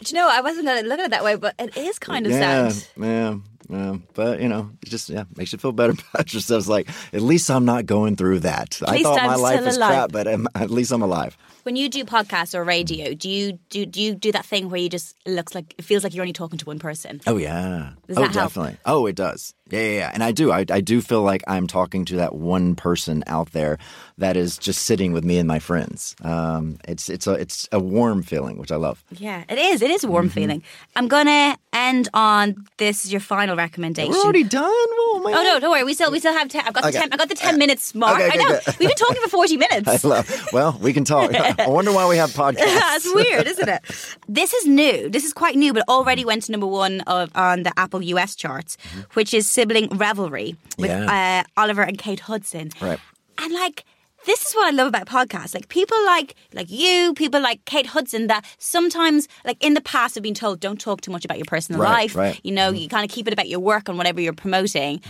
Do 0.04 0.16
you 0.16 0.16
know, 0.16 0.30
I 0.32 0.42
wasn't 0.42 0.66
going 0.66 0.84
to 0.84 0.90
look 0.90 1.00
at 1.00 1.06
it 1.06 1.12
that 1.12 1.24
way, 1.24 1.36
but 1.36 1.56
it 1.60 1.76
is 1.78 2.00
kind 2.00 2.26
of 2.26 2.32
yeah, 2.32 2.70
sad. 2.70 2.88
yeah, 2.98 3.36
yeah. 3.70 3.96
But 4.14 4.42
you 4.42 4.48
know, 4.48 4.72
it 4.82 4.90
just 4.90 5.10
yeah 5.10 5.26
makes 5.36 5.52
you 5.52 5.60
feel 5.60 5.72
better 5.72 5.94
about 6.14 6.34
yourself. 6.34 6.60
It's 6.60 6.68
like 6.68 6.90
at 7.14 7.22
least 7.22 7.52
I'm 7.52 7.66
not 7.66 7.86
going 7.86 8.16
through 8.16 8.40
that. 8.40 8.80
I 8.86 9.04
thought 9.04 9.20
I'm 9.20 9.28
my 9.28 9.36
life 9.36 9.64
was 9.64 9.78
alive. 9.78 9.90
crap, 9.90 10.12
but 10.12 10.28
um, 10.28 10.48
at 10.56 10.72
least 10.72 10.92
I'm 10.92 11.02
alive. 11.02 11.38
When 11.64 11.76
you 11.76 11.90
do 11.90 12.04
podcasts 12.04 12.56
or 12.56 12.64
radio, 12.64 13.14
do 13.14 13.30
you 13.30 13.60
do 13.70 13.86
do 13.86 14.02
you 14.02 14.16
do 14.16 14.32
that 14.32 14.46
thing 14.46 14.70
where 14.70 14.80
you 14.80 14.90
just 14.90 15.16
looks 15.28 15.54
like 15.54 15.76
it 15.78 15.86
feels 15.86 16.04
like 16.04 16.16
you're 16.16 16.24
only 16.24 16.34
talking 16.34 16.58
to 16.58 16.66
one 16.66 16.80
person? 16.80 17.22
Oh 17.28 17.38
yeah. 17.38 17.92
Does 18.08 18.18
oh 18.18 18.22
that 18.22 18.34
help? 18.34 18.50
definitely. 18.54 18.78
Oh, 18.86 19.06
it 19.06 19.16
does. 19.16 19.54
Yeah, 19.72 19.80
yeah, 19.80 19.92
yeah. 20.00 20.12
And 20.14 20.24
I 20.24 20.32
do. 20.32 20.52
I, 20.52 20.66
I 20.70 20.82
do 20.82 21.02
feel 21.02 21.22
like 21.22 21.44
I'm 21.48 21.68
talking 21.68 22.06
to 22.06 22.16
that 22.18 22.36
one 22.36 22.76
person 22.76 23.24
out 23.28 23.52
there 23.52 23.78
that 24.18 24.36
is 24.38 24.58
just 24.58 24.84
sitting 24.84 25.14
with 25.14 25.24
me 25.24 25.38
and 25.38 25.48
my 25.48 25.60
friends. 25.60 26.16
Um, 26.24 26.78
it's 26.88 27.10
it's 27.10 27.28
a 27.28 27.34
it's 27.34 27.68
a 27.72 27.80
warm 27.80 28.22
feeling, 28.24 28.58
which 28.58 28.72
I 28.72 28.76
love. 28.76 29.04
Yeah, 29.12 29.44
it 29.50 29.58
is. 29.58 29.82
It 29.82 29.90
is 29.92 30.04
a 30.04 30.08
warm 30.08 30.26
Mm-hmm. 30.28 30.34
feeling. 30.34 30.64
I'm 30.96 31.08
gonna 31.08 31.58
end 31.74 32.10
on 32.14 32.66
this 32.78 33.06
is 33.06 33.12
your 33.12 33.22
final 33.22 33.56
recommendation. 33.56 34.12
We're 34.12 34.20
already 34.24 34.44
done. 34.44 34.64
Oh 34.70 35.22
my 35.24 35.32
Oh 35.34 35.44
no, 35.44 35.60
don't 35.60 35.72
worry. 35.72 35.84
We 35.84 35.94
still 35.94 36.12
we 36.12 36.20
still 36.20 36.34
have 36.34 36.48
ten. 36.50 36.64
I've 36.68 36.74
got 36.74 36.84
the 36.84 36.90
Okay. 36.90 37.00
ten. 37.00 37.10
I 37.14 37.18
got 37.18 37.30
the 37.30 37.36
ten 37.36 37.58
minutes 37.58 37.96
mark. 37.96 38.20
okay, 38.20 38.30
I 38.32 38.36
know. 38.36 38.60
We've 38.80 38.90
been 38.90 38.96
talking 38.98 39.22
for 39.24 39.30
forty 39.30 39.58
minutes. 39.58 39.88
I 40.06 40.08
love. 40.08 40.48
Well, 40.54 40.78
we 40.82 40.94
can 40.94 41.04
talk. 41.06 41.34
I 41.34 41.68
wonder 41.68 41.92
why 41.92 42.08
we 42.08 42.18
have 42.18 42.32
podcasts. 42.32 42.58
That's 42.66 43.14
weird, 43.14 43.48
isn't 43.48 43.70
it? 43.70 43.82
This 44.28 44.54
is 44.54 44.68
new. 44.68 45.10
This 45.10 45.24
is 45.24 45.34
quite 45.34 45.56
new, 45.56 45.74
but 45.74 45.84
already 45.88 46.26
went 46.26 46.44
to 46.44 46.52
number 46.52 46.68
one 46.68 47.02
of, 47.02 47.32
on 47.36 47.64
the 47.64 47.72
Apple 47.78 48.02
US 48.04 48.36
charts, 48.36 48.78
which 49.14 49.34
is 49.34 49.48
Sibling 49.62 49.90
Revelry 49.98 50.56
with 50.78 50.90
Mm-hmm. 50.90 51.04
Yeah. 51.08 51.44
uh, 51.58 51.62
Oliver 51.62 51.84
and 51.84 51.98
Kate 51.98 52.20
Hudson. 52.22 52.70
Right. 52.82 53.00
And 53.38 53.54
like, 53.54 53.86
this 54.26 54.46
is 54.48 54.54
what 54.54 54.68
I 54.68 54.72
love 54.76 54.88
about 54.88 55.08
podcasts. 55.08 55.54
Like 55.56 55.68
people 55.70 55.98
like 56.06 56.36
like 56.54 56.70
you, 56.70 57.14
people 57.16 57.42
like 57.42 57.64
Kate 57.66 57.88
Hudson 57.88 58.28
that 58.28 58.44
sometimes 58.60 59.28
like 59.46 59.58
in 59.64 59.74
the 59.74 59.82
past 59.82 60.14
have 60.16 60.24
been 60.24 60.34
told 60.36 60.60
don't 60.60 60.80
talk 60.80 61.02
too 61.02 61.12
much 61.12 61.26
about 61.26 61.38
your 61.38 61.46
personal 61.46 61.82
Right, 61.82 61.92
life. 61.92 62.16
right. 62.16 62.36
Mm-hmm. 62.36 62.48
You 62.48 62.54
know, 62.54 62.70
you 62.70 62.88
kind 62.88 63.04
of 63.04 63.10
keep 63.16 63.28
it 63.28 63.34
about 63.34 63.50
your 63.50 63.60
work 63.60 63.90
and 63.90 63.98
whatever 63.98 64.22
you're 64.22 64.34
promoting. 64.34 65.02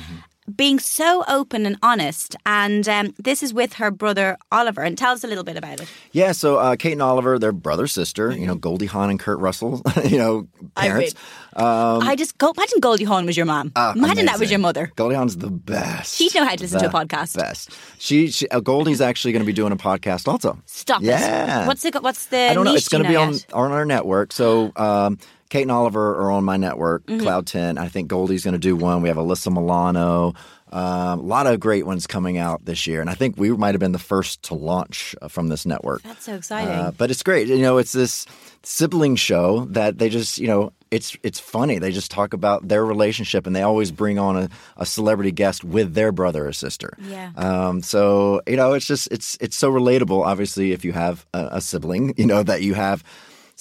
Being 0.55 0.79
so 0.79 1.23
open 1.27 1.67
and 1.67 1.77
honest, 1.83 2.35
and 2.47 2.89
um, 2.89 3.13
this 3.19 3.43
is 3.43 3.53
with 3.53 3.73
her 3.73 3.91
brother 3.91 4.37
Oliver. 4.51 4.81
And 4.81 4.97
tell 4.97 5.13
us 5.13 5.23
a 5.23 5.27
little 5.27 5.43
bit 5.43 5.55
about 5.55 5.79
it. 5.79 5.87
Yeah, 6.13 6.31
so 6.31 6.57
uh, 6.57 6.75
Kate 6.75 6.93
and 6.93 7.01
Oliver, 7.01 7.37
they're 7.37 7.51
brother 7.51 7.85
sister. 7.85 8.31
You 8.31 8.47
know, 8.47 8.55
Goldie 8.55 8.87
Hawn 8.87 9.11
and 9.11 9.19
Kurt 9.19 9.39
Russell. 9.39 9.83
you 10.03 10.17
know, 10.17 10.47
parents. 10.75 11.13
I 11.55 12.15
just 12.17 12.37
go 12.39 12.51
imagine 12.57 12.79
Goldie 12.79 13.03
Hawn 13.03 13.25
was 13.27 13.37
your 13.37 13.45
mom. 13.45 13.71
Ah, 13.75 13.93
imagine 13.95 14.25
that 14.25 14.39
was 14.39 14.49
your 14.49 14.59
mother. 14.59 14.91
Goldie 14.95 15.15
Hawn's 15.15 15.37
the 15.37 15.51
best. 15.51 16.15
She'd 16.15 16.33
know 16.33 16.43
how 16.43 16.55
to 16.55 16.61
listen 16.61 16.79
to 16.79 16.87
a 16.87 16.91
podcast. 16.91 17.37
Best. 17.37 17.69
She, 17.99 18.31
she 18.31 18.47
uh, 18.49 18.61
Goldie's 18.61 18.99
actually 18.99 19.33
going 19.33 19.43
to 19.43 19.47
be 19.47 19.53
doing 19.53 19.71
a 19.71 19.77
podcast 19.77 20.27
also. 20.27 20.57
Stop 20.65 21.03
Yeah. 21.03 21.63
it. 21.63 21.67
What's 21.67 21.83
the 21.83 21.91
what's 22.01 22.25
the 22.27 22.49
I 22.49 22.53
don't 22.55 22.65
know. 22.65 22.73
It's 22.73 22.87
going 22.89 23.03
to 23.03 23.07
be 23.09 23.13
know 23.13 23.21
on 23.23 23.33
yet? 23.33 23.45
on 23.53 23.71
our 23.71 23.85
network. 23.85 24.33
So 24.33 24.71
um, 24.75 25.19
Kate 25.51 25.63
and 25.63 25.71
Oliver 25.71 26.15
are 26.21 26.31
on 26.31 26.43
my 26.43 26.57
network, 26.57 27.05
Mm-hmm. 27.05 27.21
Cloud 27.21 27.45
Ten. 27.45 27.77
I 27.77 27.87
think 27.89 28.07
Goldie's 28.07 28.43
going 28.43 28.53
to 28.53 28.59
do 28.59 28.75
one. 28.75 29.01
We 29.03 29.09
have 29.09 29.17
Alyssa 29.17 29.51
Milano. 29.53 30.33
Um, 30.71 31.19
a 31.19 31.23
lot 31.23 31.47
of 31.47 31.59
great 31.59 31.85
ones 31.85 32.07
coming 32.07 32.37
out 32.37 32.63
this 32.63 32.87
year, 32.87 33.01
and 33.01 33.09
I 33.09 33.13
think 33.13 33.35
we 33.37 33.51
might 33.51 33.73
have 33.75 33.81
been 33.81 33.91
the 33.91 33.99
first 33.99 34.41
to 34.43 34.53
launch 34.55 35.13
uh, 35.21 35.27
from 35.27 35.49
this 35.49 35.65
network. 35.65 36.01
That's 36.03 36.23
so 36.23 36.33
exciting. 36.35 36.73
Uh, 36.73 36.91
but 36.97 37.11
it's 37.11 37.21
great. 37.23 37.47
You 37.49 37.57
know, 37.57 37.77
it's 37.77 37.91
this 37.91 38.25
sibling 38.63 39.17
show 39.17 39.65
that 39.71 39.97
they 39.97 40.07
just, 40.07 40.37
you 40.37 40.47
know, 40.47 40.71
it's 40.89 41.17
it's 41.23 41.41
funny. 41.41 41.77
They 41.79 41.91
just 41.91 42.09
talk 42.11 42.33
about 42.33 42.65
their 42.69 42.85
relationship, 42.85 43.45
and 43.45 43.53
they 43.53 43.61
always 43.63 43.91
bring 43.91 44.17
on 44.19 44.37
a, 44.37 44.49
a 44.77 44.85
celebrity 44.85 45.31
guest 45.33 45.65
with 45.65 45.93
their 45.93 46.13
brother 46.13 46.47
or 46.47 46.53
sister. 46.53 46.93
Yeah. 47.01 47.31
Um, 47.35 47.81
so 47.81 48.41
you 48.47 48.55
know, 48.55 48.71
it's 48.71 48.87
just 48.87 49.09
it's 49.11 49.37
it's 49.41 49.57
so 49.57 49.69
relatable. 49.69 50.25
Obviously, 50.25 50.71
if 50.71 50.85
you 50.85 50.93
have 50.93 51.25
a, 51.33 51.49
a 51.53 51.61
sibling, 51.61 52.13
you 52.17 52.25
know 52.25 52.43
that 52.43 52.61
you 52.61 52.73
have 52.75 53.03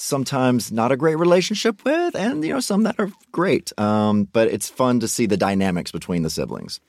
sometimes 0.00 0.72
not 0.72 0.90
a 0.90 0.96
great 0.96 1.16
relationship 1.16 1.84
with, 1.84 2.14
and 2.16 2.42
you 2.44 2.52
know 2.52 2.60
some 2.60 2.84
that 2.84 2.98
are 2.98 3.10
great. 3.32 3.72
Um, 3.78 4.24
but 4.24 4.48
it's 4.48 4.68
fun 4.68 5.00
to 5.00 5.08
see 5.08 5.26
the 5.26 5.36
dynamics 5.36 5.92
between 5.92 6.22
the 6.22 6.30
siblings. 6.30 6.80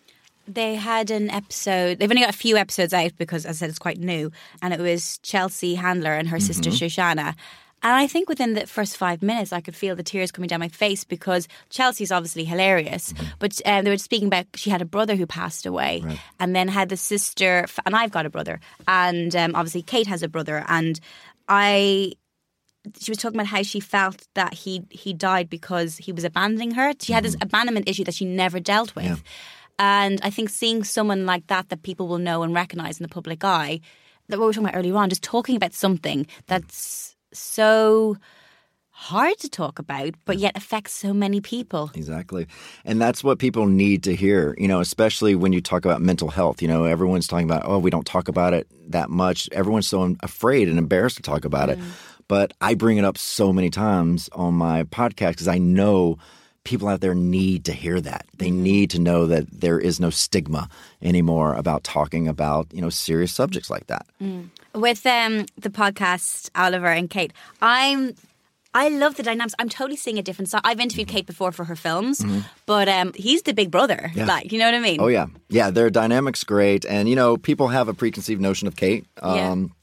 They 0.47 0.76
had 0.76 1.12
an 1.12 1.30
episode. 1.30 2.00
They've 2.00 2.10
only 2.10 2.24
got 2.24 2.34
a 2.34 2.38
few 2.38 2.58
episodes 2.58 2.93
out 2.93 3.12
because, 3.17 3.45
as 3.45 3.58
I 3.58 3.60
said, 3.60 3.69
it's 3.69 3.80
quite 3.80 4.00
new. 4.00 4.32
And 4.62 4.74
it 4.74 4.80
was 4.80 5.19
Chelsea 5.19 5.76
Handler 5.76 6.13
and 6.13 6.28
her 6.30 6.39
sister 6.39 6.69
Mm-hmm. 6.69 6.86
Shoshana. 6.86 7.36
And 7.84 7.93
I 7.93 8.06
think 8.06 8.30
within 8.30 8.54
the 8.54 8.67
first 8.67 8.97
five 8.97 9.21
minutes, 9.24 9.52
I 9.52 9.62
could 9.62 9.76
feel 9.76 9.95
the 9.95 10.04
tears 10.04 10.32
coming 10.32 10.47
down 10.47 10.60
my 10.60 10.67
face 10.67 11.04
because 11.04 11.47
Chelsea's 11.69 12.12
obviously 12.12 12.43
hilarious. 12.43 13.13
Mm-hmm. 13.13 13.28
But 13.39 13.62
um, 13.65 13.84
they 13.84 13.91
were 13.91 13.97
speaking 13.97 14.28
about 14.28 14.45
she 14.56 14.69
had 14.69 14.82
a 14.82 14.86
brother 14.86 15.15
who 15.15 15.26
passed 15.26 15.65
away, 15.65 16.04
and 16.39 16.56
then 16.56 16.67
had 16.67 16.89
the 16.89 16.97
sister, 16.97 17.65
and 17.86 17.95
I've 17.95 18.12
got 18.12 18.26
a 18.26 18.30
brother, 18.30 18.60
and 18.88 19.36
um, 19.36 19.56
obviously 19.56 19.82
Kate 19.82 20.08
has 20.08 20.21
a 20.21 20.28
brother, 20.28 20.63
and 20.67 21.00
I 21.47 22.13
she 23.00 23.12
was 23.12 23.17
talking 23.17 23.39
about 23.39 23.48
how 23.48 23.63
she 23.63 23.80
felt 23.80 24.28
that 24.34 24.54
he 24.54 24.84
he 24.89 25.13
died 25.13 25.50
because 25.50 25.98
he 25.98 26.12
was 26.12 26.24
abandoning 26.24 26.72
her. 26.72 26.94
She 27.00 27.13
had 27.13 27.24
this 27.24 27.36
mm-hmm. 27.36 27.44
abandonment 27.44 27.88
issue 27.88 28.04
that 28.06 28.15
she 28.15 28.26
never 28.26 28.60
dealt 28.60 28.96
with. 28.96 29.23
And 29.79 30.19
I 30.21 30.29
think 30.29 30.50
seeing 30.50 30.84
someone 30.84 31.25
like 31.25 31.48
that 31.48 31.69
that 31.69 31.84
people 31.84 32.08
will 32.08 32.19
know 32.19 32.44
and 32.44 32.54
recognize 32.54 33.00
in 33.00 33.04
the 33.04 33.10
public 33.10 33.44
eye, 33.44 33.82
that 34.27 34.38
what 34.38 34.46
we 34.46 34.48
were 34.48 34.54
talking 34.54 34.69
about 34.69 34.77
earlier 34.77 34.96
on, 34.96 35.10
just 35.10 35.23
talking 35.23 35.56
about 35.56 35.73
something 35.73 36.27
that's 36.48 37.15
so 37.34 38.17
hard 39.02 39.36
to 39.40 39.50
talk 39.50 39.79
about, 39.79 40.13
but 40.25 40.38
yet 40.38 40.56
affects 40.56 40.94
so 40.94 41.12
many 41.12 41.42
people. 41.42 41.90
Exactly. 41.96 42.46
And 42.86 43.02
that's 43.02 43.23
what 43.23 43.40
people 43.40 43.65
need 43.65 44.04
to 44.04 44.15
hear, 44.15 44.54
you 44.60 44.67
know, 44.67 44.79
especially 44.79 45.34
when 45.34 45.54
you 45.54 45.62
talk 45.62 45.86
about 45.86 46.02
mental 46.02 46.29
health. 46.29 46.62
You 46.62 46.67
know, 46.67 46.84
everyone's 46.84 47.27
talking 47.27 47.50
about, 47.50 47.63
oh, 47.65 47.79
we 47.79 47.90
don't 47.90 48.06
talk 48.06 48.27
about 48.27 48.54
it 48.54 48.67
that 48.92 49.10
much. 49.10 49.50
Everyone's 49.52 49.88
so 49.88 50.15
afraid 50.21 50.69
and 50.69 50.77
embarrassed 50.77 51.17
to 51.17 51.23
talk 51.23 51.46
about 51.46 51.69
it. 51.69 51.79
Mm. 51.79 51.92
But 52.32 52.54
I 52.62 52.75
bring 52.75 52.96
it 52.96 53.04
up 53.04 53.17
so 53.17 53.52
many 53.52 53.69
times 53.69 54.29
on 54.32 54.54
my 54.54 54.84
podcast 54.84 55.32
because 55.32 55.50
I 55.50 55.58
know 55.58 56.17
people 56.63 56.88
out 56.88 57.02
there 57.02 57.13
need 57.13 57.65
to 57.65 57.73
hear 57.73 58.00
that. 58.00 58.25
They 58.38 58.48
mm-hmm. 58.48 58.63
need 58.63 58.90
to 58.92 59.00
know 59.00 59.25
that 59.25 59.52
there 59.52 59.77
is 59.77 60.00
no 60.00 60.10
stigma 60.10 60.69
anymore 61.02 61.54
about 61.56 61.84
talking 61.84 62.29
about, 62.29 62.67
you 62.73 62.79
know, 62.79 62.90
serious 62.90 63.34
subjects 63.34 63.69
like 63.69 63.88
that. 63.88 64.06
Mm. 64.23 64.48
with 64.73 65.06
um, 65.06 65.46
the 65.58 65.69
podcast 65.69 66.50
Oliver 66.56 66.88
and 66.88 67.10
Kate, 67.10 67.34
I'm 67.62 68.15
I 68.73 68.88
love 68.88 69.15
the 69.15 69.23
dynamics. 69.23 69.54
I'm 69.60 69.67
totally 69.67 69.98
seeing 69.98 70.17
a 70.17 70.23
different 70.23 70.48
side. 70.48 70.62
I've 70.63 70.79
interviewed 70.79 71.10
mm-hmm. 71.10 71.17
Kate 71.17 71.25
before 71.27 71.52
for 71.52 71.65
her 71.65 71.75
films, 71.75 72.19
mm-hmm. 72.19 72.48
but 72.65 72.88
um, 72.88 73.12
he's 73.13 73.42
the 73.42 73.54
big 73.54 73.71
brother. 73.71 74.10
Yeah. 74.15 74.23
Like, 74.23 74.54
you 74.54 74.60
know 74.60 74.67
what 74.67 74.75
I 74.75 74.79
mean? 74.79 75.02
Oh 75.02 75.08
yeah, 75.08 75.25
yeah. 75.50 75.69
Their 75.69 75.90
dynamics 75.90 76.46
great, 76.46 76.86
and 76.86 77.10
you 77.10 77.17
know 77.17 77.36
people 77.36 77.67
have 77.67 77.90
a 77.90 77.94
preconceived 77.94 78.40
notion 78.40 78.69
of 78.69 78.77
Kate. 78.77 79.06
Yeah. 79.21 79.52
Um, 79.52 79.75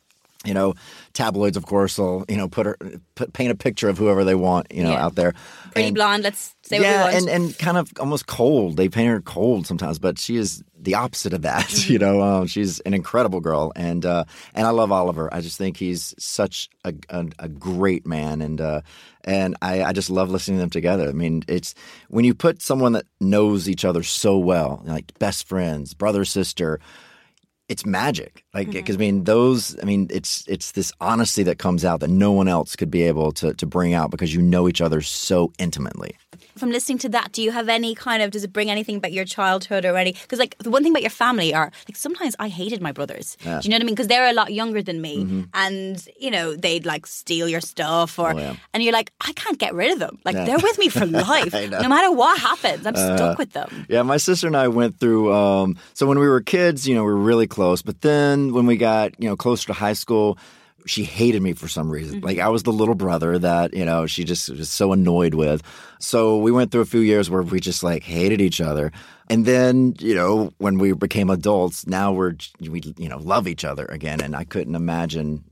You 0.49 0.55
know, 0.55 0.75
tabloids, 1.13 1.57
of 1.57 1.67
course, 1.67 1.99
will 1.99 2.25
you 2.29 2.37
know 2.39 2.49
put 2.49 2.65
her 2.67 2.77
put, 3.15 3.33
paint 3.33 3.51
a 3.53 3.55
picture 3.55 3.89
of 3.91 3.99
whoever 3.99 4.25
they 4.25 4.35
want, 4.35 4.73
you 4.73 4.83
know, 4.83 4.93
Yeah. 4.93 5.05
out 5.05 5.15
there. 5.15 5.33
Pretty 5.73 5.89
And- 5.89 5.95
blonde. 5.95 6.23
Let's 6.25 6.55
say 6.63 6.81
yeah, 6.81 7.11
and 7.17 7.29
and 7.29 7.57
kind 7.59 7.77
of 7.77 7.91
almost 8.01 8.27
cold. 8.27 8.77
They 8.77 8.89
paint 8.89 9.09
her 9.11 9.21
cold 9.21 9.67
sometimes, 9.67 9.99
but 9.99 10.19
she 10.19 10.37
is 10.37 10.63
the 10.81 10.95
opposite 10.95 11.33
of 11.35 11.43
that. 11.43 11.67
Mm-hmm. 11.69 11.93
You 11.93 11.99
know, 11.99 12.23
um, 12.23 12.47
she's 12.47 12.81
an 12.81 12.95
incredible 12.95 13.41
girl, 13.41 13.73
and 13.77 14.05
uh, 14.07 14.25
and 14.55 14.67
I 14.67 14.71
love 14.71 14.91
Oliver. 14.93 15.29
I 15.33 15.41
just 15.41 15.59
think 15.59 15.77
he's 15.77 16.15
such 16.19 16.69
a 16.85 16.93
a, 17.11 17.27
a 17.41 17.49
great 17.49 18.07
man, 18.07 18.41
and 18.41 18.61
uh, 18.61 18.81
and 19.25 19.55
I, 19.63 19.83
I 19.83 19.93
just 19.93 20.11
love 20.11 20.31
listening 20.31 20.59
to 20.59 20.63
them 20.63 20.71
together. 20.71 21.09
I 21.09 21.13
mean, 21.13 21.43
it's 21.49 21.75
when 22.09 22.25
you 22.25 22.35
put 22.35 22.63
someone 22.63 22.93
that 22.93 23.07
knows 23.21 23.69
each 23.69 23.85
other 23.85 24.03
so 24.03 24.39
well, 24.39 24.83
like 24.85 25.19
best 25.19 25.47
friends, 25.49 25.95
brother 25.95 26.25
sister. 26.25 26.81
It's 27.69 27.85
magic, 27.85 28.45
like 28.55 28.69
mm-hmm. 28.69 28.79
because 28.79 28.97
I 28.97 28.99
mean 28.99 29.25
those. 29.25 29.79
I 29.83 29.85
mean 29.85 30.09
it's 30.11 30.47
it's 30.49 30.73
this 30.73 30.91
honesty 31.01 31.43
that 31.43 31.59
comes 31.59 31.85
out 31.85 32.01
that 32.01 32.09
no 32.09 32.33
one 32.33 32.49
else 32.49 32.77
could 32.77 32.91
be 32.91 33.03
able 33.03 33.33
to 33.33 33.53
to 33.55 33.67
bring 33.67 33.93
out 33.93 34.11
because 34.11 34.35
you 34.35 34.41
know 34.41 34.69
each 34.69 34.81
other 34.81 35.03
so 35.03 35.53
intimately. 35.59 36.17
From 36.59 36.71
listening 36.71 36.99
to 36.99 37.09
that, 37.11 37.33
do 37.33 37.43
you 37.43 37.51
have 37.53 37.69
any 37.69 37.95
kind 37.95 38.23
of, 38.23 38.31
does 38.31 38.45
it 38.45 38.53
bring 38.53 38.71
anything 38.71 38.97
about 38.97 39.13
your 39.13 39.25
childhood 39.25 39.85
or 39.85 39.97
any? 39.97 40.13
Because, 40.13 40.39
like, 40.39 40.57
the 40.59 40.71
one 40.71 40.83
thing 40.83 40.93
about 40.93 41.03
your 41.03 41.11
family 41.11 41.55
are, 41.55 41.71
like, 41.89 41.97
sometimes 41.97 42.35
I 42.39 42.49
hated 42.49 42.83
my 42.83 42.93
brothers. 42.93 43.37
Do 43.43 43.49
you 43.49 43.51
know 43.71 43.75
what 43.77 43.83
I 43.83 43.85
mean? 43.85 43.95
Because 43.95 44.09
they're 44.09 44.29
a 44.29 44.33
lot 44.33 44.53
younger 44.53 44.83
than 44.83 45.01
me. 45.01 45.45
And, 45.55 46.05
you 46.19 46.31
know, 46.31 46.55
they'd, 46.57 46.85
like, 46.85 47.07
steal 47.07 47.49
your 47.49 47.61
stuff 47.61 48.19
or, 48.19 48.29
Mm-hmm. 48.29 48.39
Oh, 48.39 48.43
yeah. 48.43 48.57
and 48.75 48.83
you're 48.83 48.93
like, 48.93 49.11
I 49.21 49.33
can't 49.33 49.59
get 49.59 49.73
rid 49.75 49.93
of 49.93 49.99
them. 50.01 50.19
Like, 50.25 50.35
Yeah. 50.37 50.45
they're 50.45 50.59
with 50.59 50.79
me 50.79 50.89
for 50.89 51.07
life. 51.07 51.55
Uh, 51.55 51.67
no 51.81 51.89
matter 51.89 52.11
what 52.13 52.39
happens, 52.39 52.87
I'm 52.87 52.95
stuck 52.97 53.39
with 53.39 53.53
them. 53.53 53.87
Yeah, 53.89 54.03
my 54.03 54.17
sister 54.19 54.47
and 54.47 54.57
I 54.57 54.69
went 54.69 54.99
through. 55.01 55.33
Um, 55.33 55.77
so 55.95 56.07
when 56.07 56.19
we 56.19 56.29
were 56.29 56.41
kids, 56.41 56.87
you 56.87 56.95
know, 56.95 57.05
we 57.05 57.13
were 57.13 57.17
really 57.33 57.47
close. 57.47 57.81
But 57.83 58.01
then 58.03 58.53
when 58.53 58.67
we 58.67 58.77
got, 58.77 59.13
you 59.23 59.29
know, 59.29 59.37
closer 59.37 59.67
to 59.69 59.73
high 59.73 59.95
school, 59.95 60.39
she 60.87 61.05
hated 61.05 61.43
me 61.43 61.53
for 61.53 61.69
some 61.69 61.91
reason. 61.91 62.17
Mm-hmm. 62.17 62.27
Like 62.27 62.39
I 62.39 62.49
was 62.49 62.63
the 62.63 62.73
little 62.73 62.95
brother 62.95 63.39
that 63.39 63.75
you 63.75 63.85
know 63.85 64.07
she 64.07 64.25
just 64.25 64.49
was 64.49 64.71
so 64.71 64.93
annoyed 64.93 65.35
with. 65.35 65.63
So 66.01 66.39
we 66.39 66.53
went 66.53 66.71
through 66.71 66.83
a 66.83 66.87
few 66.87 67.01
years 67.01 67.29
where 67.31 67.43
we 67.43 67.61
just 67.61 67.83
like 67.83 68.03
hated 68.03 68.41
each 68.41 68.61
other. 68.61 68.93
And 69.29 69.45
then 69.45 69.95
you 69.99 70.15
know 70.15 70.53
when 70.59 70.79
we 70.79 70.93
became 70.93 71.31
adults, 71.31 71.87
now 71.87 72.13
we're 72.13 72.35
we 72.61 72.83
you 72.97 73.09
know 73.09 73.19
love 73.19 73.49
each 73.49 73.65
other 73.65 73.85
again. 73.87 74.21
And 74.21 74.35
I 74.35 74.45
couldn't 74.45 74.75
imagine 74.75 75.45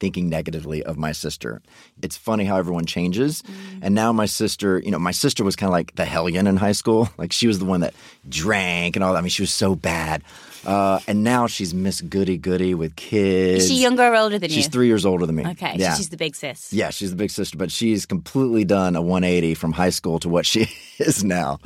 thinking 0.00 0.28
negatively 0.28 0.82
of 0.82 0.96
my 0.96 1.12
sister. 1.12 1.60
It's 2.02 2.16
funny 2.16 2.44
how 2.44 2.56
everyone 2.56 2.86
changes. 2.86 3.42
Mm. 3.42 3.78
And 3.82 3.94
now 3.94 4.12
my 4.12 4.24
sister, 4.26 4.80
you 4.80 4.90
know, 4.90 4.98
my 4.98 5.10
sister 5.10 5.44
was 5.44 5.54
kind 5.54 5.68
of 5.68 5.72
like 5.72 5.94
the 5.94 6.06
hellion 6.06 6.46
in 6.46 6.56
high 6.56 6.72
school. 6.72 7.08
Like 7.20 7.32
she 7.32 7.46
was 7.46 7.58
the 7.58 7.66
one 7.66 7.80
that 7.80 7.92
drank 8.30 8.96
and 8.96 9.04
all 9.04 9.12
that. 9.12 9.18
I 9.18 9.20
mean, 9.20 9.28
she 9.28 9.42
was 9.42 9.52
so 9.52 9.74
bad. 9.74 10.22
Uh, 10.66 11.00
and 11.06 11.24
now 11.24 11.46
she's 11.46 11.72
Miss 11.72 12.00
Goody 12.02 12.36
Goody 12.36 12.74
with 12.74 12.94
kids. 12.96 13.64
Is 13.64 13.70
she 13.70 13.80
younger 13.80 14.02
or 14.04 14.14
older 14.16 14.38
than 14.38 14.50
you? 14.50 14.56
She's 14.56 14.68
three 14.68 14.86
years 14.88 15.06
older 15.06 15.24
than 15.26 15.36
me. 15.36 15.46
Okay, 15.46 15.74
Yeah. 15.76 15.94
she's 15.94 16.10
the 16.10 16.16
big 16.16 16.34
sis. 16.36 16.72
yeah, 16.72 16.90
she's 16.90 17.10
the 17.10 17.16
big 17.16 17.30
sister, 17.30 17.56
but 17.56 17.70
she's 17.70 18.04
completely 18.06 18.64
done 18.64 18.94
a 18.96 19.00
180 19.02 19.54
from 19.54 19.72
high 19.72 19.90
school 19.90 20.18
to 20.20 20.28
what 20.28 20.44
she 20.44 20.68
is 20.98 21.24
now. 21.24 21.58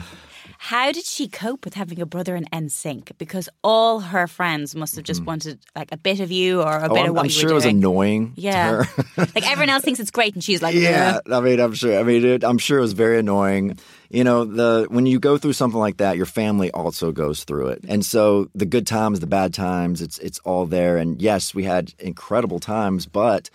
How 0.69 0.93
did 0.93 1.05
she 1.05 1.29
cope 1.29 1.67
with 1.67 1.75
having 1.75 2.01
a 2.01 2.07
brother 2.07 2.35
in 2.35 2.47
NSYNC? 2.47 3.19
Because 3.19 3.51
all 3.63 4.01
her 4.01 4.27
friends 4.27 4.75
must 4.75 4.97
have 4.97 5.05
just 5.05 5.23
wanted 5.23 5.59
like 5.77 5.93
a 5.93 5.99
bit 5.99 6.21
of 6.21 6.33
you 6.33 6.63
or 6.63 6.79
a 6.79 6.89
Mm-hmm. 6.89 6.91
Oh, 6.91 6.95
bit 6.95 7.01
I'm, 7.03 7.09
of 7.11 7.15
what 7.17 7.21
I'm 7.21 7.27
you 7.27 7.31
sure 7.33 7.49
were 7.49 7.53
it 7.53 7.55
was 7.57 7.65
annoying 7.67 8.33
Yeah. 8.37 8.79
to 8.79 8.85
her. 8.85 9.05
like 9.35 9.47
everyone 9.51 9.69
else 9.69 9.85
thinks 9.85 10.01
it's 10.01 10.11
great, 10.11 10.33
and 10.33 10.43
she's 10.43 10.63
like, 10.63 10.75
yeah. 10.75 11.19
I 11.31 11.41
mean, 11.41 11.61
I'm 11.61 11.75
sure. 11.75 11.99
I 11.99 12.03
mean, 12.03 12.25
it, 12.25 12.45
I'm 12.45 12.57
sure 12.57 12.79
it 12.79 12.81
was 12.81 12.95
very 12.95 13.19
annoying. 13.19 13.79
You 14.09 14.25
know, 14.25 14.47
the 14.47 14.87
when 14.89 15.05
you 15.05 15.19
go 15.21 15.37
through 15.37 15.53
something 15.53 15.79
like 15.79 15.99
that, 15.99 16.17
your 16.17 16.25
family 16.25 16.71
also 16.71 17.13
goes 17.13 17.45
through 17.45 17.69
it, 17.69 17.85
and 17.87 18.03
so 18.03 18.49
the 18.55 18.65
good 18.65 18.87
times, 18.87 19.21
the 19.21 19.27
bad 19.27 19.53
times, 19.53 20.01
it's 20.01 20.19
it's 20.21 20.39
all 20.45 20.65
there. 20.65 20.97
And 20.97 21.21
yes, 21.21 21.55
we 21.55 21.65
had 21.65 21.93
incredible 21.99 22.59
times, 22.59 23.05
but 23.05 23.51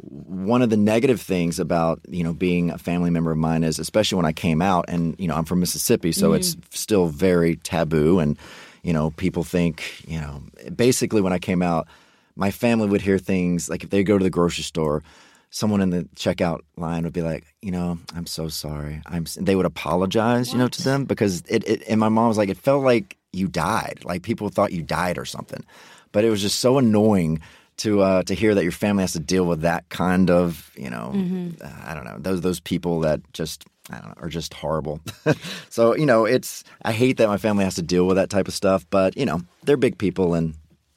one 0.00 0.62
of 0.62 0.70
the 0.70 0.76
negative 0.76 1.20
things 1.20 1.58
about 1.58 2.00
you 2.08 2.22
know 2.22 2.32
being 2.32 2.70
a 2.70 2.78
family 2.78 3.10
member 3.10 3.32
of 3.32 3.38
mine 3.38 3.64
is 3.64 3.78
especially 3.78 4.16
when 4.16 4.26
I 4.26 4.32
came 4.32 4.62
out 4.62 4.84
and 4.88 5.14
you 5.18 5.28
know 5.28 5.34
I'm 5.34 5.44
from 5.44 5.60
Mississippi 5.60 6.12
so 6.12 6.32
it's 6.32 6.54
mm. 6.54 6.62
still 6.74 7.08
very 7.08 7.56
taboo 7.56 8.18
and 8.18 8.38
you 8.82 8.92
know 8.92 9.10
people 9.12 9.44
think 9.44 10.04
you 10.06 10.20
know 10.20 10.42
basically 10.74 11.20
when 11.20 11.32
I 11.32 11.38
came 11.38 11.62
out 11.62 11.88
my 12.36 12.50
family 12.50 12.88
would 12.88 13.00
hear 13.00 13.18
things 13.18 13.68
like 13.68 13.82
if 13.82 13.90
they 13.90 14.04
go 14.04 14.18
to 14.18 14.24
the 14.24 14.30
grocery 14.30 14.64
store 14.64 15.02
someone 15.50 15.80
in 15.80 15.90
the 15.90 16.04
checkout 16.14 16.60
line 16.76 17.04
would 17.04 17.12
be 17.12 17.22
like 17.22 17.44
you 17.60 17.70
know 17.70 17.98
I'm 18.14 18.26
so 18.26 18.48
sorry. 18.48 19.02
I'm 19.06 19.26
they 19.36 19.56
would 19.56 19.66
apologize 19.66 20.52
you 20.52 20.58
know 20.58 20.68
to 20.68 20.82
them 20.82 21.04
because 21.04 21.42
it, 21.48 21.68
it 21.68 21.82
and 21.88 21.98
my 21.98 22.08
mom 22.08 22.28
was 22.28 22.38
like 22.38 22.48
it 22.48 22.58
felt 22.58 22.84
like 22.84 23.18
you 23.32 23.48
died. 23.48 24.00
Like 24.04 24.22
people 24.22 24.48
thought 24.48 24.72
you 24.72 24.82
died 24.82 25.18
or 25.18 25.24
something. 25.24 25.64
But 26.12 26.24
it 26.24 26.30
was 26.30 26.40
just 26.40 26.60
so 26.60 26.78
annoying 26.78 27.40
to 27.78 28.02
uh, 28.02 28.22
to 28.24 28.34
hear 28.34 28.54
that 28.54 28.62
your 28.62 28.72
family 28.72 29.02
has 29.02 29.12
to 29.14 29.20
deal 29.20 29.44
with 29.44 29.62
that 29.62 29.88
kind 29.88 30.30
of 30.30 30.70
you 30.76 30.90
know 30.90 31.12
uh, 31.60 31.68
I 31.84 31.94
don't 31.94 32.04
know 32.04 32.18
those 32.18 32.40
those 32.40 32.60
people 32.60 33.00
that 33.00 33.20
just 33.32 33.64
I 33.90 33.98
don't 33.98 34.08
know 34.08 34.22
are 34.22 34.28
just 34.28 34.54
horrible. 34.54 35.00
so 35.70 35.96
you 35.96 36.06
know 36.06 36.24
it's 36.24 36.64
I 36.82 36.92
hate 36.92 37.16
that 37.16 37.28
my 37.28 37.38
family 37.38 37.64
has 37.64 37.76
to 37.76 37.82
deal 37.82 38.06
with 38.06 38.16
that 38.16 38.30
type 38.30 38.48
of 38.48 38.54
stuff, 38.54 38.86
but 38.90 39.16
you 39.16 39.24
know 39.24 39.40
they're 39.64 39.76
big 39.76 39.98
people 39.98 40.34
and 40.34 40.54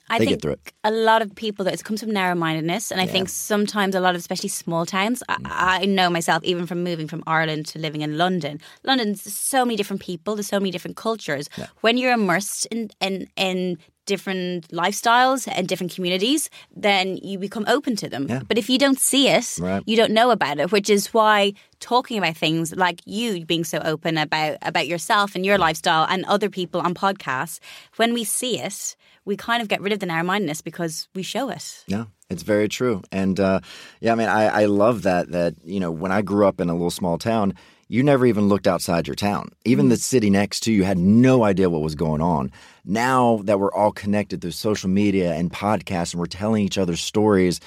I 0.10 0.20
they 0.20 0.26
think 0.26 0.36
get 0.38 0.42
through 0.42 0.52
it. 0.54 0.74
a 0.84 0.92
lot 0.92 1.22
of 1.22 1.34
people 1.36 1.64
that 1.66 1.74
it 1.74 1.84
comes 1.86 2.02
from 2.02 2.12
narrow 2.12 2.36
mindedness, 2.36 2.92
and 2.92 3.00
I 3.00 3.06
think 3.06 3.30
sometimes 3.30 3.96
a 3.96 4.02
lot 4.02 4.14
of 4.14 4.20
especially 4.20 4.50
small 4.50 4.86
towns. 4.86 5.24
Mm. 5.30 5.46
I, 5.46 5.84
I 5.84 5.86
know 5.86 6.10
myself, 6.10 6.44
even 6.44 6.68
from 6.68 6.84
moving 6.84 7.08
from 7.08 7.24
Ireland 7.26 7.66
to 7.68 7.80
living 7.80 8.02
in 8.02 8.18
London. 8.18 8.60
London's 8.84 9.22
so 9.22 9.64
many 9.64 9.78
different 9.78 10.02
people. 10.02 10.36
There's 10.36 10.48
so 10.48 10.60
many 10.60 10.70
different 10.70 10.98
cultures. 10.98 11.48
When 11.80 11.98
you're 11.98 12.12
immersed 12.12 12.66
in 12.66 12.90
in 13.00 13.30
in 13.38 13.78
different 14.14 14.68
lifestyles 14.84 15.47
and 15.55 15.64
different 15.70 15.91
communities, 15.95 16.49
then 16.86 17.05
you 17.30 17.36
become 17.47 17.66
open 17.76 17.93
to 18.03 18.07
them. 18.14 18.24
Yeah. 18.30 18.41
But 18.49 18.57
if 18.57 18.68
you 18.72 18.78
don't 18.78 18.99
see 19.12 19.26
it, 19.38 19.47
Right. 19.59 19.84
you 19.89 19.95
don't 20.01 20.14
know 20.20 20.30
about 20.38 20.59
it, 20.62 20.68
which 20.76 20.89
is 20.89 21.03
why 21.18 21.53
talking 21.80 22.18
about 22.22 22.36
things 22.38 22.66
like 22.86 22.99
you 23.05 23.45
being 23.45 23.66
so 23.74 23.78
open 23.93 24.18
about 24.18 24.53
about 24.72 24.88
yourself 24.93 25.36
and 25.36 25.45
your 25.45 25.57
lifestyle 25.68 26.05
and 26.12 26.20
other 26.26 26.49
people 26.49 26.80
on 26.88 26.93
podcasts, 26.93 27.59
when 27.99 28.14
we 28.14 28.24
see 28.24 28.53
it, 28.68 28.95
we 29.26 29.36
kind 29.38 29.62
of 29.62 29.68
get 29.68 29.82
rid 29.82 29.93
of 29.93 29.99
the 29.99 30.05
narrow 30.05 30.26
mindedness 30.32 30.62
because 30.64 31.07
we 31.16 31.24
show 31.24 31.49
it. 31.57 31.66
Yeah, 31.88 32.05
it's 32.30 32.43
very 32.43 32.68
true. 32.78 33.01
And 33.12 33.39
uh, 33.39 33.59
yeah, 34.01 34.14
I 34.14 34.16
mean, 34.16 34.30
I, 34.30 34.64
I 34.64 34.66
love 34.84 34.97
that. 35.09 35.32
That 35.32 35.53
you 35.74 35.80
know, 35.80 35.91
when 36.01 36.12
I 36.12 36.22
grew 36.22 36.45
up 36.49 36.59
in 36.62 36.70
a 36.70 36.74
little 36.74 36.91
small 37.01 37.18
town, 37.18 37.53
you 37.92 38.04
never 38.04 38.26
even 38.26 38.48
looked 38.48 38.68
outside 38.68 39.06
your 39.06 39.18
town. 39.18 39.52
Even 39.66 39.89
the 39.89 39.96
mm. 39.96 40.00
city 40.00 40.30
next 40.30 40.62
to 40.62 40.72
you 40.72 40.86
had 40.86 40.98
no 40.98 41.44
idea 41.44 41.70
what 41.70 41.82
was 41.82 41.94
going 41.94 42.22
on. 42.22 42.50
Now 42.86 43.42
that 43.44 43.60
we're 43.60 43.74
all 43.74 43.92
connected 43.92 44.39
through 44.39 44.52
social 44.52 44.89
media 44.89 45.34
and 45.34 45.52
podcasts, 45.52 46.14
and 46.14 46.22
we're 46.22 46.28
telling 46.28 46.64
each 46.64 46.78
other 46.78 46.96
stories, 46.96 47.60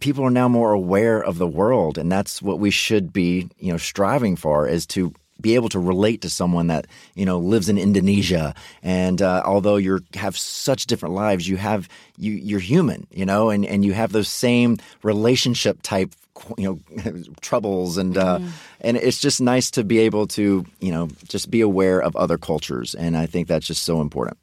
people 0.00 0.24
are 0.24 0.30
now 0.30 0.48
more 0.48 0.72
aware 0.72 1.22
of 1.22 1.36
the 1.36 1.46
world, 1.46 1.98
and 1.98 2.10
that's 2.10 2.40
what 2.40 2.60
we 2.60 2.70
should 2.70 3.12
be, 3.12 3.50
you 3.58 3.70
know, 3.70 3.76
striving 3.76 4.36
for 4.36 4.66
is 4.66 4.86
to 4.86 5.12
be 5.40 5.54
able 5.54 5.68
to 5.70 5.78
relate 5.78 6.20
to 6.22 6.30
someone 6.30 6.68
that 6.68 6.86
you 7.14 7.24
know 7.24 7.38
lives 7.38 7.68
in 7.68 7.78
Indonesia, 7.78 8.54
and 8.82 9.20
uh, 9.22 9.42
although 9.44 9.76
you 9.76 10.00
have 10.14 10.36
such 10.36 10.86
different 10.86 11.14
lives, 11.14 11.48
you 11.48 11.56
have 11.56 11.88
you 12.18 12.32
you're 12.32 12.60
human, 12.60 13.06
you 13.10 13.24
know, 13.26 13.50
and 13.50 13.64
and 13.64 13.84
you 13.84 13.92
have 13.92 14.12
those 14.12 14.28
same 14.28 14.78
relationship 15.02 15.78
type 15.82 16.12
you 16.56 16.64
know 16.64 17.22
troubles 17.40 17.98
and 17.98 18.16
uh, 18.16 18.38
and 18.80 18.96
it's 18.96 19.20
just 19.20 19.40
nice 19.40 19.70
to 19.70 19.84
be 19.84 19.98
able 19.98 20.26
to 20.26 20.64
you 20.80 20.92
know 20.92 21.08
just 21.28 21.50
be 21.50 21.60
aware 21.60 22.00
of 22.00 22.16
other 22.16 22.38
cultures 22.38 22.94
and 22.94 23.14
i 23.16 23.26
think 23.26 23.46
that's 23.46 23.66
just 23.66 23.82
so 23.82 24.00
important 24.00 24.38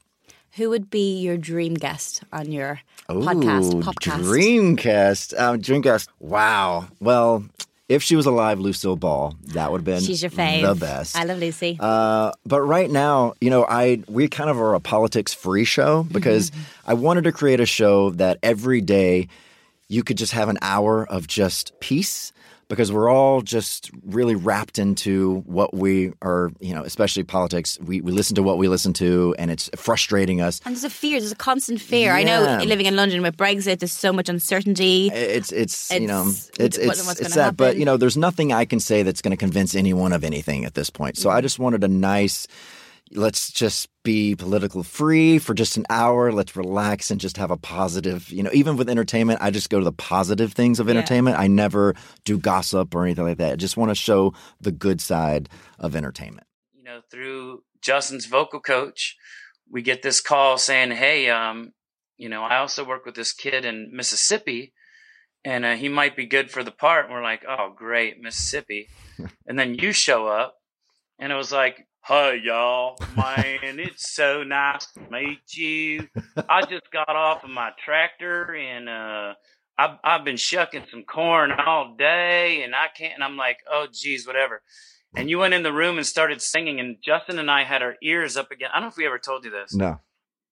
Who 0.58 0.70
would 0.70 0.90
be 0.90 1.18
your 1.20 1.38
dream 1.38 1.74
guest 1.74 2.22
on 2.32 2.52
your 2.52 2.82
Ooh, 3.10 3.22
podcast? 3.22 3.82
Podcast. 3.84 4.26
Dreamcast. 4.26 5.40
Um, 5.40 5.62
Dreamcast. 5.62 6.08
Wow. 6.20 6.88
Well, 7.00 7.46
if 7.90 8.04
she 8.04 8.16
was 8.16 8.26
alive, 8.26 8.60
Lucille 8.60 8.96
Ball, 8.98 9.36
that 9.54 9.72
would 9.72 9.80
have 9.80 9.86
been 9.86 10.02
She's 10.02 10.22
your 10.22 10.32
fave. 10.32 10.62
the 10.62 10.76
best. 10.76 11.16
I 11.16 11.24
love 11.24 11.40
Lucy. 11.40 11.78
Uh, 11.80 12.32
but 12.46 12.62
right 12.62 12.90
now, 12.90 13.34
you 13.40 13.50
know, 13.50 13.66
I 13.68 14.04
we 14.08 14.28
kind 14.28 14.50
of 14.50 14.60
are 14.60 14.74
a 14.74 14.80
politics 14.80 15.34
free 15.34 15.64
show 15.64 16.04
because 16.04 16.52
I 16.86 16.94
wanted 16.96 17.24
to 17.26 17.32
create 17.32 17.60
a 17.60 17.66
show 17.66 18.10
that 18.12 18.40
every 18.44 18.82
day 18.82 19.30
you 19.88 20.04
could 20.04 20.18
just 20.18 20.34
have 20.34 20.50
an 20.50 20.58
hour 20.62 21.08
of 21.08 21.28
just 21.28 21.80
peace 21.80 22.34
because 22.70 22.92
we're 22.92 23.10
all 23.10 23.42
just 23.42 23.92
really 24.04 24.36
wrapped 24.36 24.78
into 24.78 25.44
what 25.46 25.74
we 25.74 26.12
are, 26.22 26.52
you 26.60 26.74
know, 26.76 26.84
especially 26.84 27.24
politics. 27.24 27.80
We, 27.82 28.02
we 28.02 28.12
listen 28.12 28.36
to 28.36 28.44
what 28.44 28.58
we 28.58 28.68
listen 28.68 28.94
to 28.94 29.36
and 29.40 29.50
it's 29.50 29.70
frustrating 29.76 30.42
us. 30.42 30.60
and 30.66 30.76
there's 30.76 30.84
a 30.84 30.90
fear. 30.90 31.20
There's 31.20 31.32
a 31.32 31.36
constant 31.36 31.80
fear. 31.80 32.12
I 32.12 32.24
know 32.24 32.60
living 32.66 32.86
in 32.86 32.96
London 32.96 33.22
with 33.22 33.38
Brexit, 33.38 33.80
there's 33.80 33.94
so 33.94 34.12
much 34.12 34.28
uncertainty. 34.30 35.08
It's 35.14 35.52
it's, 35.52 35.92
you 35.92 36.08
know 36.08 36.22
It's- 36.24 36.50
it's 36.60 36.78
it's 36.78 37.22
it's 37.22 37.36
that, 37.36 37.56
but 37.56 37.78
you 37.78 37.86
know, 37.86 37.98
there's 37.98 38.18
nothing 38.18 38.52
I 38.52 38.66
can 38.66 38.80
say 38.80 39.04
that's 39.04 39.22
going 39.22 39.32
to 39.32 39.38
convince 39.38 39.74
anyone 39.76 40.12
of 40.14 40.24
anything 40.24 40.66
at 40.66 40.74
this 40.74 40.90
point. 40.90 41.16
Mm-hmm. 41.16 41.22
So 41.24 41.30
I 41.30 41.42
just 41.42 41.60
wanted 41.60 41.84
a 41.84 41.88
nice. 41.88 42.48
Let's 43.12 43.52
just 43.52 43.88
be 44.04 44.36
political 44.36 44.84
free 44.84 45.40
for 45.40 45.54
just 45.54 45.78
an 45.78 45.86
hour. 45.90 46.32
Let's 46.32 46.56
relax 46.56 47.10
and 47.10 47.22
just 47.22 47.38
have 47.38 47.52
a 47.52 47.58
positive. 47.58 48.30
You 48.30 48.44
know, 48.44 48.50
even 48.54 48.76
with 48.78 48.90
entertainment, 48.90 49.40
I 49.42 49.50
just 49.50 49.70
go 49.70 49.80
to 49.80 49.86
the 49.86 49.92
positive 49.94 50.54
things 50.54 50.80
of 50.80 50.88
Yeah. 50.88 50.96
entertainment. 50.96 51.38
I 51.40 51.48
never 51.48 51.94
do 52.26 52.38
gossip 52.38 52.94
or 52.94 53.04
anything 53.06 53.24
like 53.26 53.38
that. 53.38 53.54
I 53.54 53.56
just 53.56 53.78
want 53.78 53.92
to 53.92 53.96
show 53.96 54.34
the 54.60 54.72
good 54.72 55.00
side 55.02 55.50
of 55.80 55.96
entertainment. 55.96 56.46
you 56.74 56.84
know, 56.84 57.02
through 57.12 57.64
Justin's 57.82 58.26
vocal 58.28 58.62
coach, 58.62 59.18
we 59.70 59.82
get 59.82 60.02
this 60.02 60.22
call 60.22 60.58
saying, 60.58 60.92
"Hey, 60.92 61.30
um, 61.30 61.74
you 62.18 62.30
know, 62.30 62.44
I 62.44 62.58
also 62.58 62.86
work 62.86 63.06
with 63.06 63.16
this 63.16 63.34
kid 63.34 63.66
in 63.66 63.90
Mississippi, 63.94 64.74
and 65.44 65.66
uh, 65.66 65.76
he 65.76 65.90
might 65.90 66.16
be 66.16 66.26
good 66.26 66.50
for 66.50 66.64
the 66.64 66.72
part." 66.72 67.06
And 67.06 67.14
we're 67.14 67.22
like, 67.24 67.44
"Oh, 67.48 67.74
great, 67.76 68.22
Mississippi!" 68.22 68.88
and 69.48 69.60
then 69.60 69.76
you 69.76 69.92
show 69.92 70.28
up, 70.28 70.56
and 71.20 71.32
it 71.32 71.36
was 71.36 71.52
like, 71.52 71.86
"Hi, 72.08 72.34
y'all, 72.34 72.98
man, 73.16 73.80
it's 73.80 74.14
so 74.16 74.44
nice 74.44 74.86
to 74.94 75.02
meet 75.12 75.54
you. 75.54 76.08
I 76.50 76.62
just 76.62 76.90
got 76.92 77.10
off 77.10 77.44
of 77.44 77.50
my 77.50 77.72
tractor 77.84 78.56
and." 78.56 78.90
uh 78.90 79.34
I've, 79.80 80.00
I've 80.04 80.26
been 80.26 80.38
shucking 80.38 80.86
some 80.90 81.04
corn 81.04 81.52
all 81.52 81.96
day 81.98 82.64
and 82.64 82.74
I 82.74 82.88
can't, 82.98 83.14
and 83.14 83.24
I'm 83.24 83.38
like, 83.38 83.60
oh, 83.72 83.86
geez, 83.94 84.26
whatever. 84.26 84.64
And 85.16 85.30
you 85.30 85.38
went 85.38 85.54
in 85.54 85.64
the 85.64 85.72
room 85.72 85.98
and 85.98 86.06
started 86.06 86.42
singing, 86.42 86.80
and 86.80 86.98
Justin 87.04 87.40
and 87.40 87.50
I 87.50 87.64
had 87.64 87.82
our 87.84 87.96
ears 88.02 88.38
up 88.38 88.52
against. 88.52 88.74
I 88.74 88.80
don't 88.80 88.86
know 88.86 88.90
if 88.90 88.98
we 88.98 89.06
ever 89.06 89.20
told 89.20 89.46
you 89.46 89.52
this, 89.52 89.74
No, 89.74 90.00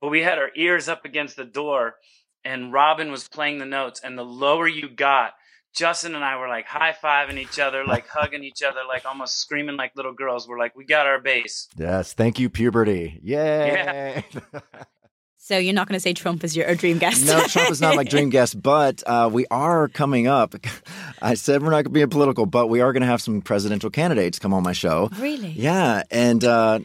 but 0.01 0.10
we 0.10 0.22
had 0.22 0.38
our 0.38 0.49
ears 0.56 0.88
up 0.88 1.06
against 1.06 1.36
the 1.36 1.43
door, 1.43 1.95
and 2.43 2.72
Robin 2.72 3.12
was 3.12 3.28
playing 3.28 3.58
the 3.58 3.66
notes. 3.66 3.99
And 4.03 4.18
the 4.18 4.24
lower 4.24 4.68
you 4.68 4.89
got, 4.89 5.34
Justin 5.76 6.15
and 6.15 6.23
I 6.23 6.38
were 6.38 6.47
like 6.47 6.65
high 6.65 6.93
fiving 6.93 7.38
each 7.38 7.59
other, 7.59 7.84
like 7.86 8.07
hugging 8.07 8.43
each 8.43 8.63
other, 8.63 8.82
like 8.88 9.05
almost 9.05 9.39
screaming 9.39 9.76
like 9.76 9.91
little 9.95 10.13
girls. 10.13 10.47
We're 10.47 10.57
like, 10.57 10.76
we 10.76 10.86
got 10.86 11.05
our 11.05 11.19
bass. 11.19 11.67
yes, 11.78 12.13
thank 12.13 12.39
you, 12.39 12.49
puberty. 12.49 13.19
Yay! 13.21 14.23
So 15.38 15.59
you're 15.59 15.76
not 15.76 15.88
going 15.88 15.93
to 15.95 15.99
say 15.99 16.13
Trump 16.13 16.43
is 16.43 16.57
your 16.57 16.73
dream 16.73 16.97
guest? 16.97 17.23
No, 17.28 17.39
Trump 17.45 17.69
is 17.69 17.80
not 17.80 17.95
my 17.95 18.03
dream 18.03 18.32
guest, 18.32 18.59
but 18.59 19.03
uh, 19.05 19.30
we 19.32 19.45
are 19.51 19.88
coming 19.88 20.26
up. 20.26 20.55
I 21.21 21.36
said 21.36 21.61
we're 21.61 21.69
not 21.69 21.84
going 21.84 21.84
to 21.84 21.89
be 21.91 22.01
a 22.01 22.07
political, 22.07 22.47
but 22.47 22.65
we 22.65 22.82
are 22.82 22.91
going 22.91 23.01
to 23.01 23.07
have 23.07 23.21
some 23.21 23.43
presidential 23.43 23.91
candidates 23.91 24.39
come 24.39 24.55
on 24.55 24.63
my 24.63 24.73
show. 24.73 25.11
Really? 25.19 25.49
Yeah, 25.49 26.01
and 26.09 26.43
uh, 26.43 26.80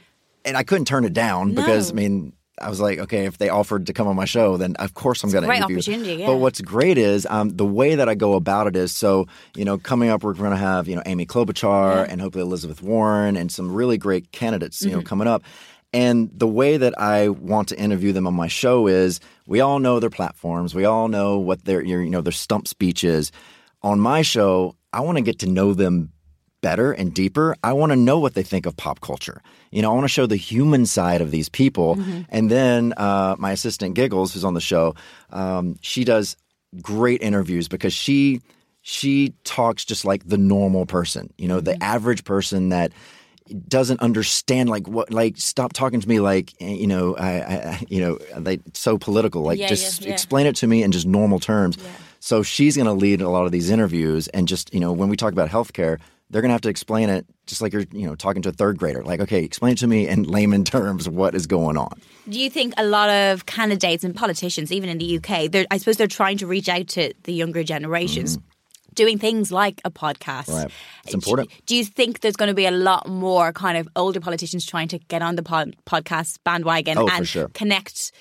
and 0.45 0.59
I 0.59 0.63
couldn't 0.63 0.85
turn 0.85 1.07
it 1.07 1.15
down 1.15 1.55
because 1.55 1.91
I 1.91 1.95
mean. 1.95 2.35
I 2.61 2.69
was 2.69 2.81
like, 2.81 2.99
okay, 2.99 3.25
if 3.27 3.39
they 3.39 3.49
offered 3.49 3.87
to 3.87 3.93
come 3.93 4.07
on 4.07 4.17
my 4.17 4.25
show, 4.27 4.57
then 4.57 4.77
of 4.77 4.95
course 4.95 5.25
I'm 5.25 5.31
going 5.31 5.45
to 5.45 5.51
interview. 5.53 5.77
opportunity, 5.79 6.15
yeah. 6.15 6.27
But 6.27 6.37
what's 6.37 6.61
great 6.61 6.99
is 6.99 7.27
um, 7.31 7.49
the 7.51 7.65
way 7.65 7.95
that 7.95 8.09
I 8.09 8.15
go 8.15 8.35
about 8.35 8.67
it 8.67 8.77
is 8.77 8.95
so 8.95 9.27
you 9.57 9.65
know 9.65 9.79
coming 9.79 10.11
up 10.11 10.23
we're 10.23 10.35
going 10.35 10.51
to 10.51 10.57
have 10.57 10.87
you 10.89 10.97
know 10.97 11.03
Amy 11.07 11.27
Klobuchar 11.27 12.07
and 12.09 12.21
hopefully 12.21 12.43
Elizabeth 12.43 12.83
Warren 12.83 13.37
and 13.37 13.51
some 13.51 13.73
really 13.73 13.99
great 13.99 14.31
candidates 14.33 14.79
Mm-hmm. 14.81 14.89
you 14.91 14.97
know 14.97 15.03
coming 15.03 15.27
up. 15.29 15.43
And 15.93 16.31
the 16.33 16.47
way 16.47 16.77
that 16.77 16.95
I 17.01 17.31
want 17.31 17.69
to 17.71 17.79
interview 17.79 18.13
them 18.13 18.27
on 18.27 18.35
my 18.35 18.47
show 18.47 18.87
is 18.87 19.19
we 19.47 19.61
all 19.61 19.81
know 19.81 19.99
their 19.99 20.09
platforms, 20.11 20.73
we 20.75 20.85
all 20.85 21.09
know 21.09 21.39
what 21.39 21.65
their 21.65 21.83
you 21.83 22.09
know 22.11 22.21
their 22.21 22.33
stump 22.33 22.69
speech 22.69 23.03
is. 23.05 23.33
On 23.83 23.99
my 23.99 24.23
show, 24.23 24.77
I 24.93 25.01
want 25.01 25.17
to 25.19 25.23
get 25.23 25.39
to 25.41 25.47
know 25.49 25.73
them 25.75 26.13
better 26.61 26.93
and 26.93 27.15
deeper. 27.15 27.57
I 27.65 27.73
want 27.73 27.91
to 27.93 27.97
know 27.97 28.19
what 28.19 28.35
they 28.35 28.43
think 28.43 28.67
of 28.67 28.77
pop 28.77 29.01
culture. 29.01 29.41
You 29.71 29.83
know, 29.83 29.91
I 29.91 29.95
want 29.95 30.05
to 30.05 30.09
show 30.09 30.27
the 30.27 30.37
human 30.37 30.87
side 30.87 31.21
of 31.21 31.31
these 31.31 31.49
people. 31.49 31.99
And 32.29 32.51
then 32.51 32.93
uh, 32.97 33.37
my 33.39 33.53
assistant 33.53 33.95
Giggles, 33.95 34.35
who's 34.35 34.45
on 34.45 34.55
the 34.55 34.61
show, 34.61 34.95
um, 35.31 35.77
she 35.81 36.05
does 36.05 36.37
great 36.83 37.23
interviews 37.23 37.69
because 37.69 37.93
she 37.93 38.41
she 38.83 39.35
talks 39.45 39.85
just 39.85 40.05
like 40.05 40.27
the 40.27 40.39
normal 40.39 40.87
person. 40.87 41.33
You 41.37 41.49
know, 41.49 41.61
the 41.61 41.83
average 41.83 42.25
person 42.25 42.71
that 42.71 42.93
doesn't 43.69 44.01
understand 44.01 44.69
like 44.69 44.87
what 44.87 45.13
like 45.13 45.37
stop 45.37 45.73
talking 45.73 46.01
to 46.01 46.09
me 46.09 46.21
like 46.21 46.53
you 46.61 46.87
know 46.87 47.17
I, 47.17 47.31
I 47.31 47.83
you 47.89 48.01
know 48.01 48.19
they 48.39 48.61
so 48.75 48.97
political 48.97 49.43
like 49.43 49.59
Yeah, 49.59 49.67
just 49.69 50.03
yeah, 50.03 50.09
yeah. 50.09 50.13
explain 50.15 50.47
it 50.47 50.57
to 50.57 50.67
me 50.67 50.83
in 50.83 50.93
just 50.93 51.07
normal 51.07 51.41
terms. 51.41 51.77
So 52.21 52.43
she's 52.43 52.77
going 52.77 52.87
to 52.87 52.93
lead 52.93 53.23
a 53.23 53.29
lot 53.29 53.47
of 53.47 53.53
these 53.53 53.71
interviews 53.71 54.29
and 54.29 54.47
just 54.47 54.73
you 54.73 54.81
know 54.81 54.93
when 54.93 55.09
we 55.09 55.17
talk 55.17 55.33
about 55.33 55.49
healthcare 55.49 55.99
they're 56.31 56.43
going 56.43 56.51
to 56.51 56.55
have 56.55 56.61
to 56.63 56.69
explain 56.69 57.09
it 57.09 57.27
just 57.47 57.61
like 57.61 57.73
you're 57.73 57.85
you 57.93 58.07
know 58.07 58.15
talking 58.15 58.41
to 58.43 58.49
a 58.49 58.53
third 58.53 58.79
grader 58.79 59.03
like 59.03 59.21
okay 59.21 59.43
explain 59.45 59.73
it 59.73 59.79
to 59.79 59.87
me 59.87 60.09
in 60.09 60.23
layman 60.23 60.65
terms 60.77 61.09
what 61.09 61.35
is 61.35 61.47
going 61.47 61.77
on. 61.77 62.01
Do 62.29 62.39
you 62.39 62.49
think 62.49 62.75
a 62.77 62.85
lot 62.85 63.11
of 63.11 63.47
candidates 63.47 64.05
and 64.05 64.15
politicians, 64.15 64.71
even 64.71 64.89
in 64.89 64.99
the 64.99 65.19
UK, 65.19 65.51
they're, 65.51 65.67
I 65.71 65.79
suppose 65.79 65.97
they're 65.97 66.07
trying 66.07 66.39
to 66.39 66.47
reach 66.47 66.69
out 66.69 66.87
to 66.89 67.13
the 67.25 67.33
younger 67.33 67.65
generations, 67.65 68.37
mm-hmm. 68.37 68.95
doing 68.95 69.19
things 69.19 69.51
like 69.51 69.81
a 69.85 69.91
podcast? 69.91 70.49
Right. 70.49 70.71
It's 71.05 71.15
important. 71.15 71.51
Do 71.67 71.75
you 71.75 71.85
think 71.85 72.21
there's 72.21 72.37
going 72.37 72.49
to 72.49 72.55
be 72.55 72.67
a 72.67 72.71
lot 72.71 73.09
more 73.09 73.53
kind 73.53 73.79
of 73.79 73.89
older 73.97 74.21
politicians 74.21 74.65
trying 74.65 74.89
to 74.89 74.99
get 74.99 75.23
on 75.23 75.35
the 75.35 75.43
pod, 75.43 75.75
podcast 75.87 76.39
bandwagon 76.45 76.99
Oh, 76.99 77.09
and 77.11 77.27
sure. 77.27 77.49
connect 77.49 78.13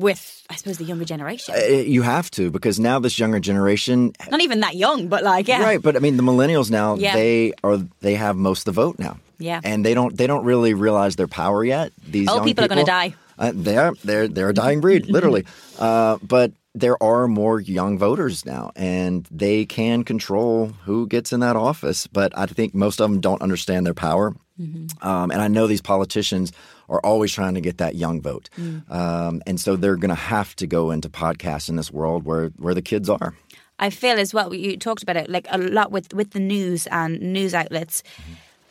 with, 0.00 0.42
I 0.50 0.56
suppose, 0.56 0.78
the 0.78 0.84
younger 0.84 1.04
generation? 1.04 1.54
Eh, 1.56 1.82
You 1.82 2.02
have 2.02 2.30
to 2.32 2.50
because 2.50 2.78
now 2.80 2.98
this 2.98 3.18
younger 3.18 3.40
generation 3.40 4.12
Not 4.30 4.40
even 4.40 4.60
that 4.60 4.74
young, 4.76 5.08
but 5.08 5.22
like, 5.22 5.48
yeah. 5.48 5.62
Right, 5.62 5.80
but 5.80 5.96
I 5.96 5.98
mean 6.00 6.16
the 6.16 6.22
millennials 6.22 6.70
now 6.70 6.96
Yeah. 6.96 7.14
they 7.14 7.52
are 7.62 7.78
they 8.00 8.14
have 8.14 8.36
most 8.36 8.60
of 8.66 8.74
the 8.74 8.80
vote 8.82 8.98
now. 8.98 9.18
Yeah. 9.38 9.60
And 9.64 9.84
they 9.84 9.94
don't 9.94 10.16
they 10.16 10.26
don't 10.26 10.44
really 10.44 10.74
realize 10.74 11.16
their 11.16 11.28
power 11.28 11.64
yet. 11.64 11.92
These 12.08 12.28
Old 12.28 12.38
young 12.38 12.46
people 12.46 12.64
are 12.64 12.68
gonna 12.68 12.84
die. 12.84 13.14
Uh, 13.38 13.52
they 13.54 13.76
are 13.76 13.94
they're 14.04 14.28
they're 14.28 14.50
a 14.50 14.54
dying 14.54 14.80
breed, 14.80 15.06
literally. 15.06 15.44
Uh, 15.76 16.18
but 16.22 16.52
there 16.76 16.96
are 17.02 17.26
more 17.26 17.58
young 17.60 17.98
voters 17.98 18.46
now, 18.46 18.70
and 18.76 19.26
they 19.30 19.64
can 19.66 20.04
control 20.04 20.68
who 20.86 21.08
gets 21.08 21.32
in 21.32 21.40
that 21.40 21.56
office. 21.56 22.06
But 22.06 22.30
I 22.38 22.46
think 22.46 22.74
most 22.74 23.00
of 23.00 23.10
them 23.10 23.20
don't 23.20 23.42
understand 23.42 23.84
their 23.86 23.94
power. 23.94 24.34
Um, 25.02 25.30
and 25.32 25.42
I 25.42 25.48
know 25.48 25.66
these 25.66 25.82
politicians 25.82 26.52
are 26.94 27.00
always 27.04 27.32
trying 27.32 27.54
to 27.54 27.60
get 27.60 27.78
that 27.78 27.94
young 27.94 28.22
vote, 28.22 28.48
um, 28.88 29.42
and 29.46 29.60
so 29.60 29.76
they're 29.76 29.96
going 29.96 30.08
to 30.10 30.14
have 30.14 30.54
to 30.56 30.66
go 30.66 30.90
into 30.90 31.08
podcasts 31.08 31.68
in 31.68 31.76
this 31.76 31.90
world 31.90 32.24
where 32.24 32.48
where 32.56 32.74
the 32.74 32.82
kids 32.82 33.08
are. 33.08 33.34
I 33.78 33.90
feel 33.90 34.18
as 34.18 34.32
well. 34.32 34.54
You 34.54 34.76
talked 34.76 35.02
about 35.02 35.16
it 35.16 35.28
like 35.28 35.46
a 35.50 35.58
lot 35.58 35.90
with 35.90 36.14
with 36.14 36.30
the 36.30 36.40
news 36.40 36.86
and 36.88 37.20
news 37.20 37.54
outlets. 37.54 38.02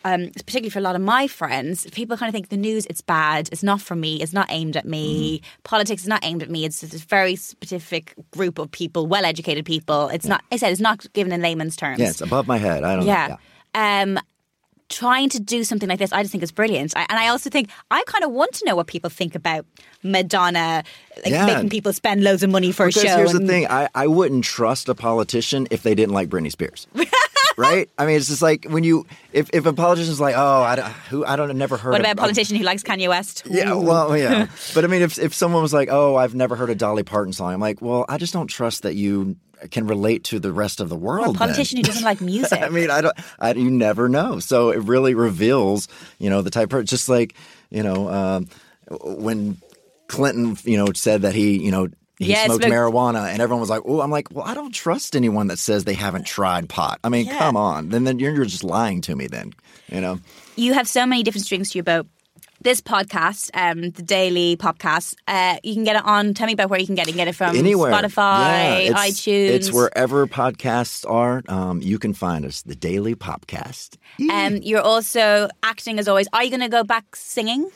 Um, 0.06 0.32
particularly 0.36 0.70
for 0.70 0.80
a 0.80 0.82
lot 0.82 0.98
of 0.98 1.02
my 1.02 1.28
friends, 1.28 1.90
people 1.92 2.18
kind 2.18 2.28
of 2.28 2.34
think 2.34 2.50
the 2.50 2.58
news 2.58 2.86
it's 2.88 3.00
bad. 3.00 3.48
It's 3.54 3.64
not 3.64 3.80
for 3.80 3.96
me. 3.96 4.22
It's 4.22 4.34
not 4.34 4.48
aimed 4.50 4.76
at 4.76 4.86
me. 4.86 5.42
Politics 5.64 6.02
is 6.02 6.10
not 6.10 6.26
aimed 6.26 6.44
at 6.44 6.50
me. 6.50 6.66
It's 6.66 6.84
a 6.84 6.88
very 6.88 7.38
specific 7.38 8.14
group 8.32 8.60
of 8.60 8.70
people, 8.70 9.08
well 9.08 9.24
educated 9.24 9.66
people. 9.66 10.10
It's 10.10 10.26
not. 10.26 10.44
I 10.52 10.58
said 10.58 10.74
it's 10.74 10.82
not 10.82 11.06
given 11.14 11.32
in 11.32 11.42
layman's 11.42 11.78
terms. 11.78 12.00
Yeah, 12.00 12.10
it's 12.10 12.20
above 12.20 12.48
my 12.48 12.58
head. 12.58 12.84
I 12.84 12.98
don't 12.98 13.06
yeah. 13.06 13.28
know. 13.28 13.38
Yeah. 13.76 14.02
Um, 14.02 14.20
trying 14.94 15.30
to 15.30 15.40
do 15.40 15.64
something 15.64 15.90
like 15.90 16.00
this, 16.00 16.14
I 16.14 16.22
just 16.22 16.32
think 16.32 16.44
is 16.44 16.52
brilliant. 16.52 16.94
I, 16.96 17.06
and 17.10 17.20
I 17.20 17.28
also 17.28 17.50
think 17.50 17.70
I 17.92 18.04
kind 18.06 18.24
of 18.24 18.32
want 18.32 18.54
to 18.54 18.66
know 18.66 18.76
what 18.76 18.88
people 18.88 19.10
think 19.10 19.36
about 19.36 19.66
Madonna, 20.04 20.84
like 21.18 21.28
Yeah. 21.34 21.46
making 21.46 21.70
people 21.70 21.92
spend 21.94 22.24
loads 22.24 22.44
of 22.44 22.50
money 22.50 22.72
for 22.72 22.88
Because 22.88 23.04
a 23.04 23.08
show. 23.08 23.18
here's 23.18 23.34
the 23.34 23.46
thing: 23.46 23.68
I, 23.68 23.90
I 23.96 24.08
wouldn't 24.08 24.44
trust 24.44 24.90
a 24.90 24.96
politician 24.96 25.68
if 25.72 25.84
they 25.84 25.96
didn't 25.96 26.14
like 26.14 26.30
Britney 26.30 26.52
Spears. 26.52 26.88
right? 27.58 27.90
I 27.98 28.06
mean, 28.06 28.18
it's 28.18 28.28
just 28.28 28.42
like 28.42 28.66
when 28.66 28.84
you 28.84 29.06
if, 29.32 29.50
if 29.54 29.66
a 29.66 29.74
politician's 29.74 30.20
like, 30.20 30.36
oh, 30.38 30.62
I 30.62 30.76
don't, 30.76 30.92
who 31.10 31.26
I 31.26 31.36
don't 31.36 31.50
I've 31.50 31.56
never 31.56 31.78
heard. 31.78 31.92
What 31.92 32.02
of, 32.02 32.06
about 32.06 32.18
a 32.18 32.22
politician 32.22 32.58
who 32.58 32.64
likes 32.64 32.84
Kanye 32.84 33.08
West? 33.10 33.44
Yeah, 33.50 33.74
well, 33.76 34.18
yeah, 34.18 34.48
but 34.76 34.84
I 34.84 34.88
mean, 34.88 35.02
if 35.02 35.18
if 35.20 35.34
someone 35.34 35.62
was 35.62 35.74
like, 35.74 35.90
"Oh, 35.92 36.16
I've 36.16 36.36
never 36.36 36.56
heard 36.56 36.70
a 36.70 36.76
Dolly 36.76 37.04
Parton 37.04 37.34
song," 37.34 37.54
I'm 37.54 37.60
like, 37.60 37.82
"Well, 37.82 38.06
I 38.10 38.18
just 38.18 38.34
don't 38.34 38.48
trust 38.48 38.84
that 38.84 38.96
you 38.96 39.36
can 39.72 39.88
relate 39.88 40.24
to 40.26 40.40
the 40.40 40.52
rest 40.52 40.80
of 40.82 40.90
the 40.90 40.96
world." 40.96 41.28
Or 41.28 41.30
a 41.30 41.34
then." 41.34 41.38
politician 41.48 41.78
who 41.78 41.84
doesn't 41.84 42.04
like 42.04 42.22
music. 42.22 42.62
I 42.62 42.70
mean, 42.70 42.90
I 42.90 43.02
don't. 43.02 43.16
I, 43.40 43.54
you 43.54 43.70
never 43.72 44.08
know. 44.10 44.40
So 44.40 44.70
it 44.72 44.80
really 44.84 45.14
reveals, 45.16 45.88
you 46.20 46.30
know, 46.30 46.42
the 46.42 46.50
type 46.52 46.72
of 46.74 46.86
just 46.86 47.10
like 47.10 47.36
you 47.70 47.84
know 47.84 48.10
um, 48.10 48.48
when 49.02 49.58
Clinton, 50.08 50.58
you 50.64 50.78
know, 50.78 50.88
said 50.94 51.22
that 51.24 51.36
he, 51.36 51.64
you 51.64 51.72
know. 51.72 51.88
He 52.20 52.26
Yes, 52.30 52.46
smoked 52.46 52.64
look- 52.64 52.72
marijuana, 52.72 53.28
and 53.32 53.42
everyone 53.42 53.60
was 53.60 53.72
like, 53.72 53.82
"Oh, 53.86 54.00
I'm 54.00 54.12
like, 54.12 54.28
well, 54.32 54.46
I 54.46 54.54
don't 54.54 54.72
trust 54.74 55.16
anyone 55.16 55.48
that 55.48 55.58
says 55.58 55.84
they 55.84 55.96
haven't 55.96 56.28
tried 56.28 56.70
pot. 56.70 57.00
I 57.04 57.10
mean, 57.10 57.26
Yeah. 57.26 57.40
come 57.40 57.58
on. 57.58 57.90
Then, 57.90 58.04
then 58.04 58.20
you're, 58.20 58.34
you're 58.34 58.46
just 58.46 58.64
lying 58.64 59.02
to 59.02 59.16
me. 59.16 59.26
Then, 59.26 59.52
you 59.92 60.00
know, 60.00 60.20
you 60.56 60.74
have 60.74 60.88
so 60.88 61.08
many 61.08 61.24
different 61.24 61.44
strings 61.46 61.72
to 61.72 61.80
your 61.80 61.84
bow 61.84 62.06
this 62.64 62.82
podcast, 62.82 63.50
um, 63.54 63.92
the 63.92 64.02
daily 64.02 64.58
podcast, 64.58 65.16
uh, 65.28 65.58
you 65.64 65.74
can 65.74 65.84
get 65.84 65.96
it 65.96 66.04
on. 66.06 66.34
Tell 66.34 66.48
me 66.48 66.54
about 66.54 66.70
where 66.70 66.80
you 66.80 66.86
can 66.86 66.96
get 66.96 67.08
it. 67.08 67.10
You 67.10 67.14
can 67.14 67.18
get 67.26 67.28
it 67.28 67.36
from 67.36 67.56
Anywhere. 67.56 67.92
Spotify, 67.92 68.40
Yeah, 68.40 68.76
it's, 68.78 69.00
iTunes. 69.00 69.50
It's 69.50 69.72
wherever 69.72 70.26
podcasts 70.28 71.10
are. 71.10 71.44
Um, 71.48 71.82
you 71.82 72.00
can 72.00 72.14
find 72.14 72.46
us, 72.46 72.62
the 72.62 72.76
Daily 72.76 73.16
Popcast. 73.16 73.98
Um, 74.30 74.58
you're 74.58 74.82
also 74.82 75.50
acting 75.64 76.00
as 76.00 76.08
always. 76.08 76.28
Are 76.34 76.44
you 76.44 76.50
going 76.50 76.62
to 76.62 76.70
go 76.70 76.84
back 76.84 77.16
singing? 77.16 77.70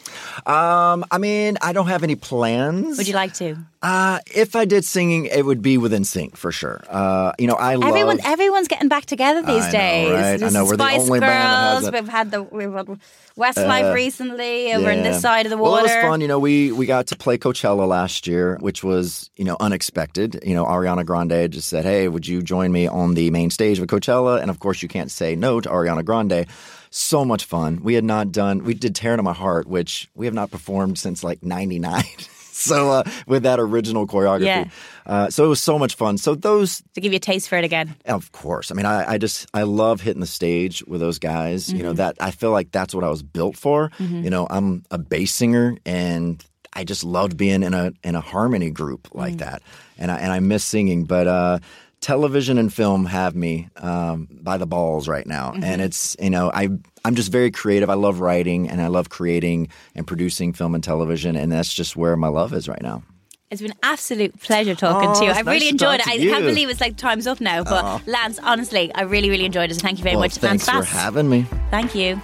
Um, 0.45 1.03
I 1.11 1.17
mean, 1.19 1.57
I 1.61 1.73
don't 1.73 1.88
have 1.88 2.03
any 2.03 2.15
plans. 2.15 2.97
Would 2.97 3.07
you 3.07 3.13
like 3.13 3.33
to? 3.35 3.57
Uh, 3.81 4.19
if 4.33 4.55
I 4.55 4.65
did 4.65 4.85
singing, 4.85 5.25
it 5.25 5.45
would 5.45 5.61
be 5.61 5.77
with 5.77 5.91
NSYNC 5.91 6.35
for 6.38 6.51
sure. 6.51 6.83
Uh, 6.89 7.33
you 7.39 7.47
know, 7.47 7.55
I 7.55 7.75
love. 7.75 7.89
Everyone, 7.89 8.19
everyone's 8.23 8.67
getting 8.67 8.88
back 8.89 9.05
together 9.05 9.41
these 9.41 9.63
I 9.63 9.67
know, 9.67 9.71
days. 9.71 10.11
right? 10.11 10.43
I 10.43 10.49
know, 10.49 10.65
we're 10.65 10.77
the 10.77 10.83
only 10.83 11.19
Girls. 11.19 11.19
band 11.19 11.21
that 11.21 11.73
has 11.75 11.88
it. 11.88 11.93
We've 11.93 12.07
had 12.09 12.31
the 12.31 12.43
we've 12.43 12.71
had 12.73 12.99
Westlife 13.38 13.91
Uh, 13.91 13.93
recently 13.93 14.73
over 14.73 14.89
in 14.89 15.03
this 15.03 15.21
side 15.21 15.45
of 15.45 15.51
the 15.51 15.57
water. 15.57 15.71
Well, 15.71 15.79
it 15.79 15.83
was 15.83 16.03
fun. 16.09 16.21
You 16.21 16.27
know, 16.27 16.39
we 16.39 16.71
we 16.71 16.85
got 16.88 17.07
to 17.07 17.15
play 17.15 17.38
Coachella 17.38 17.88
last 17.88 18.25
year, 18.25 18.57
which 18.59 18.83
was 18.83 19.29
you 19.38 19.45
know 19.45 19.55
unexpected. 19.59 20.39
You 20.43 20.55
know, 20.55 20.65
Ariana 20.65 21.05
Grande 21.05 21.51
just 21.51 21.67
said, 21.67 21.85
"Hey, 21.85 22.07
would 22.07 22.27
you 22.27 22.41
join 22.41 22.71
me 22.71 22.88
on 22.88 23.13
the 23.13 23.29
main 23.29 23.49
stage 23.51 23.77
of 23.79 23.88
Coachella?" 23.88 24.41
And 24.41 24.49
of 24.49 24.59
course, 24.59 24.81
you 24.81 24.89
can't 24.89 25.11
say 25.11 25.35
no 25.35 25.61
to 25.61 25.69
Ariana 25.69 26.03
Grande. 26.03 26.47
So 26.89 27.23
much 27.25 27.45
fun. 27.45 27.81
We 27.83 27.93
had 27.93 28.05
not 28.05 28.31
done. 28.31 28.63
We 28.63 28.73
did 28.73 28.95
"Tearin' 28.95 29.19
Up 29.19 29.25
My 29.25 29.33
Heart," 29.33 29.67
which 29.67 30.09
we 30.15 30.25
have 30.25 30.33
not 30.33 30.49
performed 30.49 30.97
since 30.97 31.23
like 31.23 31.43
'99. 31.43 32.03
so 32.57 32.91
uh, 32.91 33.03
with 33.27 33.43
that 33.43 33.59
original 33.59 34.07
choreography, 34.07 34.45
Yeah. 34.45 34.65
uh, 35.05 35.29
so 35.29 35.45
it 35.45 35.47
was 35.49 35.61
so 35.61 35.77
much 35.77 35.95
fun. 35.95 36.17
So 36.17 36.35
those 36.35 36.81
to 36.95 37.01
give 37.01 37.11
you 37.13 37.17
a 37.17 37.19
taste 37.19 37.49
for 37.49 37.57
it 37.57 37.63
again. 37.63 37.95
of 38.05 38.31
course. 38.31 38.71
I 38.71 38.75
mean, 38.75 38.85
I, 38.85 39.13
I 39.13 39.17
just 39.17 39.47
I 39.53 39.63
love 39.63 40.01
hitting 40.01 40.21
the 40.21 40.27
stage 40.27 40.83
with 40.87 40.99
those 41.01 41.19
guys. 41.19 41.71
You 41.71 41.83
know 41.83 41.93
Mhm. 41.93 41.97
that 41.97 42.15
I 42.19 42.31
feel 42.31 42.51
like 42.51 42.71
that's 42.71 42.93
what 42.95 43.03
I 43.03 43.09
was 43.09 43.23
built 43.23 43.55
for. 43.57 43.91
Mhm. 43.99 44.23
You 44.23 44.29
know, 44.29 44.47
I'm 44.49 44.83
a 44.91 44.97
bass 44.97 45.33
singer, 45.33 45.77
and 45.85 46.43
I 46.73 46.83
just 46.83 47.03
loved 47.03 47.37
being 47.37 47.63
in 47.63 47.73
a 47.73 47.91
in 48.03 48.15
a 48.15 48.21
harmony 48.21 48.69
group 48.69 49.07
like 49.13 49.35
Mm. 49.35 49.39
that. 49.39 49.61
And 49.97 50.11
I 50.11 50.17
and 50.17 50.31
I 50.31 50.39
miss 50.39 50.63
singing, 50.63 51.05
but 51.05 51.27
uh, 51.27 51.59
television 52.07 52.57
and 52.57 52.73
film 52.73 53.05
have 53.05 53.35
me 53.35 53.67
um, 53.75 54.29
by 54.41 54.55
the 54.57 54.65
balls 54.65 55.09
right 55.09 55.27
now. 55.27 55.51
Mhm. 55.51 55.63
And 55.63 55.81
it's 55.81 56.15
you 56.21 56.29
know 56.29 56.49
I 56.53 56.69
I'm 57.03 57.15
just 57.15 57.31
very 57.33 57.51
creative. 57.51 57.89
I 57.89 57.95
love 57.95 58.21
writing 58.21 58.69
and 58.69 58.81
I 58.81 58.87
love 58.87 59.09
creating 59.09 59.67
and 59.93 60.07
producing 60.07 60.53
film 60.53 60.73
and 60.73 60.81
television, 60.83 61.35
and 61.35 61.51
that's 61.51 61.73
just 61.73 61.97
where 61.97 62.15
my 62.15 62.29
love 62.29 62.53
is 62.53 62.69
right 62.69 62.81
now. 62.81 63.03
It's 63.51 63.61
been 63.61 63.71
an 63.71 63.77
absolute 63.83 64.39
pleasure 64.41 64.73
talking 64.75 65.09
Oh, 65.09 65.19
to 65.19 65.25
you. 65.25 65.31
I've 65.31 65.45
nice 65.45 65.55
really 65.55 65.69
enjoyed 65.69 65.99
it. 65.99 66.07
I 66.07 66.17
to 66.17 66.29
can't 66.29 66.45
believe 66.45 66.69
it's 66.69 66.79
like 66.81 66.95
time's 66.95 67.27
up 67.27 67.41
now. 67.41 67.63
But 67.63 67.83
Aw. 67.83 68.01
Lance, 68.05 68.39
honestly, 68.43 68.89
I 68.95 69.01
really, 69.03 69.29
really 69.29 69.45
enjoyed 69.45 69.69
it. 69.71 69.75
So 69.75 69.81
thank 69.81 69.97
you 69.99 70.03
very 70.03 70.15
well, 70.15 70.23
much. 70.23 70.35
thanks 70.35 70.65
Lance 70.67 70.87
for 70.87 70.93
Bass. 70.95 71.03
having 71.03 71.29
me. 71.29 71.45
Thank 71.71 71.93
you. 71.95 72.21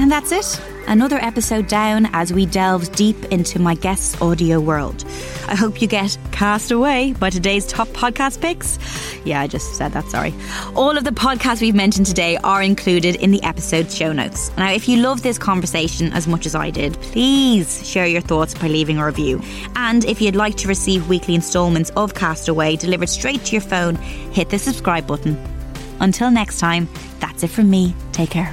And 0.00 0.10
that's 0.10 0.32
it. 0.32 0.60
Another 0.90 1.18
episode 1.18 1.68
down 1.68 2.10
as 2.12 2.32
we 2.32 2.46
delve 2.46 2.90
deep 2.96 3.26
into 3.26 3.60
my 3.60 3.76
guest's 3.76 4.20
audio 4.20 4.58
world. 4.58 5.04
I 5.46 5.54
hope 5.54 5.80
you 5.80 5.86
get 5.86 6.18
cast 6.32 6.72
away 6.72 7.12
by 7.12 7.30
today's 7.30 7.64
top 7.64 7.86
podcast 7.90 8.40
picks. 8.40 8.76
Yeah, 9.24 9.40
I 9.40 9.46
just 9.46 9.76
said 9.76 9.92
that, 9.92 10.06
sorry. 10.06 10.34
All 10.74 10.98
of 10.98 11.04
the 11.04 11.12
podcasts 11.12 11.60
we've 11.60 11.76
mentioned 11.76 12.06
today 12.06 12.38
are 12.38 12.60
included 12.60 13.14
in 13.14 13.30
the 13.30 13.40
episode 13.44 13.88
show 13.88 14.12
notes. 14.12 14.50
Now, 14.56 14.72
if 14.72 14.88
you 14.88 15.00
love 15.00 15.22
this 15.22 15.38
conversation 15.38 16.12
as 16.12 16.26
much 16.26 16.44
as 16.44 16.56
I 16.56 16.70
did, 16.70 16.94
please 16.94 17.88
share 17.88 18.06
your 18.08 18.20
thoughts 18.20 18.54
by 18.54 18.66
leaving 18.66 18.98
a 18.98 19.06
review. 19.06 19.40
And 19.76 20.04
if 20.06 20.20
you'd 20.20 20.34
like 20.34 20.56
to 20.56 20.66
receive 20.66 21.08
weekly 21.08 21.36
installments 21.36 21.90
of 21.90 22.14
Castaway 22.14 22.74
delivered 22.74 23.10
straight 23.10 23.44
to 23.44 23.52
your 23.52 23.62
phone, 23.62 23.94
hit 24.32 24.50
the 24.50 24.58
subscribe 24.58 25.06
button. 25.06 25.40
Until 26.00 26.32
next 26.32 26.58
time, 26.58 26.88
that's 27.20 27.44
it 27.44 27.50
from 27.50 27.70
me. 27.70 27.94
Take 28.10 28.30
care. 28.30 28.52